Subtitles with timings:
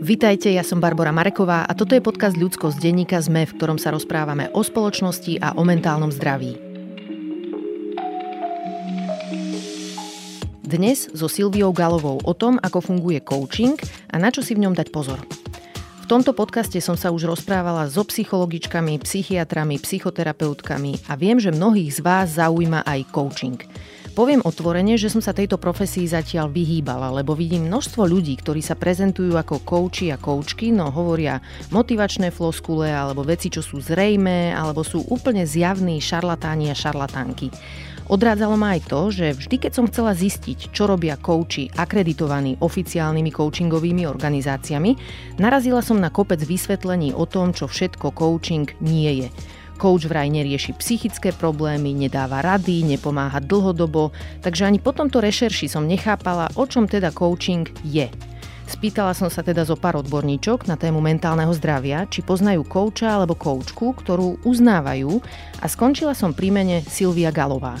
[0.00, 3.76] Vitajte, ja som Barbara Mareková a toto je podcast Ľudsko z denníka ZME, v ktorom
[3.76, 6.56] sa rozprávame o spoločnosti a o mentálnom zdraví.
[10.64, 13.76] Dnes so Silviou Galovou o tom, ako funguje coaching
[14.08, 15.20] a na čo si v ňom dať pozor.
[16.00, 21.92] V tomto podcaste som sa už rozprávala so psychologičkami, psychiatrami, psychoterapeutkami a viem, že mnohých
[21.92, 23.60] z vás zaujíma aj coaching–
[24.10, 28.74] Poviem otvorene, že som sa tejto profesii zatiaľ vyhýbala, lebo vidím množstvo ľudí, ktorí sa
[28.74, 31.38] prezentujú ako kouči a koučky, no hovoria
[31.70, 37.54] motivačné floskule alebo veci, čo sú zrejmé, alebo sú úplne zjavní šarlatáni a šarlatánky.
[38.10, 43.30] Odrádzalo ma aj to, že vždy, keď som chcela zistiť, čo robia kouči akreditovaní oficiálnymi
[43.30, 44.98] coachingovými organizáciami,
[45.38, 49.28] narazila som na kopec vysvetlení o tom, čo všetko coaching nie je.
[49.80, 54.12] Coach vraj nerieši psychické problémy, nedáva rady, nepomáha dlhodobo,
[54.44, 58.12] takže ani po tomto rešerši som nechápala, o čom teda coaching je.
[58.68, 63.32] Spýtala som sa teda zo pár odborníčok na tému mentálneho zdravia, či poznajú kouča alebo
[63.32, 65.18] koučku, ktorú uznávajú
[65.58, 67.80] a skončila som pri mene Silvia Galová.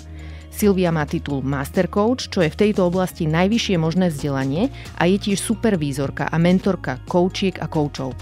[0.50, 5.16] Silvia má titul Master Coach, čo je v tejto oblasti najvyššie možné vzdelanie a je
[5.20, 8.16] tiež supervízorka a mentorka koučiek a koučov.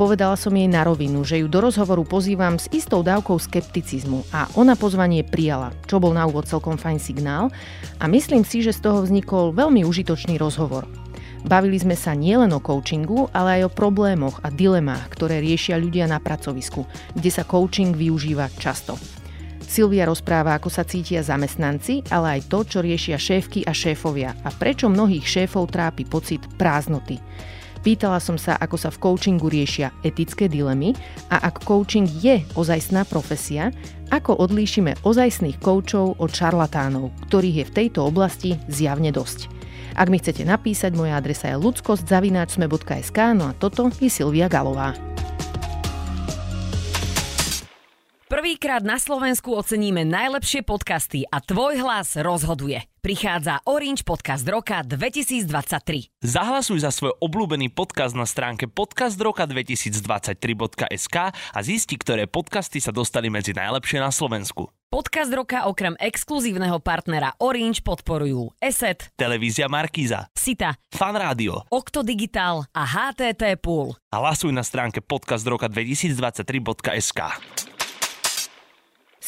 [0.00, 4.48] Povedala som jej na rovinu, že ju do rozhovoru pozývam s istou dávkou skepticizmu a
[4.56, 7.52] ona pozvanie prijala, čo bol na úvod celkom fajn signál
[8.00, 10.88] a myslím si, že z toho vznikol veľmi užitočný rozhovor.
[11.44, 16.08] Bavili sme sa nielen o coachingu, ale aj o problémoch a dilemách, ktoré riešia ľudia
[16.08, 18.96] na pracovisku, kde sa coaching využíva často.
[19.60, 24.48] Silvia rozpráva, ako sa cítia zamestnanci, ale aj to, čo riešia šéfky a šéfovia a
[24.48, 27.20] prečo mnohých šéfov trápi pocit prázdnoty.
[27.80, 30.92] Pýtala som sa, ako sa v coachingu riešia etické dilemy
[31.32, 33.72] a ak coaching je ozajstná profesia,
[34.12, 39.48] ako odlíšime ozajstných koučov od šarlatánov, ktorých je v tejto oblasti zjavne dosť.
[39.96, 44.92] Ak mi chcete napísať, moja adresa je ludskostzavináčsme.sk, no a toto je Silvia Galová.
[48.30, 52.78] Prvýkrát na Slovensku oceníme najlepšie podcasty a tvoj hlas rozhoduje.
[53.02, 55.50] Prichádza Orange Podcast Roka 2023.
[56.22, 63.50] Zahlasuj za svoj obľúbený podcast na stránke podcastroka2023.sk a zisti, ktoré podcasty sa dostali medzi
[63.50, 64.70] najlepšie na Slovensku.
[64.94, 72.62] Podcast roka okrem exkluzívneho partnera Orange podporujú ESET, Televízia Markíza, Sita, Fan Rádio, Okto Digital
[72.70, 73.98] a HTT Pool.
[74.14, 77.69] Hlasuj na stránke podcastroka2023.sk.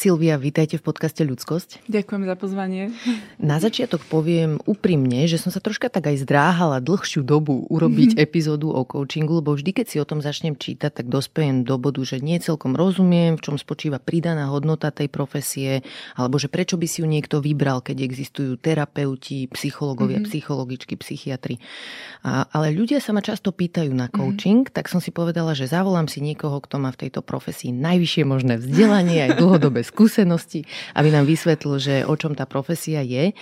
[0.03, 1.87] Silvia, vítajte v podcaste Ľudskosť.
[1.87, 2.91] Ďakujem za pozvanie.
[3.39, 8.25] Na začiatok poviem úprimne, že som sa troška tak aj zdráhala dlhšiu dobu urobiť mm-hmm.
[8.27, 12.03] epizódu o coachingu, lebo vždy, keď si o tom začnem čítať, tak dospejem do bodu,
[12.03, 15.87] že nie celkom rozumiem, v čom spočíva pridaná hodnota tej profesie,
[16.19, 20.35] alebo že prečo by si ju niekto vybral, keď existujú terapeuti, psychológovia, mm-hmm.
[20.35, 21.63] psychologičky, psychiatri.
[22.27, 24.19] A, ale ľudia sa ma často pýtajú na mhm.
[24.19, 24.75] coaching, mm-hmm.
[24.75, 28.59] tak som si povedala, že zavolám si niekoho, kto má v tejto profesii najvyššie možné
[28.59, 30.65] vzdelanie aj dlhodobé skúsenosti,
[30.97, 33.37] aby nám vysvetlil, že o čom tá profesia je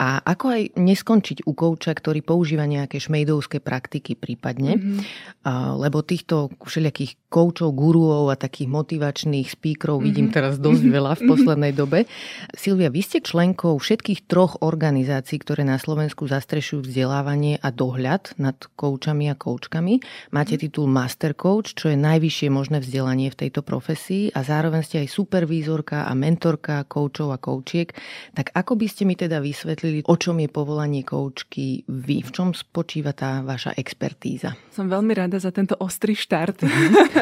[0.00, 5.76] a ako aj neskončiť u kouča, ktorý používa nejaké šmejdovské praktiky prípadne, mm-hmm.
[5.76, 10.08] lebo týchto všelijakých koučov, guruov a takých motivačných speakerov mm-hmm.
[10.08, 12.08] vidím teraz dosť veľa v poslednej dobe.
[12.56, 18.56] Silvia, vy ste členkou všetkých troch organizácií, ktoré na Slovensku zastrešujú vzdelávanie a dohľad nad
[18.80, 20.00] koučami a koučkami.
[20.32, 20.60] Máte mhm.
[20.64, 25.12] titul Master Coach, čo je najvyššie možné vzdelanie v tejto profesii a zároveň ste aj
[25.12, 27.88] supervízor mentorka a mentorka koučov a koučiek,
[28.36, 32.20] tak ako by ste mi teda vysvetlili, o čom je povolanie koučky vy?
[32.20, 34.52] V čom spočíva tá vaša expertíza?
[34.76, 36.60] Som veľmi rada za tento ostrý štart,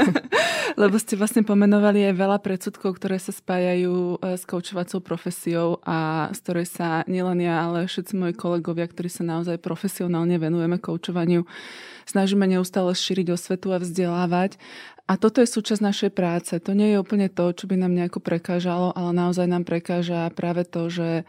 [0.83, 6.29] lebo ste vlastne pomenovali aj veľa predsudkov, ktoré sa spájajú e, s koučovacou profesiou a
[6.35, 11.47] z ktorej sa nielen ja, ale všetci moji kolegovia, ktorí sa naozaj profesionálne venujeme koučovaniu,
[12.11, 14.59] snažíme neustále šíriť osvetu a vzdelávať.
[15.09, 16.53] A toto je súčasť našej práce.
[16.61, 20.69] To nie je úplne to, čo by nám nejako prekážalo, ale naozaj nám prekáža práve
[20.69, 21.25] to, že,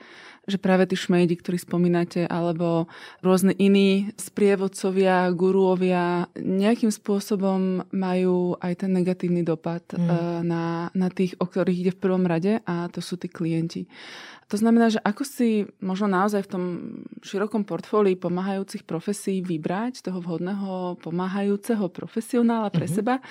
[0.52, 2.92] že práve tí šmejdi, ktorí spomínate, alebo
[3.24, 10.44] rôzne iní sprievodcovia, guruovia nejakým spôsobom majú aj ten negatívny dopad mm.
[10.44, 13.88] na, na tých, o ktorých ide v prvom rade a to sú tí klienti.
[14.50, 16.64] To znamená, že ako si možno naozaj v tom
[17.22, 22.98] širokom portfólii pomáhajúcich profesí vybrať toho vhodného pomáhajúceho profesionála pre mm-hmm.
[22.98, 23.22] seba.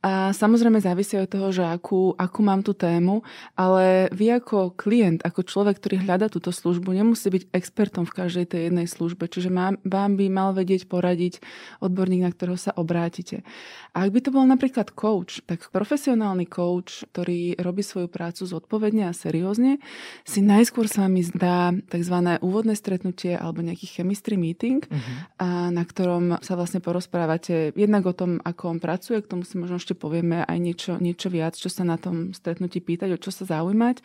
[0.00, 3.20] A samozrejme závisí od toho, že akú, akú mám tú tému,
[3.52, 8.44] ale vy ako klient, ako človek, ktorý hľada túto službu, nemusí byť expertom v každej
[8.56, 11.44] tej jednej službe, čiže vám by mal vedieť poradiť
[11.84, 13.44] odborník, na ktorého sa obrátite.
[13.92, 19.04] A ak by to bol napríklad coach, tak profesionálny coach, ktorý robí svoju prácu zodpovedne
[19.04, 19.76] a seriózne,
[20.24, 22.16] si najskôr s vami dá tzv.
[22.38, 25.42] úvodné stretnutie alebo nejaký chemistry meeting, uh-huh.
[25.42, 29.58] a na ktorom sa vlastne porozprávate jednak o tom, ako on pracuje, k tomu si
[29.58, 33.34] možno ešte povieme aj niečo, niečo viac, čo sa na tom stretnutí pýtať, o čo
[33.34, 33.98] sa zaujímať.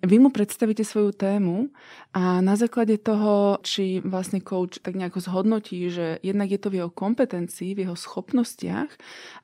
[0.00, 1.68] Vy mu predstavíte svoju tému
[2.16, 6.78] a na základe toho, či vlastne coach tak nejako zhodnotí, že jednak je to v
[6.80, 8.90] jeho kompetencii, v jeho schopnostiach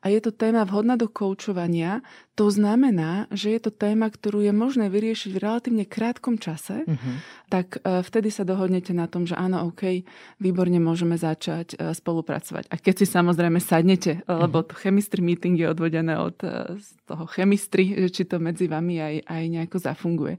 [0.01, 2.01] a je to téma vhodná do koučovania,
[2.37, 7.17] to znamená, že je to téma, ktorú je možné vyriešiť v relatívne krátkom čase, uh-huh.
[7.49, 10.05] tak e, vtedy sa dohodnete na tom, že áno, OK,
[10.37, 12.69] výborne môžeme začať e, spolupracovať.
[12.69, 14.67] A keď si samozrejme sadnete, lebo mhm.
[14.69, 16.77] to chemistry meeting je odvodené od e,
[17.09, 20.37] toho chemistry, či to medzi vami aj, aj nejako zafunguje.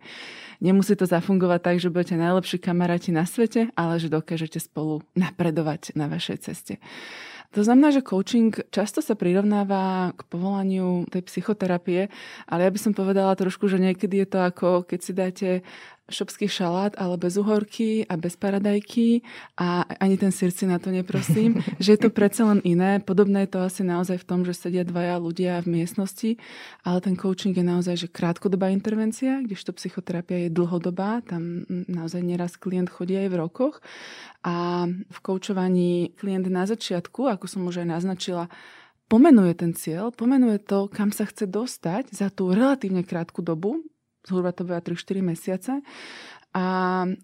[0.58, 5.94] Nemusí to zafungovať tak, že budete najlepší kamaráti na svete, ale že dokážete spolu napredovať
[5.94, 6.82] na vašej ceste.
[7.56, 12.12] To znamená, že coaching často sa prirovnáva k povolaniu tej psychoterapie,
[12.44, 15.50] ale ja by som povedala trošku, že niekedy je to ako keď si dáte
[16.08, 19.28] šopský šalát, ale bez uhorky a bez paradajky.
[19.60, 23.04] A ani ten sír si na to neprosím, že je to predsa len iné.
[23.04, 26.40] Podobné je to asi naozaj v tom, že sedia dvaja ľudia v miestnosti,
[26.88, 32.56] ale ten coaching je naozaj že krátkodobá intervencia, kdežto psychoterapia je dlhodobá, tam naozaj neraz
[32.56, 33.76] klient chodí aj v rokoch.
[34.48, 38.48] A v koučovaní klient na začiatku, ako som už aj naznačila,
[39.12, 43.84] pomenuje ten cieľ, pomenuje to, kam sa chce dostať za tú relatívne krátku dobu,
[44.28, 45.74] zhruba to bude 3-4 mesiace.
[46.58, 46.66] A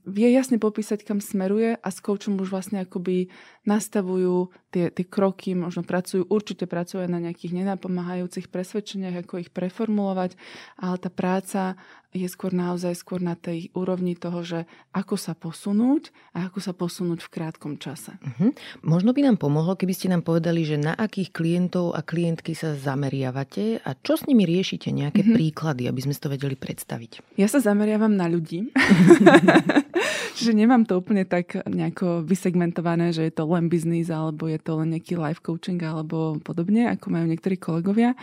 [0.06, 5.56] vie jasne popísať, kam smeruje a s coachom už vlastne akoby nastavujú tie, tie kroky,
[5.56, 10.36] možno pracujú, určite pracujú na nejakých nenapomáhajúcich presvedčeniach, ako ich preformulovať,
[10.80, 11.80] ale tá práca
[12.13, 14.60] je skôr naozaj skôr na tej úrovni toho, že
[14.94, 18.13] ako sa posunúť a ako sa posunúť v krátkom čase.
[18.21, 18.54] Uh-huh.
[18.86, 22.77] Možno by nám pomohlo, keby ste nám povedali, že na akých klientov a klientky sa
[22.77, 25.33] zameriavate a čo s nimi riešite, nejaké uh-huh.
[25.33, 27.33] príklady, aby sme si to vedeli predstaviť.
[27.42, 28.69] Ja sa zameriavam na ľudí.
[30.33, 34.82] Čiže nemám to úplne tak nejako vysegmentované, že je to len biznis alebo je to
[34.82, 38.18] len nejaký life coaching alebo podobne, ako majú niektorí kolegovia.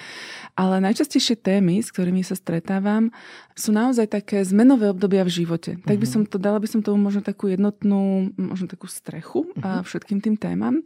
[0.59, 3.15] Ale najčastejšie témy, s ktorými sa stretávam,
[3.55, 5.79] sú naozaj také zmenové obdobia v živote.
[5.83, 6.13] Tak by mhm.
[6.13, 9.85] som to, dala by som tomu možno takú jednotnú, možno takú strechu a mhm.
[9.87, 10.83] všetkým tým témam.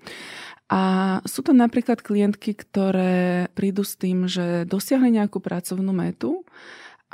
[0.73, 6.41] A sú to napríklad klientky, ktoré prídu s tým, že dosiahli nejakú pracovnú metu,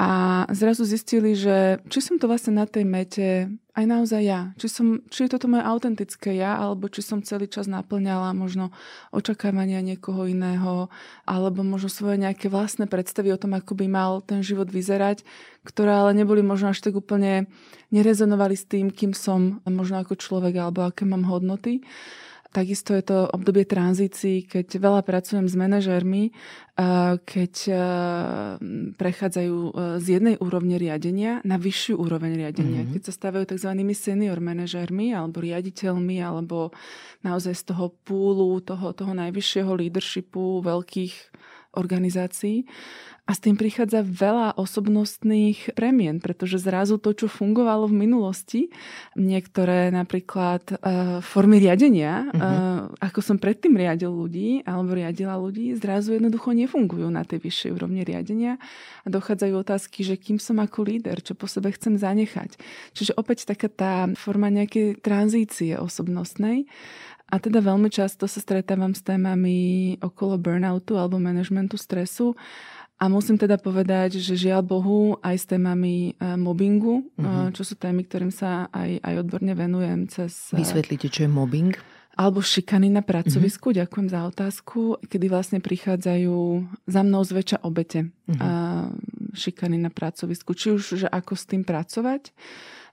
[0.00, 4.40] a zrazu zistili, že či som to vlastne na tej mete aj naozaj ja.
[4.60, 8.68] Či, som, či je toto moje autentické ja, alebo či som celý čas naplňala možno
[9.10, 10.92] očakávania niekoho iného,
[11.24, 15.24] alebo možno svoje nejaké vlastné predstavy o tom, ako by mal ten život vyzerať,
[15.64, 17.48] ktoré ale neboli možno až tak úplne
[17.88, 21.80] nerezonovali s tým, kým som možno ako človek, alebo aké mám hodnoty.
[22.50, 26.34] Takisto je to obdobie tranzícií, keď veľa pracujem s manažérmi,
[27.22, 27.54] keď
[28.96, 29.70] prechádzajú e,
[30.00, 32.82] z jednej úrovne riadenia na vyššiu úroveň riadenia.
[32.82, 32.94] Mm-hmm.
[32.96, 33.70] Keď sa stávajú tzv.
[33.92, 36.72] senior manažérmi alebo riaditeľmi alebo
[37.20, 41.14] naozaj z toho púlu, toho, toho najvyššieho leadershipu veľkých
[41.74, 42.66] organizácií.
[43.30, 48.74] A s tým prichádza veľa osobnostných premien, pretože zrazu to, čo fungovalo v minulosti,
[49.14, 52.34] niektoré napríklad uh, formy riadenia, uh-huh.
[52.34, 57.70] uh, ako som predtým riadil ľudí alebo riadila ľudí, zrazu jednoducho nefungujú na tej vyššej
[57.70, 58.58] úrovni riadenia
[59.06, 62.58] a dochádzajú otázky, že kým som ako líder, čo po sebe chcem zanechať.
[62.98, 66.66] Čiže opäť taká tá forma nejakej tranzície osobnostnej.
[67.30, 72.34] A teda veľmi často sa stretávam s témami okolo burnoutu alebo manažmentu stresu
[73.00, 77.48] a musím teda povedať, že žiaľ Bohu aj s témami e, mobbingu, uh-huh.
[77.56, 80.52] čo sú témy, ktorým sa aj, aj odborne venujem cez...
[80.52, 81.72] E, Vysvetlite, čo je mobbing?
[82.20, 83.80] Alebo šikany na pracovisku, uh-huh.
[83.80, 86.36] ďakujem za otázku, kedy vlastne prichádzajú
[86.84, 88.92] za mnou zväčša obete uh-huh.
[89.32, 90.52] šikany na pracovisku.
[90.52, 92.36] Či už, že ako s tým pracovať,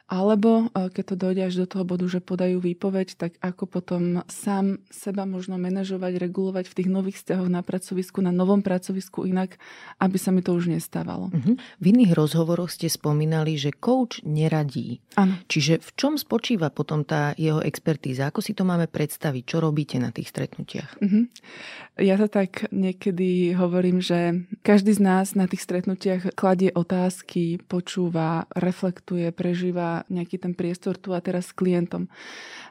[0.08, 4.24] alebo e, keď to dojde až do toho bodu, že podajú výpoveď, tak ako potom
[4.32, 9.60] sám seba možno manažovať, regulovať v tých nových vzťahoch na pracovisku, na novom pracovisku inak,
[10.00, 11.28] aby sa mi to už nestávalo.
[11.28, 11.60] Uh-huh.
[11.60, 15.04] V iných rozhovoroch ste spomínali, že coach neradí.
[15.20, 15.36] Ano.
[15.52, 18.32] Čiže v čom spočíva potom tá jeho expertíza?
[18.32, 19.44] Ako si to máme predstaviť?
[19.44, 21.04] Čo robíte na tých stretnutiach?
[21.04, 21.28] Uh-huh.
[22.00, 28.48] Ja to tak niekedy hovorím, že každý z nás na tých stretnutiach kladie otázky, počúva,
[28.56, 32.12] reflektuje, prežíva nejaký ten priestor tu a teraz s klientom.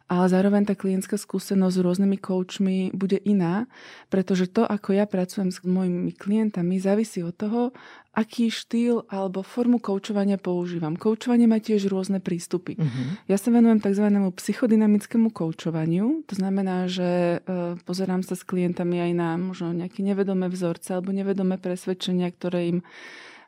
[0.07, 3.67] Ale zároveň tá klientská skúsenosť s rôznymi coachmi bude iná,
[4.07, 7.75] pretože to, ako ja pracujem s mojimi klientami, závisí od toho,
[8.17, 10.97] aký štýl alebo formu koučovania používam.
[10.97, 12.81] Koučovanie má tiež rôzne prístupy.
[12.81, 13.19] Uh-huh.
[13.29, 14.09] Ja sa venujem tzv.
[14.09, 16.25] psychodynamickému koučovaniu.
[16.25, 21.13] To znamená, že e, pozerám sa s klientami aj na možno nejaké nevedomé vzorce alebo
[21.13, 22.79] nevedomé presvedčenia, ktoré im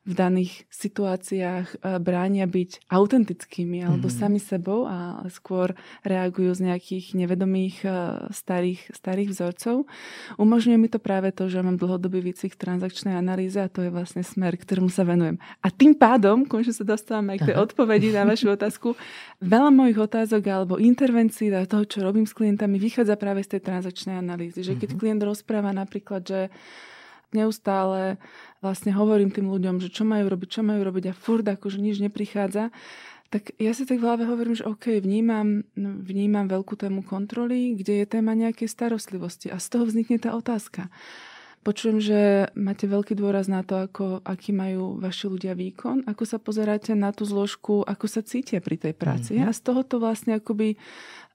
[0.08, 4.20] v daných situáciách eh, bránia byť autentickými alebo mm-hmm.
[4.24, 7.92] sami sebou a skôr reagujú z nejakých nevedomých eh,
[8.32, 9.84] starých, starých vzorcov.
[10.40, 14.24] Umožňuje mi to práve to, že mám dlhodobý výcvik transakčnej analýze a to je vlastne
[14.24, 15.36] smer, ktorému sa venujem.
[15.60, 18.96] A tým pádom, konečne sa dostávame aj k tej odpovedi na vašu otázku,
[19.44, 23.68] veľa mojich otázok alebo intervencií do toho, čo robím s klientami, vychádza práve z tej
[23.68, 24.64] transakčnej analýzy.
[24.64, 25.00] Že keď mm-hmm.
[25.04, 26.40] klient rozpráva napríklad, že
[27.32, 28.16] neustále
[28.58, 32.02] vlastne hovorím tým ľuďom, že čo majú robiť, čo majú robiť a furt akože nič
[32.02, 32.74] neprichádza,
[33.28, 38.04] tak ja si tak v hlave hovorím, že OK, vnímam, vnímam veľkú tému kontroly, kde
[38.04, 40.88] je téma nejakej starostlivosti a z toho vznikne tá otázka.
[41.60, 46.40] Počujem, že máte veľký dôraz na to, ako, aký majú vaši ľudia výkon, ako sa
[46.40, 49.36] pozeráte na tú zložku, ako sa cítia pri tej práci.
[49.36, 49.50] Mm-hmm.
[49.50, 50.80] A z toho to vlastne akoby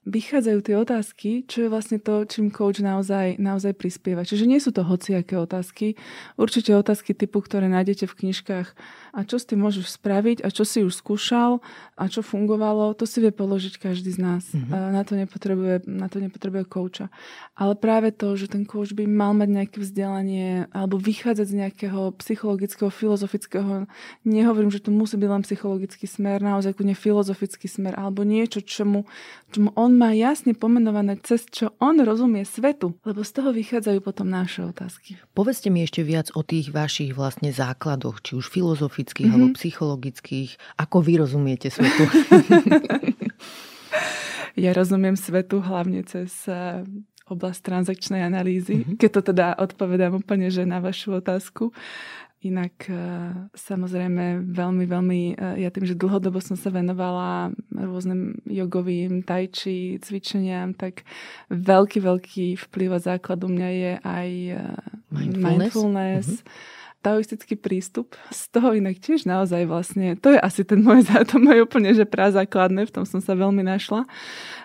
[0.04, 4.28] vychádzajú tie otázky, čo je vlastne to, čím coach naozaj, naozaj prispieva.
[4.28, 5.96] Čiže nie sú to hociaké otázky,
[6.36, 8.68] určite otázky typu, ktoré nájdete v knižkách
[9.16, 11.64] a čo s tým môžeš spraviť a čo si už skúšal
[11.96, 14.44] a čo fungovalo, to si vie položiť každý z nás.
[14.52, 14.92] Mm-hmm.
[14.92, 17.08] Na, to nepotrebuje, na to nepotrebuje kouča.
[17.56, 22.12] Ale práve to, že ten coach by mal mať nejaké vzdelanie alebo vychádzať z nejakého
[22.20, 23.88] psychologického, filozofického,
[24.28, 29.08] nehovorím, že to musí byť len psychologický smer, naozaj filozofický smer alebo niečo, čomu,
[29.54, 34.26] čomu on má jasne pomenované cez čo on rozumie svetu, lebo z toho vychádzajú potom
[34.28, 35.16] naše otázky.
[35.32, 39.42] Povedzte mi ešte viac o tých vašich vlastne základoch, či už filozofických, filozofických mm-hmm.
[39.44, 40.50] alebo psychologických.
[40.80, 42.04] Ako vy rozumiete svetu?
[44.64, 46.82] ja rozumiem svetu hlavne cez eh,
[47.24, 48.96] oblasť transakčnej analýzy, mm-hmm.
[49.00, 51.72] keď to teda odpovedám úplne že na vašu otázku.
[52.44, 59.24] Inak eh, samozrejme veľmi, veľmi, eh, ja tým, že dlhodobo som sa venovala rôznym jogovým,
[59.24, 61.08] tajči, cvičeniam, tak
[61.48, 64.30] veľký, veľký vplyv a základ u mňa je aj
[65.08, 65.42] mindfulness.
[65.42, 68.16] mindfulness mm-hmm taoistický prístup.
[68.32, 72.08] Z toho inak tiež naozaj vlastne, to je asi ten môj, to môj úplne, že
[72.08, 74.08] základné, v tom som sa veľmi našla.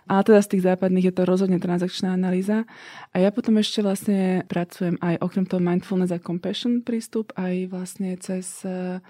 [0.08, 2.64] A teda z tých západných je to rozhodne transakčná analýza.
[3.12, 8.16] A ja potom ešte vlastne pracujem aj okrem toho mindfulness a compassion prístup, aj vlastne
[8.18, 9.04] cez uh,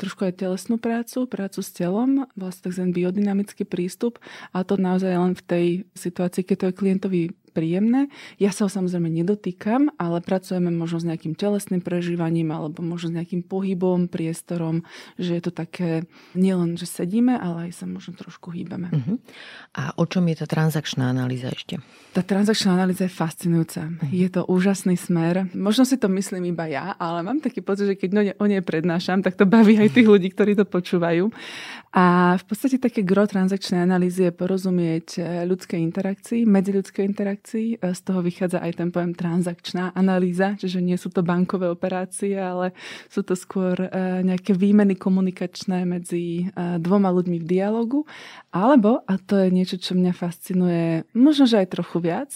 [0.00, 2.90] trošku aj telesnú prácu, prácu s telom, vlastne tzv.
[2.90, 4.18] biodynamický prístup
[4.50, 7.22] a to naozaj len v tej situácii, keď to je klientovi
[7.52, 8.08] príjemné.
[8.40, 13.16] Ja sa ho samozrejme nedotýkam, ale pracujeme možno s nejakým telesným prežívaním alebo možno s
[13.20, 14.82] nejakým pohybom, priestorom,
[15.20, 18.88] že je to také nielen, že sedíme, ale aj sa možno trošku hýbeme.
[18.88, 19.16] Uh-huh.
[19.76, 21.78] A o čom je tá transakčná analýza ešte?
[22.16, 23.92] Tá transakčná analýza je fascinujúca.
[23.92, 24.08] Uh-huh.
[24.08, 25.52] Je to úžasný smer.
[25.52, 29.20] Možno si to myslím iba ja, ale mám taký pocit, že keď o nej prednášam,
[29.20, 31.28] tak to baví aj tých ľudí, ktorí to počúvajú.
[31.92, 37.41] A v podstate také gro transakčnej analýzy je porozumieť eh, ľudskej interakcii, medziľudskej interakcii.
[37.42, 42.38] Eh, z toho vychádza aj ten pojem transakčná analýza, čiže nie sú to bankové operácie,
[42.38, 42.70] ale
[43.10, 48.06] sú to skôr eh, nejaké výmeny komunikačné medzi dvoma ľuďmi v dialogu.
[48.54, 52.30] Alebo, a to je niečo, čo mňa fascinuje, možno, že aj trochu viac,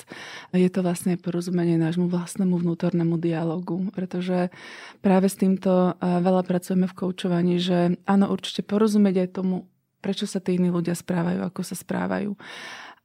[0.51, 4.49] je to vlastne porozumenie nášmu vlastnému vnútornému dialogu, pretože
[5.05, 9.69] práve s týmto veľa pracujeme v koučovaní, že áno, určite porozumieť aj tomu,
[10.01, 12.33] prečo sa tí iní ľudia správajú, ako sa správajú.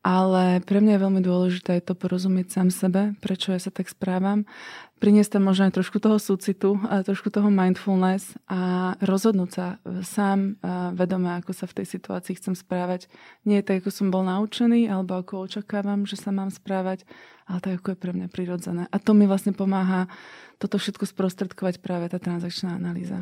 [0.01, 4.49] Ale pre mňa je veľmi dôležité to porozumieť sám sebe, prečo ja sa tak správam,
[4.97, 10.57] priniesť tam možno aj trošku toho súcitu, a trošku toho mindfulness a rozhodnúť sa sám
[10.97, 13.13] vedome, ako sa v tej situácii chcem správať.
[13.45, 17.05] Nie tak, ako som bol naučený, alebo ako očakávam, že sa mám správať,
[17.45, 18.89] ale tak, ako je pre mňa prirodzené.
[18.89, 20.09] A to mi vlastne pomáha
[20.57, 23.21] toto všetko sprostredkovať práve tá transakčná analýza.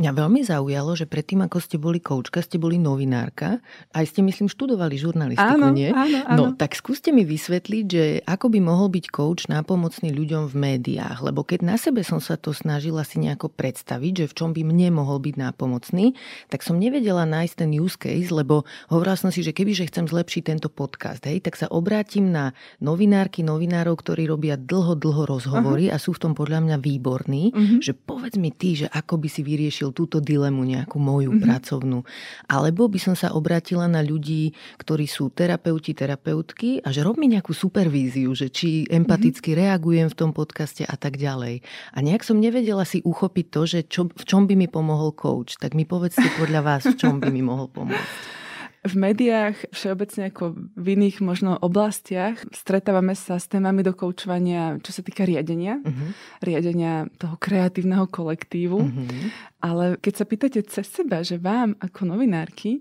[0.00, 3.60] Mňa veľmi zaujalo, že predtým, ako ste boli koučka, ste boli novinárka.
[3.92, 5.92] Aj ste, myslím, študovali žurnalistiku, áno, nie?
[5.92, 6.40] Áno, áno.
[6.40, 11.20] No, tak skúste mi vysvetliť, že ako by mohol byť kouč nápomocný ľuďom v médiách.
[11.20, 14.64] Lebo keď na sebe som sa to snažila si nejako predstaviť, že v čom by
[14.64, 16.16] mne mohol byť nápomocný,
[16.48, 20.08] tak som nevedela nájsť ten use case, lebo hovorila som si, že keby že chcem
[20.08, 25.92] zlepšiť tento podcast, hej, tak sa obrátim na novinárky, novinárov, ktorí robia dlho, dlho rozhovory
[25.92, 26.00] uh-huh.
[26.00, 27.78] a sú v tom podľa mňa výborní, uh-huh.
[27.84, 31.44] že povedz mi ty, že ako by si vyriešil riešil túto dilemu nejakú moju mm-hmm.
[31.44, 31.98] pracovnú.
[32.46, 37.26] Alebo by som sa obratila na ľudí, ktorí sú terapeuti, terapeutky a že rob mi
[37.26, 39.66] nejakú supervíziu, že či empaticky mm-hmm.
[39.66, 41.66] reagujem v tom podcaste a tak ďalej.
[41.94, 45.58] A nejak som nevedela si uchopiť to, že čo, v čom by mi pomohol coach.
[45.58, 48.39] Tak mi povedzte podľa vás, v čom by mi mohol pomôcť.
[48.80, 54.96] V médiách, všeobecne ako v iných možno oblastiach, stretávame sa s témami do koučovania, čo
[54.96, 56.16] sa týka riadenia, uh-huh.
[56.40, 58.80] riadenia toho kreatívneho kolektívu.
[58.80, 59.28] Uh-huh.
[59.60, 62.80] Ale keď sa pýtate cez seba, že vám ako novinárky,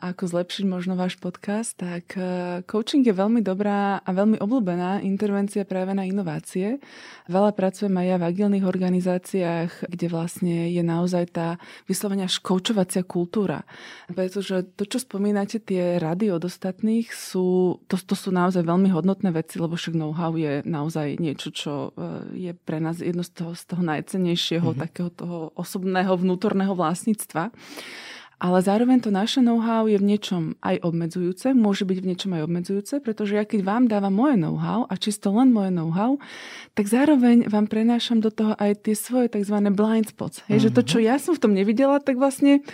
[0.00, 5.68] ako zlepšiť možno váš podcast, tak e, coaching je veľmi dobrá a veľmi obľúbená intervencia
[5.68, 6.80] práve na inovácie.
[7.28, 11.48] Veľa pracujem aj ja v agilných organizáciách, kde vlastne je naozaj tá
[11.84, 13.68] vyslovenia škoučovacia kultúra.
[14.08, 19.36] Pretože to, čo spomínate, tie rady od ostatných, sú, to, to sú naozaj veľmi hodnotné
[19.36, 23.52] veci, lebo však know-how je naozaj niečo, čo e, je pre nás jedno z toho,
[23.52, 24.82] z toho najcennejšieho, mm-hmm.
[24.88, 27.52] takého toho osobného vnútorného vlastníctva
[28.40, 32.42] ale zároveň to naše know-how je v niečom aj obmedzujúce, môže byť v niečom aj
[32.48, 36.16] obmedzujúce, pretože ja keď vám dávam moje know-how a čisto len moje know-how,
[36.72, 39.60] tak zároveň vám prenášam do toho aj tie svoje tzv.
[39.76, 40.40] blind spots.
[40.48, 40.64] Hej, mm-hmm.
[40.64, 42.64] že to, čo ja som v tom nevidela, tak vlastne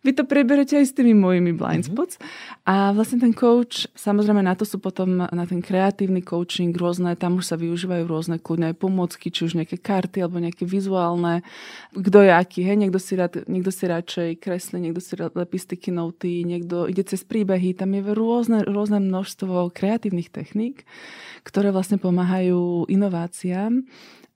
[0.00, 1.90] vy to preberete aj s tými mojimi blind mhm.
[1.92, 2.14] spots.
[2.16, 2.68] Mm-hmm.
[2.70, 7.40] A vlastne ten coach, samozrejme na to sú potom na ten kreatívny coaching rôzne, tam
[7.40, 11.44] už sa využívajú rôzne kľudne aj pomocky, či už nejaké karty alebo nejaké vizuálne,
[11.92, 15.90] kto je aký, hej, niekto si, rád, niekto si radšej kreslí, niekto si lepí sticky
[15.90, 20.86] noty, niekto ide cez príbehy, tam je rôzne, rôzne množstvo kreatívnych techník,
[21.42, 23.82] ktoré vlastne pomáhajú inováciám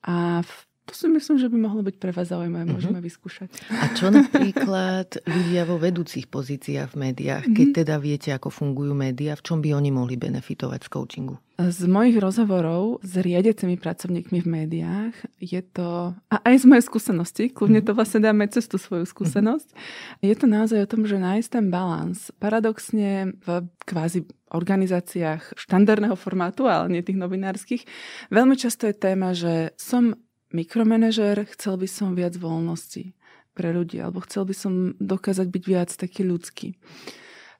[0.04, 0.52] a v
[0.84, 2.76] to si myslím, že by mohlo byť pre vás zaujímavé, uh-huh.
[2.76, 3.48] môžeme vyskúšať.
[3.72, 7.80] A čo napríklad ľudia vo vedúcich pozíciách v médiách, keď uh-huh.
[7.80, 11.36] teda viete, ako fungujú médiá, v čom by oni mohli benefitovať z coachingu?
[11.54, 17.44] Z mojich rozhovorov s riadecimi pracovníkmi v médiách je to, a aj z mojej skúsenosti,
[17.46, 19.70] kľudne to vlastne dáme cez tú svoju skúsenosť,
[20.18, 22.34] je to naozaj o tom, že nájsť ten balans.
[22.42, 27.86] Paradoxne v kvázi organizáciách štandardného formátu, ale nie tých novinárskych,
[28.34, 30.18] veľmi často je téma, že som
[30.54, 33.12] mikromanéžer, chcel by som viac voľnosti
[33.52, 36.78] pre ľudí, alebo chcel by som dokázať byť viac taký ľudský.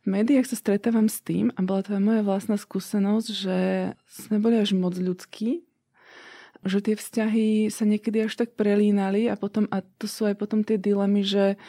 [0.04, 3.56] V médiách sa stretávam s tým, a bola to aj moja vlastná skúsenosť, že
[4.06, 5.64] sme boli až moc ľudskí,
[6.64, 10.64] že tie vzťahy sa niekedy až tak prelínali a potom, a to sú aj potom
[10.64, 11.60] tie dilemy, že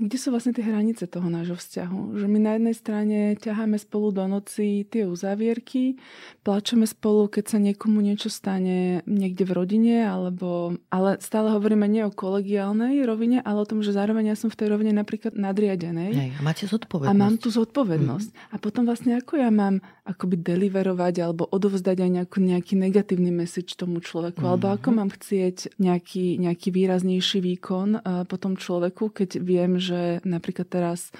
[0.00, 2.16] kde sú vlastne tie hranice toho nášho vzťahu?
[2.16, 6.00] Že my na jednej strane ťaháme spolu do noci tie uzavierky,
[6.40, 12.00] plačeme spolu, keď sa niekomu niečo stane niekde v rodine, alebo, ale stále hovoríme nie
[12.08, 16.12] o kolegiálnej rovine, ale o tom, že zároveň ja som v tej rovine napríklad nadriadenej.
[16.16, 17.12] Hej, a máte zodpovednosť.
[17.12, 18.28] A mám tu zodpovednosť.
[18.32, 18.38] Mm.
[18.52, 23.76] A potom vlastne ako ja mám akoby deliverovať alebo odovzdať aj nejakú, nejaký negatívny message
[23.76, 24.48] tomu človeku, mm.
[24.48, 24.96] alebo ako mhm.
[24.96, 30.70] mám chcieť nejaký, nejaký výraznejší výkon uh, po tom človeku, keď viem, že že napríklad
[30.70, 31.10] teraz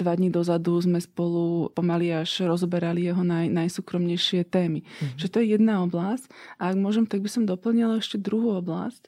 [0.00, 4.80] dva dní dozadu sme spolu pomaly až rozoberali jeho naj, najsúkromnejšie témy.
[4.80, 5.18] Mm-hmm.
[5.20, 6.32] Že to je jedna oblasť.
[6.56, 9.06] A ak môžem, tak by som doplnila ešte druhú oblasť.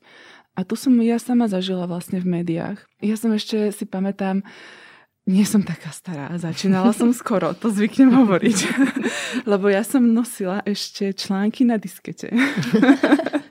[0.57, 2.81] A tu som ja sama zažila vlastne v médiách.
[3.05, 4.41] Ja som ešte si pamätám,
[5.27, 8.59] nie som taká stará, začínala som skoro, to zvyknem hovoriť.
[9.51, 12.31] Lebo ja som nosila ešte články na diskete.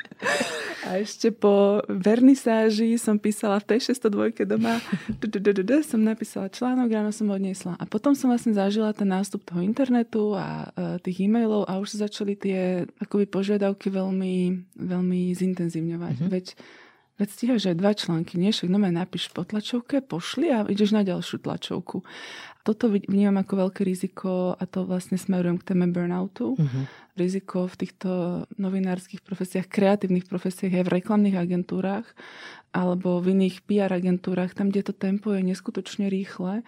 [0.86, 4.78] A ešte po vernisáži som písala v tej 602 doma,
[5.92, 7.74] som napísala článok, ráno som odniesla.
[7.82, 11.98] A potom som vlastne zažila ten nástup toho internetu a e, tých e-mailov a už
[11.98, 14.36] sa začali tie akoby požiadavky veľmi,
[14.78, 16.16] veľmi zintenzívňovať.
[16.22, 16.34] Mm-hmm.
[16.34, 16.48] Veď
[17.16, 18.52] Veď stíhaš aj dva články, nie?
[18.52, 22.04] Však no napíš po tlačovke, pošli a ideš na ďalšiu tlačovku.
[22.66, 26.58] Toto vnímam ako veľké riziko a to vlastne smerujem k téme burnoutu.
[26.58, 26.84] Uh-huh.
[27.14, 28.10] Riziko v týchto
[28.58, 32.10] novinárskych profesiách, kreatívnych profesiách aj v reklamných agentúrach
[32.74, 36.66] alebo v iných PR agentúrach, tam, kde to tempo je neskutočne rýchle.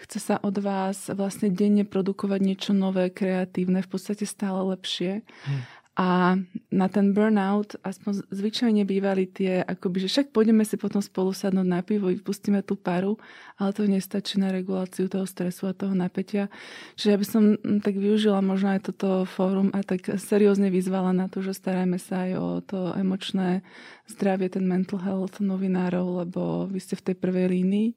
[0.00, 5.20] Chce sa od vás vlastne denne produkovať niečo nové, kreatívne, v podstate stále lepšie.
[5.20, 5.79] Uh-huh.
[5.98, 6.38] A
[6.70, 11.66] na ten burnout aspoň zvyčajne bývali tie, akoby, že však pôjdeme si potom spolu sadnúť
[11.66, 13.18] na pivo, pustíme tú paru,
[13.58, 16.46] ale to nestačí na reguláciu toho stresu a toho napätia.
[16.94, 21.10] Čiže ja by som mm, tak využila možno aj toto fórum a tak seriózne vyzvala
[21.10, 23.66] na to, že starajme sa aj o to emočné
[24.06, 27.88] zdravie, ten mental health novinárov, lebo vy ste v tej prvej línii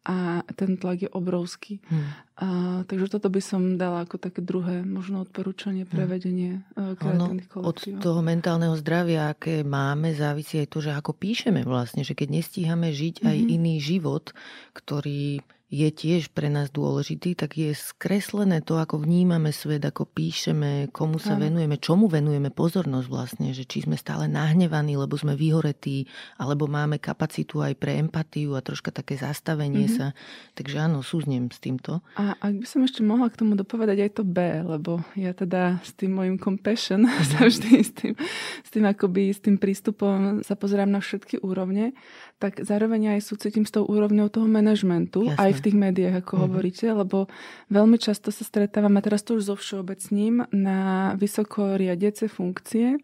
[0.00, 1.84] a ten tlak je obrovský.
[1.92, 2.08] Hmm.
[2.40, 2.48] A,
[2.88, 6.10] takže toto by som dala ako také druhé možno odporúčanie pre hmm.
[6.10, 6.96] vedenie hmm.
[6.96, 8.00] kreatívnych kolektív.
[8.00, 12.40] Od toho mentálneho zdravia, aké máme, závisí aj to, že ako píšeme vlastne, že keď
[12.40, 13.48] nestíhame žiť aj hmm.
[13.60, 14.32] iný život,
[14.72, 20.90] ktorý je tiež pre nás dôležitý, tak je skreslené to, ako vnímame svet, ako píšeme,
[20.90, 26.10] komu sa venujeme, čomu venujeme pozornosť vlastne, že či sme stále nahnevaní, lebo sme vyhoretí,
[26.42, 30.10] alebo máme kapacitu aj pre empatiu a troška také zastavenie mm-hmm.
[30.10, 30.18] sa.
[30.58, 32.02] Takže áno, súznem s týmto.
[32.18, 35.78] A ak by som ešte mohla k tomu dopovedať aj to B, lebo ja teda
[35.86, 38.18] s tým mojim compassion sa vždy s tým,
[38.66, 41.94] s tým akoby, s tým prístupom sa pozerám na všetky úrovne,
[42.42, 46.32] tak zároveň aj súcitím s tou úrovňou toho manažmentu, aj v v tých médiách, ako
[46.32, 46.46] mm-hmm.
[46.48, 47.28] hovoríte, lebo
[47.68, 52.96] veľmi často sa stretávame, teraz to už so všeobecním, na vysoko riadiace funkcie,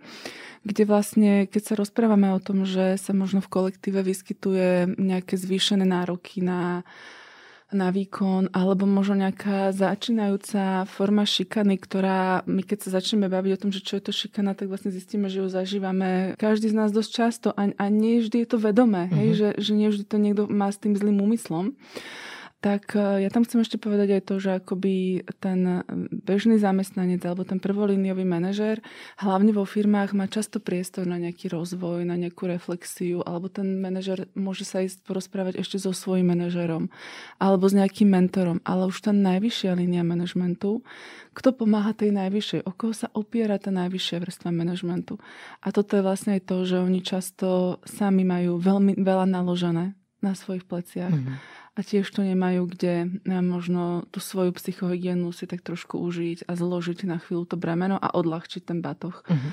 [0.65, 5.85] kde vlastne, keď sa rozprávame o tom, že sa možno v kolektíve vyskytuje nejaké zvýšené
[5.85, 6.83] nároky na
[7.75, 13.61] na výkon, alebo možno nejaká začínajúca forma šikany, ktorá my keď sa začneme baviť o
[13.67, 16.95] tom, že čo je to šikana, tak vlastne zistíme, že ju zažívame každý z nás
[16.95, 19.19] dosť často a, a nie vždy je to vedomé, uh-huh.
[19.19, 19.37] hej, mhm.
[19.37, 21.75] že, že nie vždy to niekto má s tým zlým úmyslom
[22.67, 27.47] tak e, ja tam chcem ešte povedať aj to, že akoby ten bežný zamestnanec alebo
[27.47, 28.83] ten prvolíniový manažér
[29.23, 34.27] hlavne vo firmách má často priestor na nejaký rozvoj, na nejakú reflexiu alebo ten manažér
[34.35, 36.91] môže sa ísť porozprávať ešte so svojím manažérom
[37.39, 40.83] alebo s nejakým mentorom, ale už tá najvyššia línia manažmentu,
[41.39, 45.23] kto pomáha tej najvyššej, o koho sa opiera tá najvyššia vrstva manažmentu.
[45.63, 50.33] A toto je vlastne aj to, že oni často sami majú veľmi veľa naložené na
[50.35, 51.15] svojich pleciach.
[51.15, 56.49] Mm-hmm a tiež to nemajú kde e, možno tú svoju psychohygienu si tak trošku užiť
[56.49, 59.21] a zložiť na chvíľu to bremeno a odľahčiť ten batoh.
[59.29, 59.53] Uh-huh.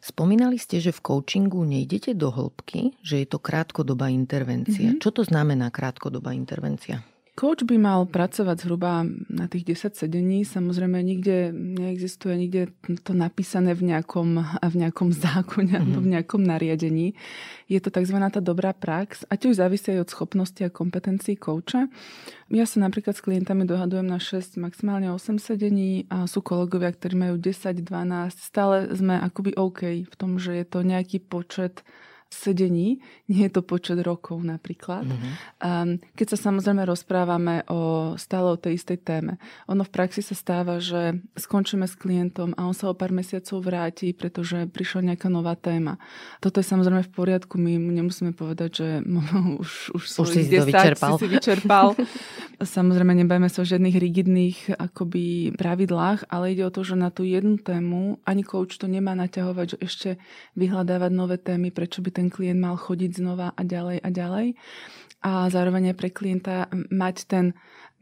[0.00, 4.96] Spomínali ste, že v coachingu nejdete do hĺbky, že je to krátkodobá intervencia.
[4.96, 5.02] Uh-huh.
[5.04, 7.04] Čo to znamená krátkodobá intervencia?
[7.38, 10.42] Coach by mal pracovať zhruba na tých 10 sedení.
[10.42, 12.74] Samozrejme, nikde neexistuje nikde
[13.06, 15.78] to napísané v nejakom, v nejakom zákone mm-hmm.
[15.78, 17.14] alebo v nejakom nariadení.
[17.70, 18.18] Je to tzv.
[18.18, 21.86] tá dobrá prax a tiež závisí aj od schopnosti a kompetencií kouča.
[22.50, 27.14] Ja sa napríklad s klientami dohadujem na 6, maximálne 8 sedení a sú kolegovia, ktorí
[27.14, 28.34] majú 10, 12.
[28.34, 31.86] Stále sme akoby OK v tom, že je to nejaký počet
[32.28, 35.08] sedení, nie je to počet rokov napríklad.
[35.08, 35.32] Mm-hmm.
[35.64, 39.40] Um, keď sa samozrejme rozprávame o stále o tej istej téme.
[39.66, 43.64] Ono v praxi sa stáva, že skončíme s klientom a on sa o pár mesiacov
[43.64, 45.96] vráti, pretože prišla nejaká nová téma.
[46.44, 48.88] Toto je samozrejme v poriadku, my nemusíme povedať, že
[49.64, 51.16] už, už, už si 10 vyčerpal.
[51.16, 51.96] si si vyčerpal.
[52.60, 57.22] samozrejme nebajme sa o žiadnych rigidných akoby pravidlách, ale ide o to, že na tú
[57.22, 60.10] jednu tému ani coach to nemá naťahovať, že ešte
[60.58, 64.46] vyhľadávať nové témy, prečo by ten klient mal chodiť znova a ďalej a ďalej.
[65.22, 67.46] A zároveň pre klienta mať ten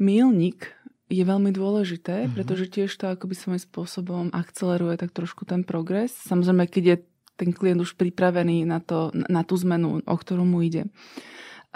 [0.01, 0.73] mílnik
[1.07, 2.35] je veľmi dôležité, mm-hmm.
[2.35, 6.17] pretože tiež to akoby svojím spôsobom akceleruje tak trošku ten progres.
[6.27, 6.97] Samozrejme, keď je
[7.37, 10.89] ten klient už pripravený na, to, na tú zmenu, o ktorú mu ide.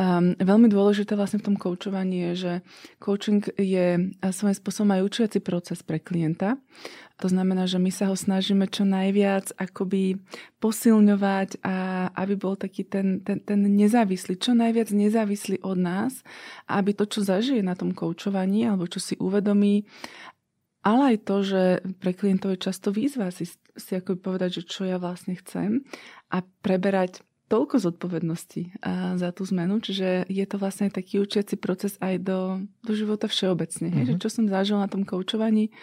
[0.00, 2.52] Um, veľmi dôležité vlastne v tom koučovaní je, že
[2.96, 6.56] coaching je svojím spôsobom aj učiaci proces pre klienta.
[7.20, 10.16] To znamená, že my sa ho snažíme čo najviac akoby
[10.56, 16.24] posilňovať a aby bol taký ten, ten, ten nezávislý, čo najviac nezávislý od nás
[16.70, 19.84] aby to, čo zažije na tom koučovaní alebo čo si uvedomí,
[20.80, 21.62] ale aj to, že
[22.00, 23.44] pre klientov je často výzva si,
[23.76, 25.84] si ako povedať, že čo ja vlastne chcem
[26.32, 28.78] a preberať toľko zodpovedností
[29.18, 33.90] za tú zmenu, čiže je to vlastne taký učiaci proces aj do, do života všeobecne.
[33.90, 34.06] Mm-hmm.
[34.06, 35.74] Že čo som zažil na tom koučovaní,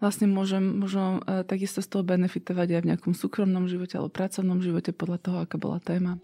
[0.00, 4.64] vlastne môžem možno uh, takisto z toho benefitovať aj v nejakom súkromnom živote alebo pracovnom
[4.64, 6.16] živote podľa toho, aká bola téma.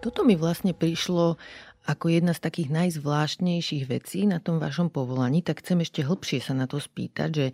[0.00, 1.38] Toto mi vlastne prišlo
[1.88, 6.52] ako jedna z takých najzvláštnejších vecí na tom vašom povolaní, tak chcem ešte hlbšie sa
[6.52, 7.46] na to spýtať, že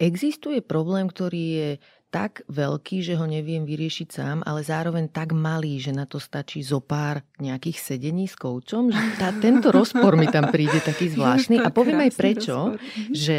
[0.00, 1.70] existuje problém, ktorý je
[2.10, 6.58] tak veľký, že ho neviem vyriešiť sám, ale zároveň tak malý, že na to stačí
[6.58, 11.62] zo pár nejakých sedení s koučom, že tá, tento rozpor mi tam príde taký zvláštny.
[11.62, 12.82] A poviem aj prečo, rozpor.
[12.82, 13.12] Mhm.
[13.14, 13.36] že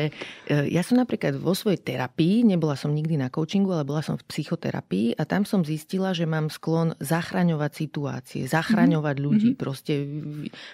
[0.48, 4.16] e, ja som napríklad vo svojej terapii, nebola som nikdy na coachingu, ale bola som
[4.16, 9.28] v psychoterapii a tam som zistila, že mám sklon zachraňovať situácie, zachraňovať mm-hmm.
[9.28, 10.08] ľudí, proste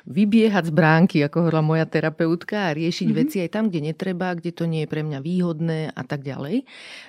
[0.06, 3.22] vybiehať z bránky, ako hovorila moja terapeutka a riešiť mm-hmm.
[3.26, 6.62] veci aj tam, kde netreba, kde to nie je pre mňa výhodné a tak ďalej.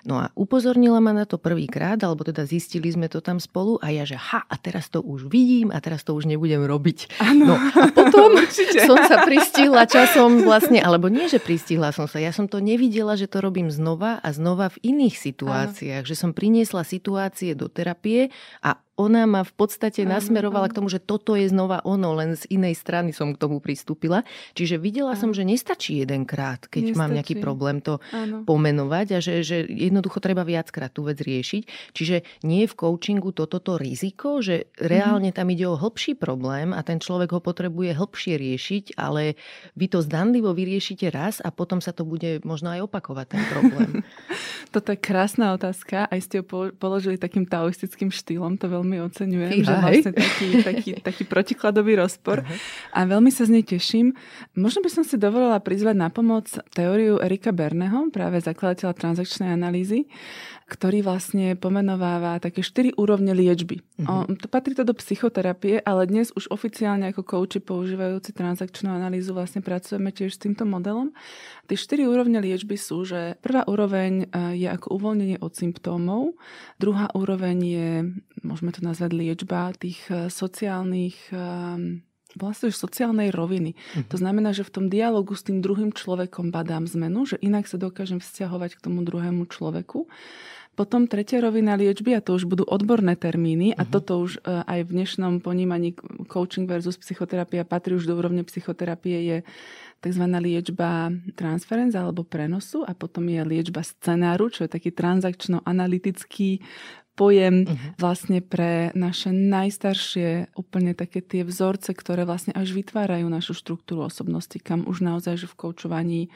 [0.08, 3.82] No a upozor upozornila ma na to prvýkrát, alebo teda zistili sme to tam spolu
[3.82, 7.18] a ja, že ha, a teraz to už vidím a teraz to už nebudem robiť.
[7.18, 8.38] Ano, no a potom
[8.88, 13.18] som sa pristihla časom vlastne, alebo nie, že pristihla som sa, ja som to nevidela,
[13.18, 16.10] že to robím znova a znova v iných situáciách, ano.
[16.10, 18.30] že som priniesla situácie do terapie
[18.62, 22.50] a ona ma v podstate nasmerovala k tomu, že toto je znova ono, len z
[22.50, 24.26] inej strany som k tomu pristúpila.
[24.58, 26.98] Čiže videla som, že nestačí jedenkrát, keď nestačí.
[26.98, 28.42] mám nejaký problém to ano.
[28.42, 31.94] pomenovať a že, že jednoducho treba viackrát tú vec riešiť.
[31.94, 36.74] Čiže nie je v coachingu toto to riziko, že reálne tam ide o hĺbší problém
[36.74, 39.38] a ten človek ho potrebuje hĺbšie riešiť, ale
[39.78, 43.90] vy to zdanlivo vyriešite raz a potom sa to bude možno aj opakovať ten problém.
[44.74, 46.08] Toto je krásna otázka.
[46.08, 46.44] Aj ste ho
[46.76, 48.56] položili takým taoistickým štýlom.
[48.60, 49.60] To veľmi oceňujem.
[49.60, 52.40] Že vlastne taký, taký, taký protikladový rozpor.
[52.40, 52.96] Uh-huh.
[52.96, 54.16] A veľmi sa z nej teším.
[54.56, 60.08] Možno by som si dovolila prizvať na pomoc teóriu Erika Berneho, práve zakladateľa transakčnej analýzy
[60.68, 63.80] ktorý vlastne pomenováva také štyri úrovne liečby.
[63.80, 64.36] Mm-hmm.
[64.36, 69.32] O, to patrí to do psychoterapie, ale dnes už oficiálne ako kouči používajúci transakčnú analýzu
[69.32, 71.16] vlastne pracujeme tiež s týmto modelom.
[71.72, 76.36] Tie štyri úrovne liečby sú, že prvá úroveň e, je ako uvoľnenie od symptómov,
[76.76, 77.90] druhá úroveň je,
[78.44, 82.04] môžeme to nazvať liečba tých e, sociálnych e,
[82.36, 83.72] vlastne sociálnej roviny.
[83.72, 84.04] Uh-huh.
[84.12, 87.80] To znamená, že v tom dialogu s tým druhým človekom badám zmenu, že inak sa
[87.80, 90.04] dokážem vzťahovať k tomu druhému človeku.
[90.78, 93.82] Potom tretia rovina liečby, a to už budú odborné termíny, uh-huh.
[93.82, 93.90] a mhm.
[93.90, 95.98] toto už uh, aj v dnešnom ponímaní
[96.30, 99.36] coaching versus psychoterapia patrí už do úrovne psychoterapie, je
[99.98, 100.24] tzv.
[100.38, 106.62] liečba transference alebo prenosu a potom je liečba scenáru, čo je taký transakčno-analytický
[107.18, 107.98] pojem uh-huh.
[107.98, 114.54] vlastne pre naše najstaršie úplne také tie vzorce, ktoré vlastne až vytvárajú našu štruktúru osobnosti,
[114.62, 116.30] kam už naozaj, že v koučovaní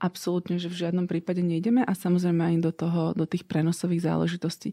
[0.00, 4.72] absolútne, že v žiadnom prípade nejdeme a samozrejme aj do toho, do tých prenosových záležitostí.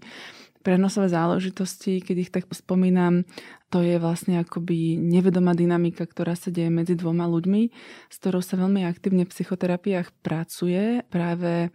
[0.65, 3.23] Prenosové záležitosti, keď ich tak spomínam,
[3.67, 7.71] to je vlastne akoby nevedomá dynamika, ktorá sa deje medzi dvoma ľuďmi,
[8.07, 11.03] s ktorou sa veľmi aktívne v psychoterapiách pracuje.
[11.07, 11.71] Práve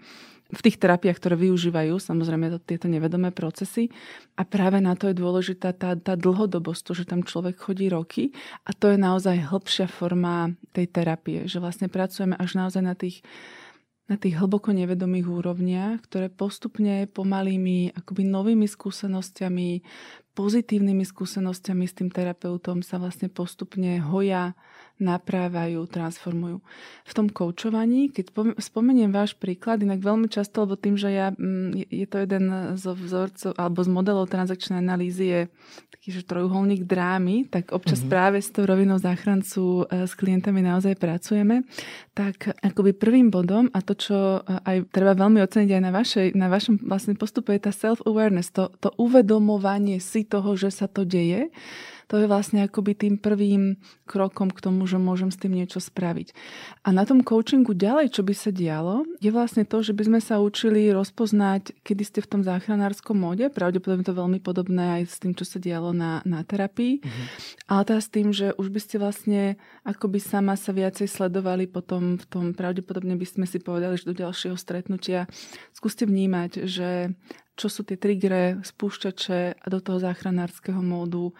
[0.52, 3.88] v tých terapiách, ktoré využívajú samozrejme to, tieto nevedomé procesy.
[4.36, 8.36] A práve na to je dôležitá tá, tá dlhodobosť, to, že tam človek chodí roky.
[8.68, 13.24] A to je naozaj hĺbšia forma tej terapie, že vlastne pracujeme až naozaj na tých
[14.10, 19.80] na tých hlboko nevedomých úrovniach, ktoré postupne pomalými akoby novými skúsenosťami,
[20.36, 24.52] pozitívnymi skúsenosťami s tým terapeutom sa vlastne postupne hoja
[25.00, 26.60] naprávajú, transformujú.
[27.02, 31.88] V tom koučovaní, keď spomeniem váš príklad, inak veľmi často, lebo tým, že ja, mm,
[31.90, 32.44] je to jeden
[32.76, 35.40] zo vzorcov alebo z modelov transakčnej analýzy je
[35.90, 38.12] taký, že trojuholník drámy, tak občas mm-hmm.
[38.12, 41.62] práve s tou rovinou záchrancu e, s klientami naozaj pracujeme.
[42.14, 46.26] Tak akoby prvým bodom a to, čo e, aj treba veľmi oceniť aj na, vašej,
[46.34, 51.06] na vašom vlastne postupe je tá self-awareness, to, to uvedomovanie si toho, že sa to
[51.06, 51.54] deje
[52.12, 56.36] to je vlastne akoby tým prvým krokom k tomu, že môžem s tým niečo spraviť.
[56.84, 60.20] A na tom coachingu ďalej, čo by sa dialo, je vlastne to, že by sme
[60.20, 65.16] sa učili rozpoznať, kedy ste v tom záchranárskom móde, pravdepodobne to veľmi podobné aj s
[65.24, 67.26] tým, čo sa dialo na, na terapii, mm-hmm.
[67.72, 69.56] ale teda s tým, že už by ste vlastne
[69.88, 74.20] akoby sama sa viacej sledovali potom v tom, pravdepodobne by sme si povedali, že do
[74.20, 75.24] ďalšieho stretnutia
[75.72, 77.16] skúste vnímať, že
[77.52, 81.36] čo sú tie triggery, spúšťače do toho záchranárskeho módu,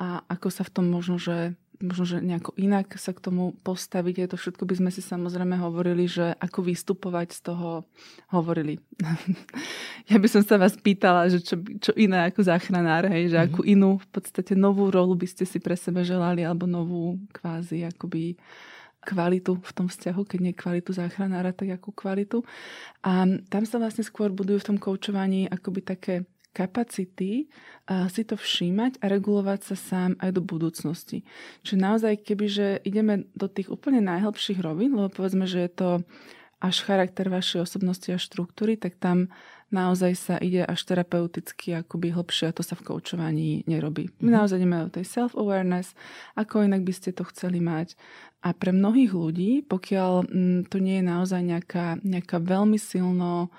[0.00, 4.14] a ako sa v tom možno, že možno, že nejako inak sa k tomu postaviť.
[4.16, 7.88] Je to všetko by sme si samozrejme hovorili, že ako vystupovať z toho
[8.32, 8.80] hovorili.
[10.12, 13.52] ja by som sa vás pýtala, že čo, čo iné ako záchranár, hej, že mm-hmm.
[13.52, 17.88] akú inú v podstate novú rolu by ste si pre seba želali alebo novú kvázi
[17.88, 18.36] akoby
[19.00, 22.44] kvalitu v tom vzťahu, keď nie kvalitu záchranára, tak akú kvalitu.
[23.00, 26.14] A tam sa vlastne skôr budujú v tom koučovaní akoby také
[26.50, 27.46] kapacity
[28.10, 31.22] si to všímať a regulovať sa sám aj do budúcnosti.
[31.62, 35.88] Čiže naozaj, kebyže ideme do tých úplne najhlbších rovín, lebo povedzme, že je to
[36.60, 39.32] až charakter vašej osobnosti a štruktúry, tak tam
[39.72, 44.12] naozaj sa ide až terapeuticky akoby hlbšie a to sa v koučovaní nerobí.
[44.18, 44.36] My mm-hmm.
[44.36, 45.96] naozaj ideme do tej self-awareness,
[46.36, 47.96] ako inak by ste to chceli mať.
[48.44, 53.50] A pre mnohých ľudí, pokiaľ mm, to nie je naozaj nejaká, nejaká veľmi silno uh,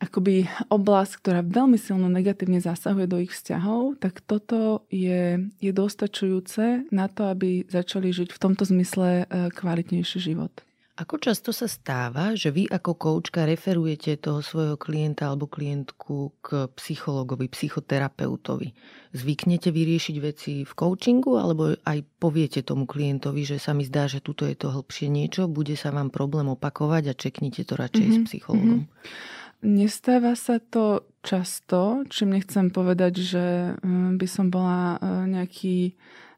[0.00, 6.88] akoby oblasť, ktorá veľmi silno negatívne zasahuje do ich vzťahov, tak toto je, je dostačujúce
[6.88, 10.64] na to, aby začali žiť v tomto zmysle e, kvalitnejší život.
[11.00, 16.68] Ako často sa stáva, že vy ako koučka referujete toho svojho klienta alebo klientku k
[16.76, 18.68] psychologovi, psychoterapeutovi?
[19.16, 24.20] Zvyknete vyriešiť veci v coachingu alebo aj poviete tomu klientovi, že sa mi zdá, že
[24.20, 28.20] tuto je to hĺbšie niečo, bude sa vám problém opakovať a čeknite to radšej mm-hmm.
[28.20, 28.80] s psychologom?
[28.84, 29.38] Mm-hmm.
[29.60, 33.44] Nestáva sa to často, čím nechcem povedať, že
[33.84, 35.76] mm, by som bola e, nejaký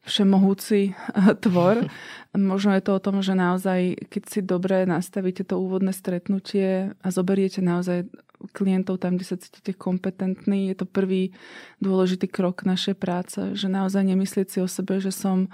[0.02, 0.92] všemohúci e,
[1.38, 1.86] tvor.
[2.34, 7.06] Možno je to o tom, že naozaj, keď si dobre nastavíte to úvodné stretnutie a
[7.14, 8.10] zoberiete naozaj
[8.50, 10.74] klientov tam, kde sa cítite kompetentní.
[10.74, 11.30] Je to prvý
[11.78, 15.46] dôležitý krok našej práce, že naozaj nemyslieť si o sebe, že som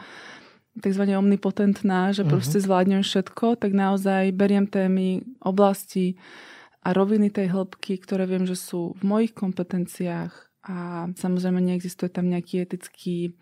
[0.80, 1.04] tzv.
[1.04, 2.32] omnipotentná, že uh-huh.
[2.32, 6.16] proste zvládnem všetko, tak naozaj beriem témy, oblasti
[6.82, 10.32] a roviny tej hĺbky, ktoré viem, že sú v mojich kompetenciách
[10.68, 13.32] a samozrejme neexistuje tam nejaký etický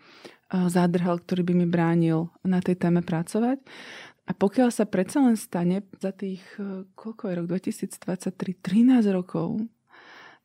[0.47, 3.59] zádrhal, ktorý by mi bránil na tej téme pracovať.
[4.27, 9.63] A pokiaľ sa predsa len stane za tých, e, koľko je rok 2023, 13 rokov,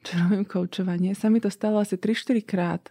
[0.03, 2.83] čo robím koučovanie, sa mi to stalo asi 3-4 krát.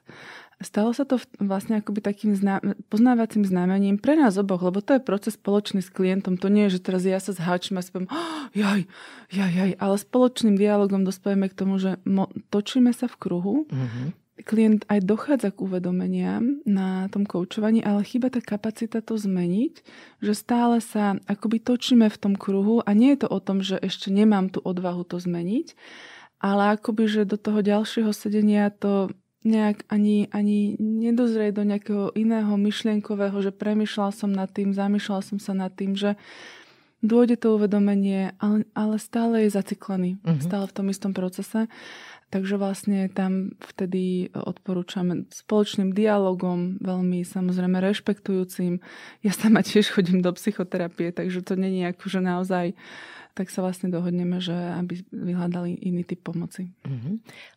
[0.61, 5.01] Stalo sa to vlastne akoby takým zná, poznávacím znamením pre nás oboch, lebo to je
[5.01, 6.37] proces spoločný s klientom.
[6.37, 8.85] To nie je, že teraz ja sa zháčim a si poviem, oh, jaj,
[9.33, 13.55] jaj, jaj, ale spoločným dialogom dospojeme k tomu, že mo- točíme sa v kruhu.
[13.73, 19.73] Mm-hmm klient aj dochádza k uvedomeniam na tom koučovaní, ale chyba tá kapacita to zmeniť,
[20.19, 23.77] že stále sa akoby točíme v tom kruhu a nie je to o tom, že
[23.77, 25.77] ešte nemám tú odvahu to zmeniť,
[26.41, 29.13] ale akoby, že do toho ďalšieho sedenia to
[29.45, 35.37] nejak ani, ani nedozrie do nejakého iného myšlienkového, že premyšľal som nad tým, zamýšľal som
[35.41, 36.17] sa nad tým, že
[37.01, 40.45] dôjde to uvedomenie, ale, ale stále je zaciklený, mm-hmm.
[40.45, 41.65] stále v tom istom procese.
[42.31, 48.79] Takže vlastne tam vtedy odporúčame spoločným dialogom, veľmi samozrejme rešpektujúcim.
[49.19, 52.65] Ja sama tiež chodím do psychoterapie, takže to není ako, že naozaj
[53.33, 56.69] tak sa vlastne dohodneme, že aby vyhľadali iný typ pomoci.
[56.83, 57.15] Mm-hmm.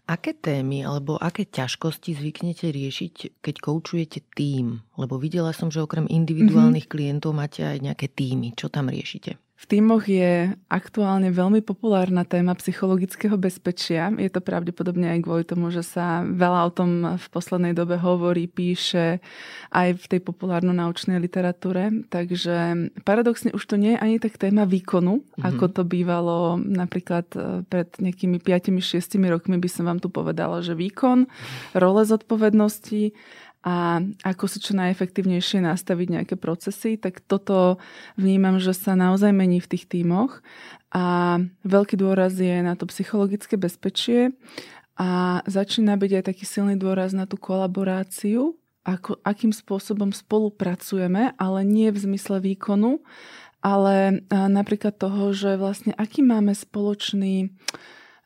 [0.08, 4.80] Aké témy alebo aké ťažkosti zvyknete riešiť, keď koučujete tým?
[4.96, 6.96] Lebo videla som, že okrem individuálnych mm-hmm.
[6.96, 8.54] klientov máte aj nejaké týmy.
[8.54, 9.43] Čo tam riešite?
[9.54, 14.10] V týmoch je aktuálne veľmi populárna téma psychologického bezpečia.
[14.18, 18.50] Je to pravdepodobne aj kvôli tomu, že sa veľa o tom v poslednej dobe hovorí,
[18.50, 19.22] píše
[19.70, 22.02] aj v tej populárno-naučnej literatúre.
[22.10, 25.46] Takže paradoxne už to nie je ani tak téma výkonu, mm-hmm.
[25.46, 28.82] ako to bývalo napríklad e, pred nejakými 5-6
[29.30, 31.30] rokmi by som vám tu povedala, že výkon,
[31.78, 33.14] role zodpovednosti
[33.64, 37.80] a ako si čo najefektívnejšie nastaviť nejaké procesy, tak toto
[38.20, 40.44] vnímam, že sa naozaj mení v tých tímoch.
[40.92, 44.36] A veľký dôraz je na to psychologické bezpečie
[45.00, 51.60] a začína byť aj taký silný dôraz na tú kolaboráciu, ako, akým spôsobom spolupracujeme, ale
[51.64, 53.00] nie v zmysle výkonu,
[53.64, 57.48] ale napríklad toho, že vlastne aký máme spoločný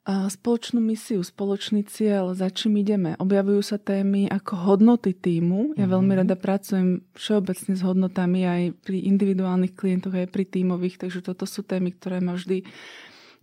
[0.09, 3.13] spoločnú misiu, spoločný cieľ, za čím ideme.
[3.21, 5.77] Objavujú sa témy ako hodnoty týmu.
[5.77, 5.93] Ja mm-hmm.
[5.93, 11.45] veľmi rada pracujem všeobecne s hodnotami aj pri individuálnych klientoch, aj pri tímových, takže toto
[11.45, 12.65] sú témy, ktoré ma vždy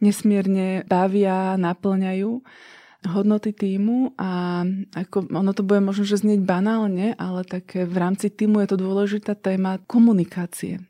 [0.02, 2.42] nesmierne bavia, naplňajú
[3.06, 4.66] hodnoty týmu a
[4.98, 8.82] ako, ono to bude možno, že znieť banálne, ale tak v rámci týmu je to
[8.82, 10.82] dôležitá téma komunikácie.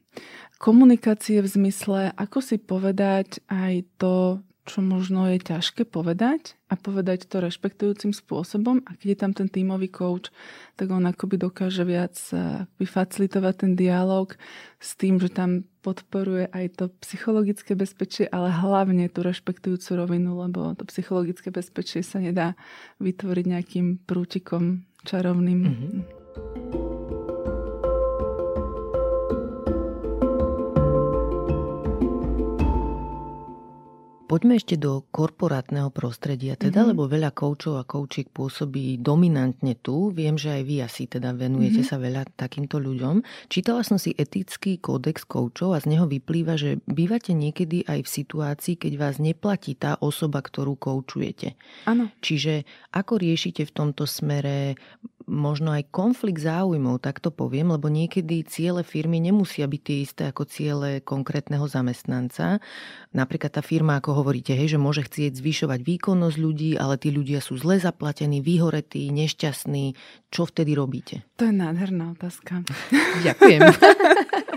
[0.55, 7.29] Komunikácie v zmysle, ako si povedať aj to, čo možno je ťažké povedať a povedať
[7.29, 8.81] to rešpektujúcim spôsobom.
[8.89, 10.33] A keď je tam ten tímový coach,
[10.73, 14.33] tak on akoby dokáže viac eh, akoby facilitovať ten dialog
[14.81, 20.73] s tým, že tam podporuje aj to psychologické bezpečie, ale hlavne tú rešpektujúcu rovinu, lebo
[20.73, 22.57] to psychologické bezpečie sa nedá
[22.97, 25.59] vytvoriť nejakým prútikom čarovným.
[25.61, 26.84] Mm-hmm.
[34.35, 36.91] Poďme ešte do korporátneho prostredia, teda, mm-hmm.
[36.91, 40.11] lebo veľa koučov a koučiek pôsobí dominantne tu.
[40.11, 41.95] Viem, že aj vy asi teda venujete mm-hmm.
[41.95, 43.23] sa veľa takýmto ľuďom.
[43.47, 48.09] Čítala som si etický kódex koučov a z neho vyplýva, že bývate niekedy aj v
[48.11, 51.55] situácii, keď vás neplatí tá osoba, ktorú koučujete.
[51.87, 52.11] Áno.
[52.19, 54.75] Čiže ako riešite v tomto smere
[55.25, 60.23] možno aj konflikt záujmov, tak to poviem, lebo niekedy ciele firmy nemusia byť tie isté
[60.29, 62.61] ako ciele konkrétneho zamestnanca.
[63.11, 67.45] Napríklad tá firma, ako hovoríte, hej, že môže chcieť zvyšovať výkonnosť ľudí, ale tí ľudia
[67.45, 69.93] sú zle zaplatení, vyhoretí, nešťastní.
[70.33, 71.21] Čo vtedy robíte?
[71.37, 72.65] To je nádherná otázka.
[73.21, 73.61] Ďakujem.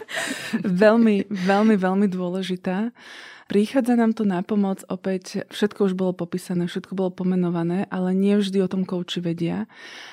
[0.64, 2.90] veľmi, veľmi, veľmi dôležitá.
[3.48, 8.36] Prichádza nám to na pomoc, opäť všetko už bolo popísané, všetko bolo pomenované, ale nie
[8.36, 9.64] vždy o tom kouči vedia.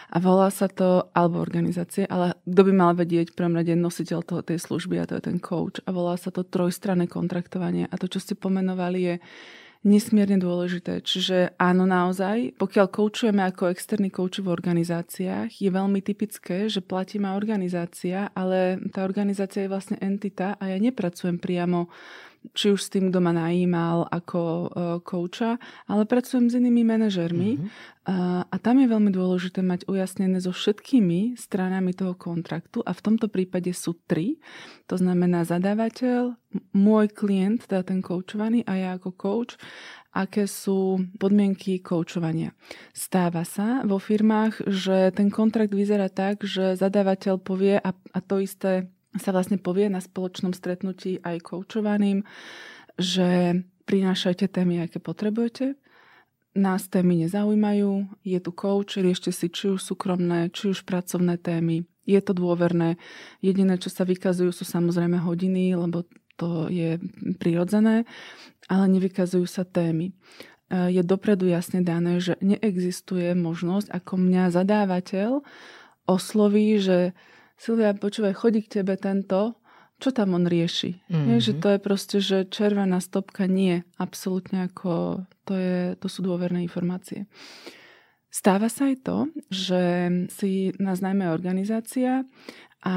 [0.08, 4.40] A volá sa to, alebo organizácie, ale kto by mal vedieť, prvom rade nositeľ toho,
[4.40, 5.84] tej služby a to je ten coach.
[5.84, 7.92] A volá sa to trojstranné kontraktovanie.
[7.92, 9.16] A to, čo ste pomenovali, je
[9.86, 11.00] nesmierne dôležité.
[11.06, 17.22] Čiže áno, naozaj, pokiaľ koučujeme ako externý kouč v organizáciách, je veľmi typické, že platí
[17.22, 21.88] ma organizácia, ale tá organizácia je vlastne entita a ja nepracujem priamo
[22.54, 24.68] či už s tým, kto ma najímal ako uh,
[25.02, 25.58] kouča,
[25.90, 28.52] ale pracujem s inými manažermi mm-hmm.
[28.52, 33.32] a tam je veľmi dôležité mať ujasnené so všetkými stranami toho kontraktu a v tomto
[33.32, 34.38] prípade sú tri.
[34.92, 36.38] To znamená zadávateľ,
[36.78, 39.58] môj klient, teda ten koučovaný a ja ako coach
[40.16, 42.56] aké sú podmienky koučovania.
[42.96, 48.40] Stáva sa vo firmách, že ten kontrakt vyzerá tak, že zadávateľ povie, a, a to
[48.40, 48.88] isté
[49.20, 52.24] sa vlastne povie na spoločnom stretnutí aj koučovaným,
[52.96, 55.76] že prinášajte témy, aké potrebujete,
[56.56, 61.84] nás témy nezaujímajú, je tu coach, riešte si či už súkromné, či už pracovné témy.
[62.08, 62.96] Je to dôverné.
[63.44, 66.08] Jediné, čo sa vykazujú, sú samozrejme hodiny, lebo
[66.40, 66.96] to je
[67.40, 68.08] prirodzené,
[68.72, 70.12] ale nevykazujú sa témy.
[70.12, 70.14] E,
[70.96, 75.44] je dopredu jasne dané, že neexistuje možnosť, ako mňa zadávateľ
[76.08, 77.12] osloví, že
[77.56, 79.60] Silvia, počúvaj, chodí k tebe tento,
[79.96, 81.00] čo tam on rieši.
[81.08, 81.28] Mm-hmm.
[81.36, 83.88] Je, že to je proste, že červená stopka nie.
[83.96, 87.32] Absolútne ako to, je, to sú dôverné informácie.
[88.28, 92.28] Stáva sa aj to, že si nás najmä organizácia
[92.84, 92.96] a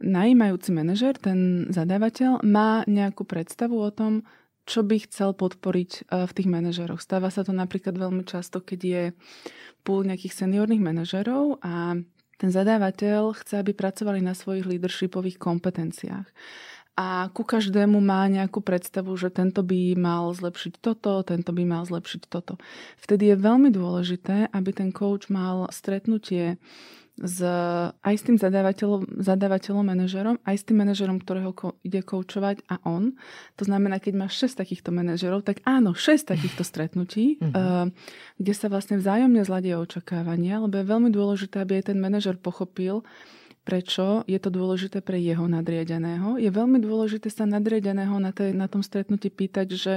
[0.00, 4.24] najímajúci manažer, ten zadávateľ, má nejakú predstavu o tom,
[4.64, 7.04] čo by chcel podporiť e, v tých manažeroch.
[7.04, 9.02] Stáva sa to napríklad veľmi často, keď je
[9.84, 11.96] púl nejakých seniorných manažerov a
[12.38, 16.26] ten zadávateľ chce, aby pracovali na svojich leadershipových kompetenciách.
[16.98, 21.86] A ku každému má nejakú predstavu, že tento by mal zlepšiť toto, tento by mal
[21.86, 22.58] zlepšiť toto.
[22.98, 26.58] Vtedy je veľmi dôležité, aby ten coach mal stretnutie
[27.18, 27.42] s,
[27.98, 32.78] aj s tým zadávateľom, zadávateľom, manažerom, aj s tým manažerom, ktorého ko, ide koučovať a
[32.86, 33.18] on.
[33.58, 37.52] To znamená, keď máš 6 takýchto manažerov, tak áno, 6 takýchto stretnutí, mm-hmm.
[37.54, 37.90] uh,
[38.38, 43.02] kde sa vlastne vzájomne zladia očakávania, lebo je veľmi dôležité, aby aj ten manažer pochopil,
[43.66, 46.40] prečo je to dôležité pre jeho nadriadeného.
[46.40, 49.94] Je veľmi dôležité sa nadriadeného na, tej, na tom stretnutí pýtať, že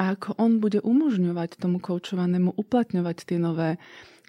[0.00, 3.76] ako on bude umožňovať tomu koučovanému uplatňovať tie nové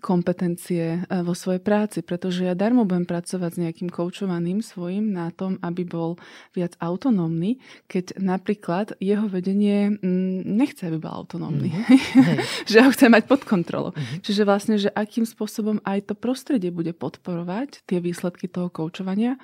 [0.01, 5.29] kompetencie e, vo svojej práci, pretože ja darmo budem pracovať s nejakým koučovaným svojim na
[5.29, 6.17] tom, aby bol
[6.57, 11.71] viac autonómny, keď napríklad jeho vedenie mm, nechce, aby bol autonómny.
[11.91, 12.65] Mm-hmm.
[12.65, 13.91] že ho chce mať pod kontrolou.
[13.93, 14.19] Mm-hmm.
[14.25, 19.37] Čiže vlastne, že akým spôsobom aj to prostredie bude podporovať tie výsledky toho koučovania.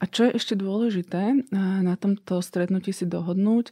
[0.00, 1.36] A čo je ešte dôležité e,
[1.84, 3.68] na tomto stretnutí si dohodnúť,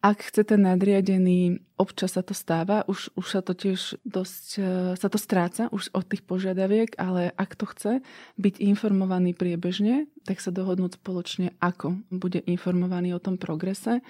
[0.00, 4.72] ak chce ten nadriadený, občas sa to stáva, už, už sa to tiež dosť, e,
[4.96, 7.92] sa to stráca už od tých požiadaviek, ale ak to chce
[8.40, 14.00] byť informovaný priebežne, tak sa dohodnúť spoločne, ako bude informovaný o tom progrese.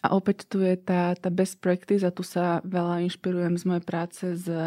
[0.00, 3.84] A opäť tu je tá, tá best practice a tu sa veľa inšpirujem z mojej
[3.84, 4.64] práce z, e,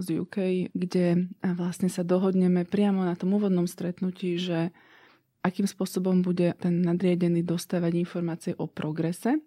[0.00, 0.36] z UK,
[0.72, 4.72] kde vlastne sa dohodneme priamo na tom úvodnom stretnutí, že
[5.40, 9.40] akým spôsobom bude ten nadriadený dostávať informácie o progrese,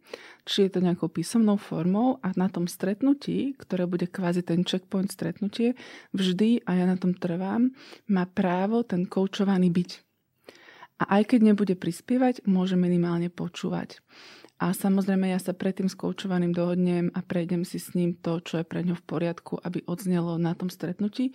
[0.43, 5.13] či je to nejakou písomnou formou a na tom stretnutí, ktoré bude kvázi ten checkpoint
[5.13, 5.77] stretnutie,
[6.11, 7.69] vždy, a ja na tom trvám,
[8.09, 9.91] má právo ten koučovaný byť.
[11.03, 14.01] A aj keď nebude prispievať, môže minimálne počúvať.
[14.62, 18.62] A samozrejme ja sa predtým s koučovaným dohodnem a prejdem si s ním to, čo
[18.62, 21.34] je pre ňo v poriadku, aby odznelo na tom stretnutí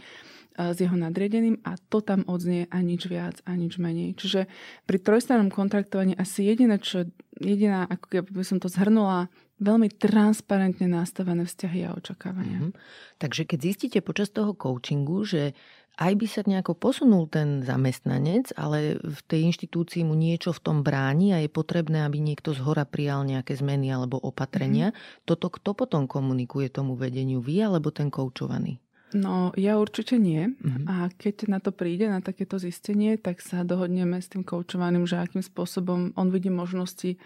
[0.58, 4.18] s jeho nadriedeným a to tam odznie a nič viac a nič menej.
[4.18, 4.50] Čiže
[4.90, 7.06] pri trojstrannom kontraktovaní asi jediné, čo,
[7.38, 9.30] jediná, ako by som to zhrnula,
[9.62, 12.58] veľmi transparentne nastavené vzťahy a očakávania.
[12.58, 12.78] Mm-hmm.
[13.22, 15.54] Takže keď zistíte počas toho coachingu, že
[15.98, 20.86] aj by sa nejako posunul ten zamestnanec, ale v tej inštitúcii mu niečo v tom
[20.86, 24.94] bráni a je potrebné, aby niekto z hora prijal nejaké zmeny alebo opatrenia.
[24.94, 25.26] Mm-hmm.
[25.26, 27.42] Toto kto potom komunikuje tomu vedeniu?
[27.42, 28.78] Vy alebo ten koučovaný?
[29.10, 30.54] No, ja určite nie.
[30.54, 30.84] Mm-hmm.
[30.86, 35.18] A keď na to príde, na takéto zistenie, tak sa dohodneme s tým koučovaným, že
[35.18, 37.18] akým spôsobom on vidí možnosti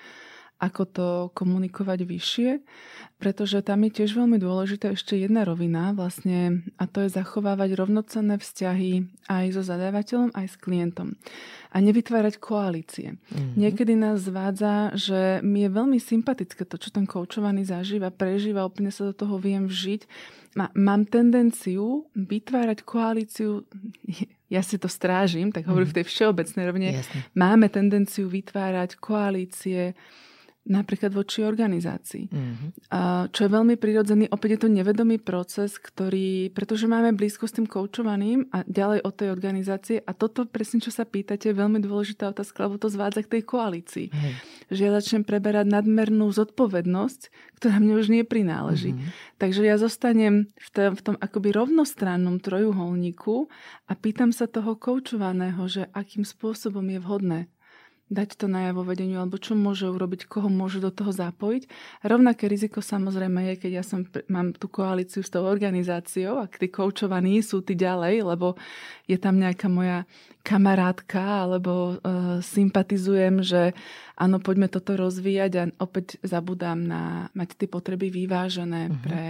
[0.63, 2.51] ako to komunikovať vyššie,
[3.19, 8.39] pretože tam je tiež veľmi dôležitá ešte jedna rovina vlastne a to je zachovávať rovnocenné
[8.39, 11.19] vzťahy aj so zadávateľom, aj s klientom
[11.73, 13.19] a nevytvárať koalície.
[13.19, 13.59] Mm-hmm.
[13.59, 18.95] Niekedy nás zvádza, že mi je veľmi sympatické to, čo ten koučovaný zažíva, prežíva, úplne
[18.95, 20.07] sa do toho viem vžiť.
[20.77, 23.65] Mám tendenciu vytvárať koalíciu
[24.53, 25.93] ja si to strážim, tak hovorím mm.
[25.97, 27.19] v tej všeobecnej rovne, Jasne.
[27.33, 29.97] máme tendenciu vytvárať koalície
[30.63, 32.31] napríklad voči organizácii.
[32.31, 32.69] Mm-hmm.
[33.35, 37.67] Čo je veľmi prirodzený, opäť je to nevedomý proces, ktorý, pretože máme blízko s tým
[37.67, 42.31] koučovaným a ďalej od tej organizácie a toto presne, čo sa pýtate, je veľmi dôležitá
[42.31, 44.07] otázka, lebo to zvádza k tej koalícii.
[44.15, 44.33] Mm.
[44.71, 47.21] Že ja začnem preberať nadmernú zodpovednosť,
[47.59, 48.95] ktorá mne už nie prináleží.
[48.95, 49.39] Mm-hmm.
[49.43, 53.51] Takže ja zostanem v tom, v tom akoby rovnostrannom trojuholníku
[53.91, 57.41] a pýtam sa toho koučovaného, že akým spôsobom je vhodné
[58.13, 61.65] dať to najavo vedeniu, alebo čo môže urobiť, koho môže do toho zapojiť.
[62.05, 66.69] Rovnaké riziko samozrejme je, keď ja som, mám tú koalíciu s tou organizáciou a tí
[66.69, 68.61] koučovaní sú tí ďalej, lebo
[69.09, 70.05] je tam nejaká moja
[70.45, 73.73] kamarátka, alebo uh, sympatizujem, že
[74.21, 79.01] áno, poďme toto rozvíjať a opäť zabudám na mať tie potreby vyvážené uh-huh.
[79.01, 79.25] pre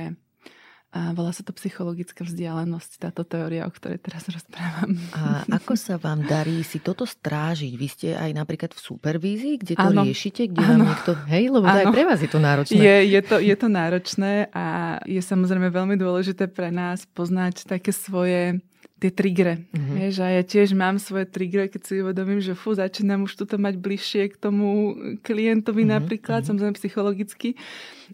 [0.92, 4.92] a volá sa to psychologická vzdialenosť, táto teória, o ktorej teraz rozprávam.
[5.16, 7.72] A ako sa vám darí si toto strážiť?
[7.72, 10.04] Vy ste aj napríklad v supervízii, kde to ano.
[10.04, 10.68] riešite, kde ano.
[10.68, 11.10] vám niekto...
[11.32, 12.76] Hej, lebo aj pre vás je to náročné.
[12.76, 14.64] Je, je, to, je to náročné a
[15.08, 18.60] je samozrejme veľmi dôležité pre nás poznať také svoje
[19.02, 19.66] tie trigre.
[19.74, 19.96] Mm-hmm.
[19.98, 23.58] Vieš, a ja tiež mám svoje trigre, keď si uvedomím, že fú, začínam už toto
[23.58, 24.94] mať bližšie k tomu
[25.26, 25.96] klientovi mm-hmm.
[25.98, 26.48] napríklad, mm-hmm.
[26.54, 27.58] samozrejme psychologicky,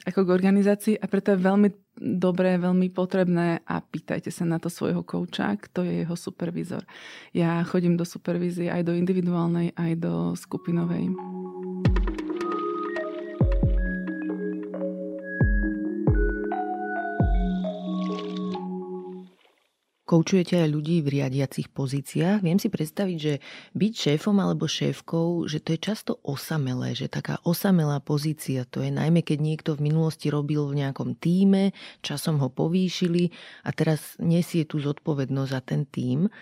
[0.08, 1.68] ako k organizácii a preto je veľmi
[2.00, 6.82] dobré, veľmi potrebné a pýtajte sa na to svojho kouča, kto je jeho supervizor.
[7.34, 11.12] Ja chodím do supervízie aj do individuálnej, aj do skupinovej.
[20.08, 22.40] Koučujete aj ľudí v riadiacich pozíciách.
[22.40, 23.44] Viem si predstaviť, že
[23.76, 28.88] byť šéfom alebo šéfkou, že to je často osamelé, že taká osamelá pozícia, to je
[28.88, 33.28] najmä keď niekto v minulosti robil v nejakom týme, časom ho povýšili
[33.68, 36.32] a teraz nesie tú zodpovednosť za ten tím.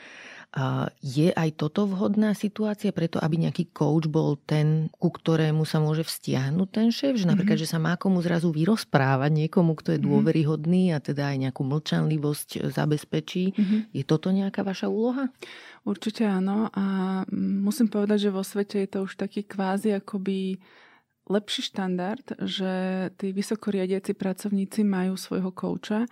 [1.05, 6.01] Je aj toto vhodná situácia preto, aby nejaký coach bol ten, ku ktorému sa môže
[6.01, 7.21] vztiahnuť ten šéf?
[7.21, 7.69] Že napríklad, mm-hmm.
[7.69, 10.07] že sa má komu zrazu vyrozprávať niekomu, kto je mhm.
[10.09, 13.53] dôveryhodný a teda aj nejakú mlčanlivosť zabezpečí.
[13.53, 13.81] Mm-hmm.
[13.93, 15.29] Je toto nejaká vaša úloha?
[15.85, 16.85] Určite áno a
[17.37, 20.57] musím povedať, že vo svete je to už taký kvázi akoby
[21.27, 22.73] lepší štandard, že
[23.19, 26.07] tí vysokoriadiaci pracovníci majú svojho kouča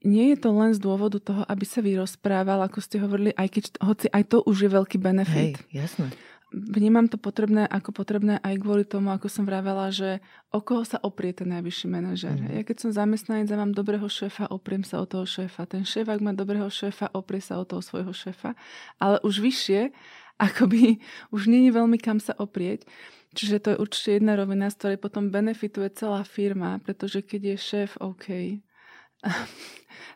[0.00, 3.64] nie je to len z dôvodu toho, aby sa vyrozprával, ako ste hovorili, aj keď,
[3.84, 5.60] hoci aj to už je veľký benefit.
[5.60, 6.08] Hej, jasné.
[6.50, 10.18] Vnímam to potrebné ako potrebné aj kvôli tomu, ako som vravela, že
[10.50, 12.34] o koho sa oprie ten najvyšší manažer.
[12.34, 12.58] Mm.
[12.58, 15.70] Ja keď som zamestnanec a mám dobrého šéfa, opriem sa o toho šéfa.
[15.70, 18.58] Ten šéf, ak má dobrého šéfa, oprie sa o toho svojho šéfa.
[18.98, 19.94] Ale už vyššie,
[20.50, 20.98] akoby
[21.30, 22.82] už není veľmi kam sa oprieť.
[23.30, 27.56] Čiže to je určite jedna rovina, z ktorej potom benefituje celá firma, pretože keď je
[27.62, 28.58] šéf OK,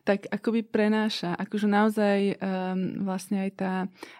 [0.08, 3.72] tak akoby prenáša, akože naozaj um, vlastne aj, tá,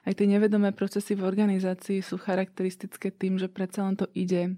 [0.09, 4.57] aj tie nevedomé procesy v organizácii sú charakteristické tým, že predsa len to ide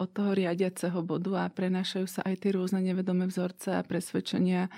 [0.00, 4.72] od toho riadiaceho bodu a prenášajú sa aj tie rôzne nevedomé vzorce a presvedčenia,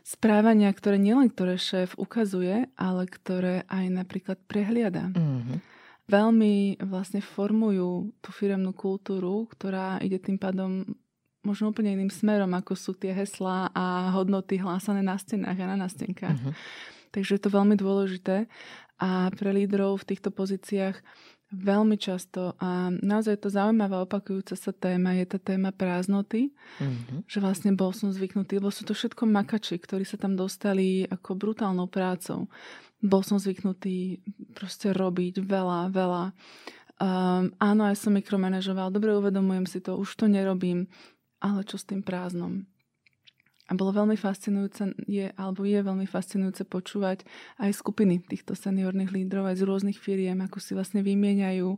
[0.00, 5.12] správania, ktoré nielen ktoré šéf ukazuje, ale ktoré aj napríklad prehliada.
[5.12, 10.84] Mm-hmm veľmi vlastne formujú tú firemnú kultúru, ktorá ide tým pádom
[11.44, 15.76] možno úplne iným smerom, ako sú tie heslá a hodnoty hlásané na stenách a na
[15.86, 16.38] nástenkách.
[16.40, 16.54] Uh-huh.
[17.12, 18.50] Takže je to veľmi dôležité
[18.98, 20.98] a pre lídrov v týchto pozíciách
[21.54, 27.22] veľmi často a naozaj to zaujímavá opakujúca sa téma je tá téma prázdnoty, uh-huh.
[27.30, 31.38] že vlastne bol som zvyknutý, lebo sú to všetko makači, ktorí sa tam dostali ako
[31.38, 32.50] brutálnou prácou.
[32.98, 34.18] Bol som zvyknutý
[34.56, 36.34] proste robiť veľa, veľa.
[36.94, 40.86] Um, áno, aj som mikromanažoval, dobre uvedomujem si to, už to nerobím
[41.44, 42.64] ale čo s tým prázdnom?
[43.64, 47.24] A bolo veľmi fascinujúce, je, alebo je veľmi fascinujúce počúvať
[47.56, 51.72] aj skupiny týchto seniorných lídrov aj z rôznych firiem, ako si vlastne vymieňajú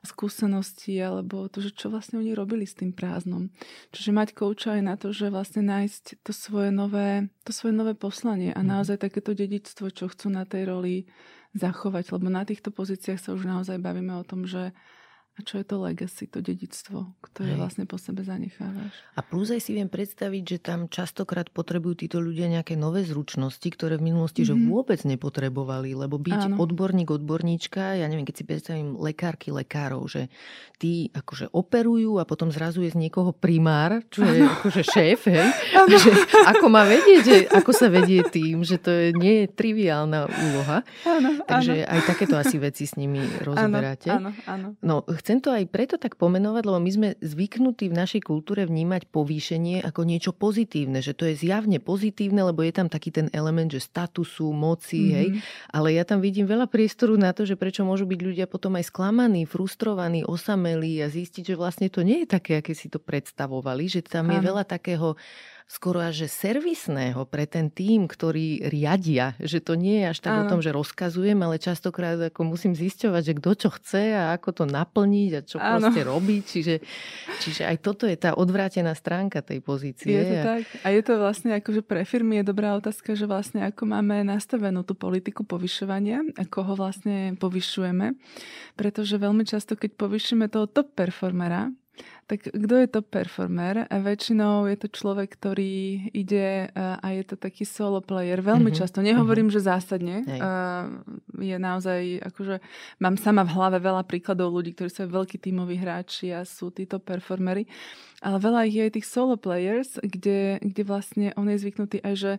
[0.00, 3.52] skúsenosti alebo to, že čo vlastne oni robili s tým prázdnom.
[3.92, 7.92] Čiže mať kouča aj na to, že vlastne nájsť to svoje nové, to svoje nové
[7.92, 8.68] poslanie a mhm.
[8.72, 11.04] naozaj takéto dedičstvo, čo chcú na tej roli
[11.52, 14.72] zachovať, lebo na týchto pozíciách sa už naozaj bavíme o tom, že
[15.36, 17.60] a čo je to legacy, to dedictvo, ktoré Hej.
[17.60, 18.88] vlastne po sebe zanechávaš.
[19.12, 23.68] A plus aj si viem predstaviť, že tam častokrát potrebujú títo ľudia nejaké nové zručnosti,
[23.68, 24.56] ktoré v minulosti mm-hmm.
[24.56, 24.72] že mhm.
[24.72, 26.56] vôbec nepotrebovali, lebo byť Áno.
[26.56, 30.32] odborník, odborníčka, ja neviem, keď si predstavím lekárky, lekárov, že
[30.80, 34.56] tí akože operujú a potom zrazu je z niekoho primár, čo je ano.
[34.56, 35.48] akože šéf, hej?
[35.86, 36.10] Že
[36.56, 40.80] ako má vedieť, že ako sa vedie tým, že to je, nie je triviálna úloha.
[41.04, 41.92] Ano, Takže ano.
[41.92, 44.08] aj takéto asi veci s nimi rozoberáte.
[44.12, 44.68] Áno, áno.
[44.80, 49.10] No, chcem to aj preto tak pomenovať, lebo my sme zvyknutí v našej kultúre vnímať
[49.10, 53.66] povýšenie ako niečo pozitívne, že to je zjavne pozitívne, lebo je tam taký ten element,
[53.66, 55.18] že statusu, moci, mm-hmm.
[55.18, 55.28] hej.
[55.74, 58.86] Ale ja tam vidím veľa priestoru na to, že prečo môžu byť ľudia potom aj
[58.86, 63.90] sklamaní, frustrovaní, osamelí a zistiť, že vlastne to nie je také, aké si to predstavovali,
[63.90, 65.18] že tam je veľa takého
[65.66, 69.34] skoro až že servisného pre ten tým, ktorý riadia.
[69.42, 70.42] Že to nie je až tak Áno.
[70.46, 74.62] o tom, že rozkazujem, ale častokrát ako musím zisťovať, že kto čo chce a ako
[74.62, 75.90] to naplniť a čo Áno.
[75.90, 76.42] proste robiť.
[76.46, 76.74] Čiže,
[77.42, 80.14] čiže aj toto je tá odvrátená stránka tej pozície.
[80.14, 80.62] Je to tak.
[80.86, 84.86] A je to vlastne akože pre firmy je dobrá otázka, že vlastne ako máme nastavenú
[84.86, 88.14] tú politiku povyšovania, ako ho vlastne povyšujeme.
[88.78, 91.74] Pretože veľmi často, keď povyšujeme toho top performera,
[92.26, 93.86] tak kto je to performer?
[93.86, 98.42] A väčšinou je to človek, ktorý ide a je to taký solo player.
[98.42, 98.80] Veľmi mm-hmm.
[98.82, 98.98] často.
[98.98, 99.62] Nehovorím, mm-hmm.
[99.62, 100.16] že zásadne.
[100.26, 101.06] Uh,
[101.38, 102.58] je naozaj, akože
[102.98, 106.98] mám sama v hlave veľa príkladov ľudí, ktorí sú veľkí tímoví hráči a sú títo
[106.98, 107.70] performery.
[108.24, 112.14] Ale veľa ich je aj tých solo players, kde, kde vlastne on je zvyknutý aj,
[112.16, 112.32] že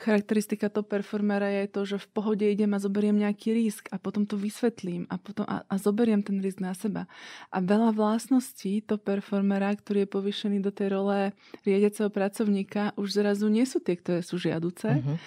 [0.00, 4.24] charakteristika toho performera je to, že v pohode idem a zoberiem nejaký risk a potom
[4.24, 7.04] to vysvetlím a, potom, a, a zoberiem ten risk na seba.
[7.52, 11.36] A veľa vlastností to performera, ktorý je povýšený do tej role
[11.68, 14.88] riadiaceho pracovníka, už zrazu nie sú tie, ktoré sú žiaduce.
[14.88, 15.20] Uh-huh.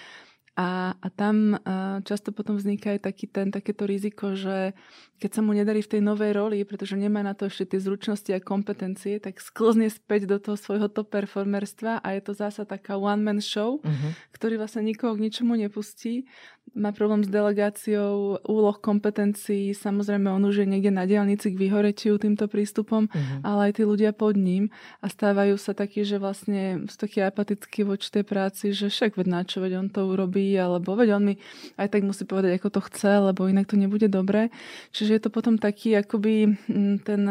[0.54, 4.70] A, a tam a často potom vzniká aj taký ten, takéto riziko, že
[5.18, 8.30] keď sa mu nedarí v tej novej roli, pretože nemá na to ešte tie zručnosti
[8.30, 12.94] a kompetencie, tak sklzne späť do toho svojho top performerstva a je to zasa taká
[12.94, 14.10] one-man show, uh-huh.
[14.30, 16.30] ktorý vlastne nikoho k ničomu nepustí
[16.74, 19.70] má problém s delegáciou úloh, kompetencií.
[19.72, 23.38] Samozrejme, on už je niekde na diálnici k vyhoretiu týmto prístupom, uh-huh.
[23.46, 27.86] ale aj tí ľudia pod ním a stávajú sa takí, že vlastne sú takí apatickí
[27.86, 31.24] voči tej práci, že však veď na čo, veď on to urobí, alebo veď on
[31.32, 31.34] mi
[31.78, 34.50] aj tak musí povedať, ako to chce, lebo inak to nebude dobré.
[34.90, 37.22] Čiže je to potom taký, akoby mm, ten,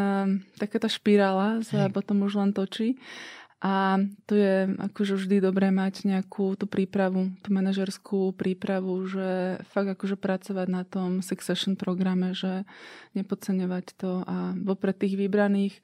[0.56, 1.94] taká tá špirála sa hey.
[1.94, 2.96] potom už len točí.
[3.64, 3.95] A
[4.28, 10.20] tu je akože vždy dobré mať nejakú tú prípravu, tú manažerskú prípravu, že fakt akože
[10.20, 12.68] pracovať na tom succession programe, že
[13.16, 15.80] nepodceňovať to a vopred tých vybraných,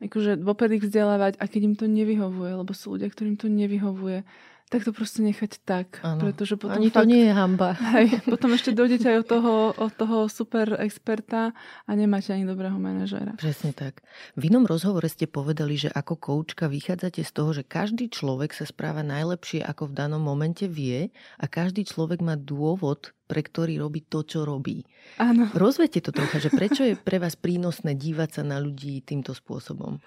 [0.00, 4.24] akože vopred ich vzdelávať a keď im to nevyhovuje, lebo sú ľudia, ktorým to nevyhovuje,
[4.70, 5.98] tak to proste nechať tak.
[6.06, 6.30] Ano.
[6.30, 7.74] Pretože potom Ani fakt, to nie je hamba.
[7.98, 11.50] Hej, potom ešte dojdete aj od toho, od toho super experta
[11.84, 13.34] a nemáte ani dobrého manažéra.
[13.34, 14.06] Presne tak.
[14.38, 18.62] V inom rozhovore ste povedali, že ako koučka vychádzate z toho, že každý človek sa
[18.62, 21.10] správa najlepšie, ako v danom momente vie
[21.42, 24.86] a každý človek má dôvod, pre ktorý robí to, čo robí.
[25.18, 25.50] Áno.
[25.50, 29.98] Rozviete to trocha, že prečo je pre vás prínosné dívať sa na ľudí týmto spôsobom?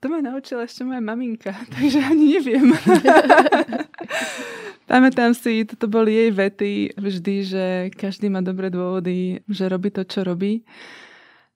[0.00, 2.72] To ma naučila ešte moja maminka, takže ani neviem.
[4.90, 10.02] Pamätám si, toto boli jej vety vždy, že každý má dobré dôvody, že robí to,
[10.02, 10.64] čo robí.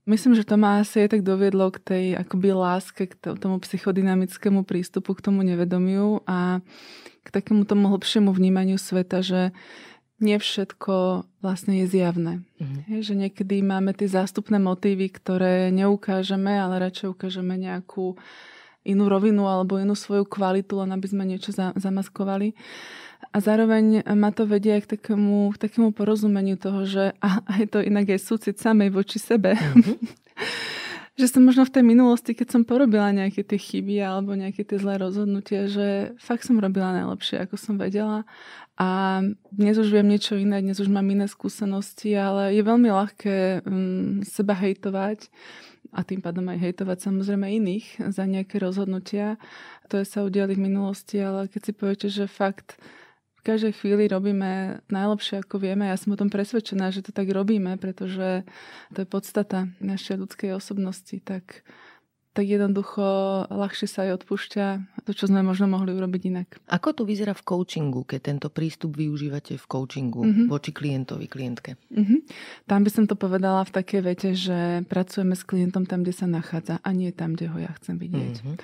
[0.05, 4.68] Myslím, že to ma asi aj tak doviedlo k tej akoby láske, k tomu psychodynamickému
[4.68, 6.61] prístupu, k tomu nevedomiu a
[7.24, 9.57] k takému tomu hlbšiemu vnímaniu sveta, že
[10.22, 12.32] nie všetko vlastne je zjavné.
[12.58, 12.80] Mm-hmm.
[12.86, 18.14] Je, že niekedy máme tie zástupné motívy, ktoré neukážeme, ale radšej ukážeme nejakú
[18.84, 22.52] inú rovinu alebo inú svoju kvalitu, len aby sme niečo za, zamaskovali.
[23.32, 27.52] A zároveň ma to vedie aj k takému, k takému porozumeniu toho, že a, a
[27.58, 29.56] je to inak aj súcit samej voči sebe.
[29.56, 29.96] Mm-hmm.
[31.14, 34.82] že som možno v tej minulosti, keď som porobila nejaké tie chyby alebo nejaké tie
[34.82, 38.26] zlé rozhodnutia, že fakt som robila najlepšie, ako som vedela.
[38.74, 39.22] A
[39.54, 44.26] dnes už viem niečo iné, dnes už mám iné skúsenosti, ale je veľmi ľahké um,
[44.26, 45.30] seba hejtovať
[45.94, 49.38] a tým pádom aj hejtovať samozrejme iných za nejaké rozhodnutia,
[49.86, 52.74] ktoré sa udiali v minulosti, ale keď si poviete, že fakt
[53.45, 55.92] každej chvíli robíme najlepšie, ako vieme.
[55.92, 58.49] Ja som o tom presvedčená, že to tak robíme, pretože
[58.90, 61.20] to je podstata našej ľudskej osobnosti.
[61.20, 61.62] Tak
[62.34, 63.07] tak jednoducho
[63.47, 64.66] ľahšie sa aj odpúšťa
[65.07, 66.49] to, čo sme možno mohli urobiť inak.
[66.66, 70.47] Ako to vyzerá v coachingu, keď tento prístup využívate v coachingu mm-hmm.
[70.51, 71.78] voči klientovi, klientke?
[71.95, 72.18] Mm-hmm.
[72.66, 76.26] Tam by som to povedala v takej vete, že pracujeme s klientom tam, kde sa
[76.26, 78.34] nachádza a nie tam, kde ho ja chcem vidieť.
[78.42, 78.57] Mm-hmm.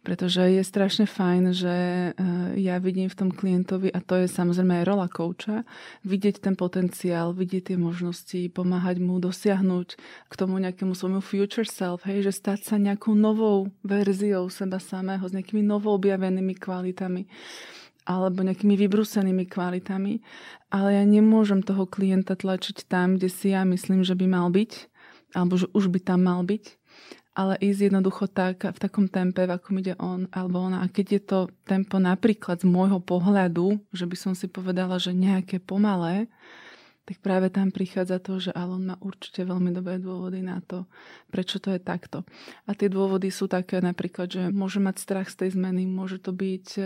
[0.00, 2.12] Pretože je strašne fajn, že eh,
[2.56, 5.68] ja vidím v tom klientovi, a to je samozrejme aj rola kouča,
[6.08, 12.08] vidieť ten potenciál, vidieť tie možnosti, pomáhať mu dosiahnuť k tomu nejakému svojmu future self,
[12.08, 17.28] hej, že stať sa nejakou novou verziou seba samého, s nejakými novou objavenými kvalitami
[18.08, 20.24] alebo nejakými vybrúsenými kvalitami,
[20.72, 24.88] ale ja nemôžem toho klienta tlačiť tam, kde si ja myslím, že by mal byť,
[25.36, 26.79] alebo že už by tam mal byť,
[27.34, 30.82] ale ísť jednoducho tak, v takom tempe, v akom ide on alebo ona.
[30.82, 35.14] A keď je to tempo napríklad z môjho pohľadu, že by som si povedala, že
[35.14, 36.26] nejaké pomalé,
[37.10, 40.86] tak práve tam prichádza to, že Alon má určite veľmi dobré dôvody na to,
[41.26, 42.22] prečo to je takto.
[42.70, 46.30] A tie dôvody sú také napríklad, že môže mať strach z tej zmeny, môže to
[46.30, 46.82] byť e,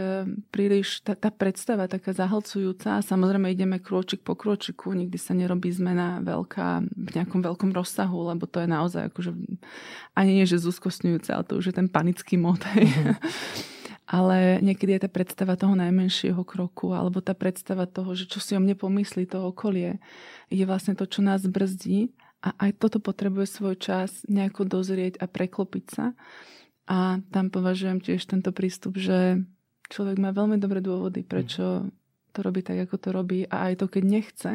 [0.49, 5.69] príliš, tá, tá predstava taká zahlcujúca a samozrejme ideme krôčik po krôčiku, nikdy sa nerobí
[5.69, 9.37] zmena veľká v nejakom veľkom rozsahu, lebo to je naozaj akože
[10.17, 12.65] ani nie, že zúskostňujúce, ale to už je ten panický mod.
[12.65, 13.69] Mm-hmm.
[14.15, 18.55] ale niekedy je tá predstava toho najmenšieho kroku alebo tá predstava toho, že čo si
[18.55, 19.99] o mne pomyslí to okolie,
[20.55, 22.15] je vlastne to, čo nás brzdí
[22.47, 26.15] a aj toto potrebuje svoj čas nejako dozrieť a preklopiť sa.
[26.87, 29.43] A tam považujem tiež tento prístup, že
[29.91, 31.91] človek má veľmi dobré dôvody, prečo
[32.31, 34.51] to robí tak, ako to robí a aj to, keď nechce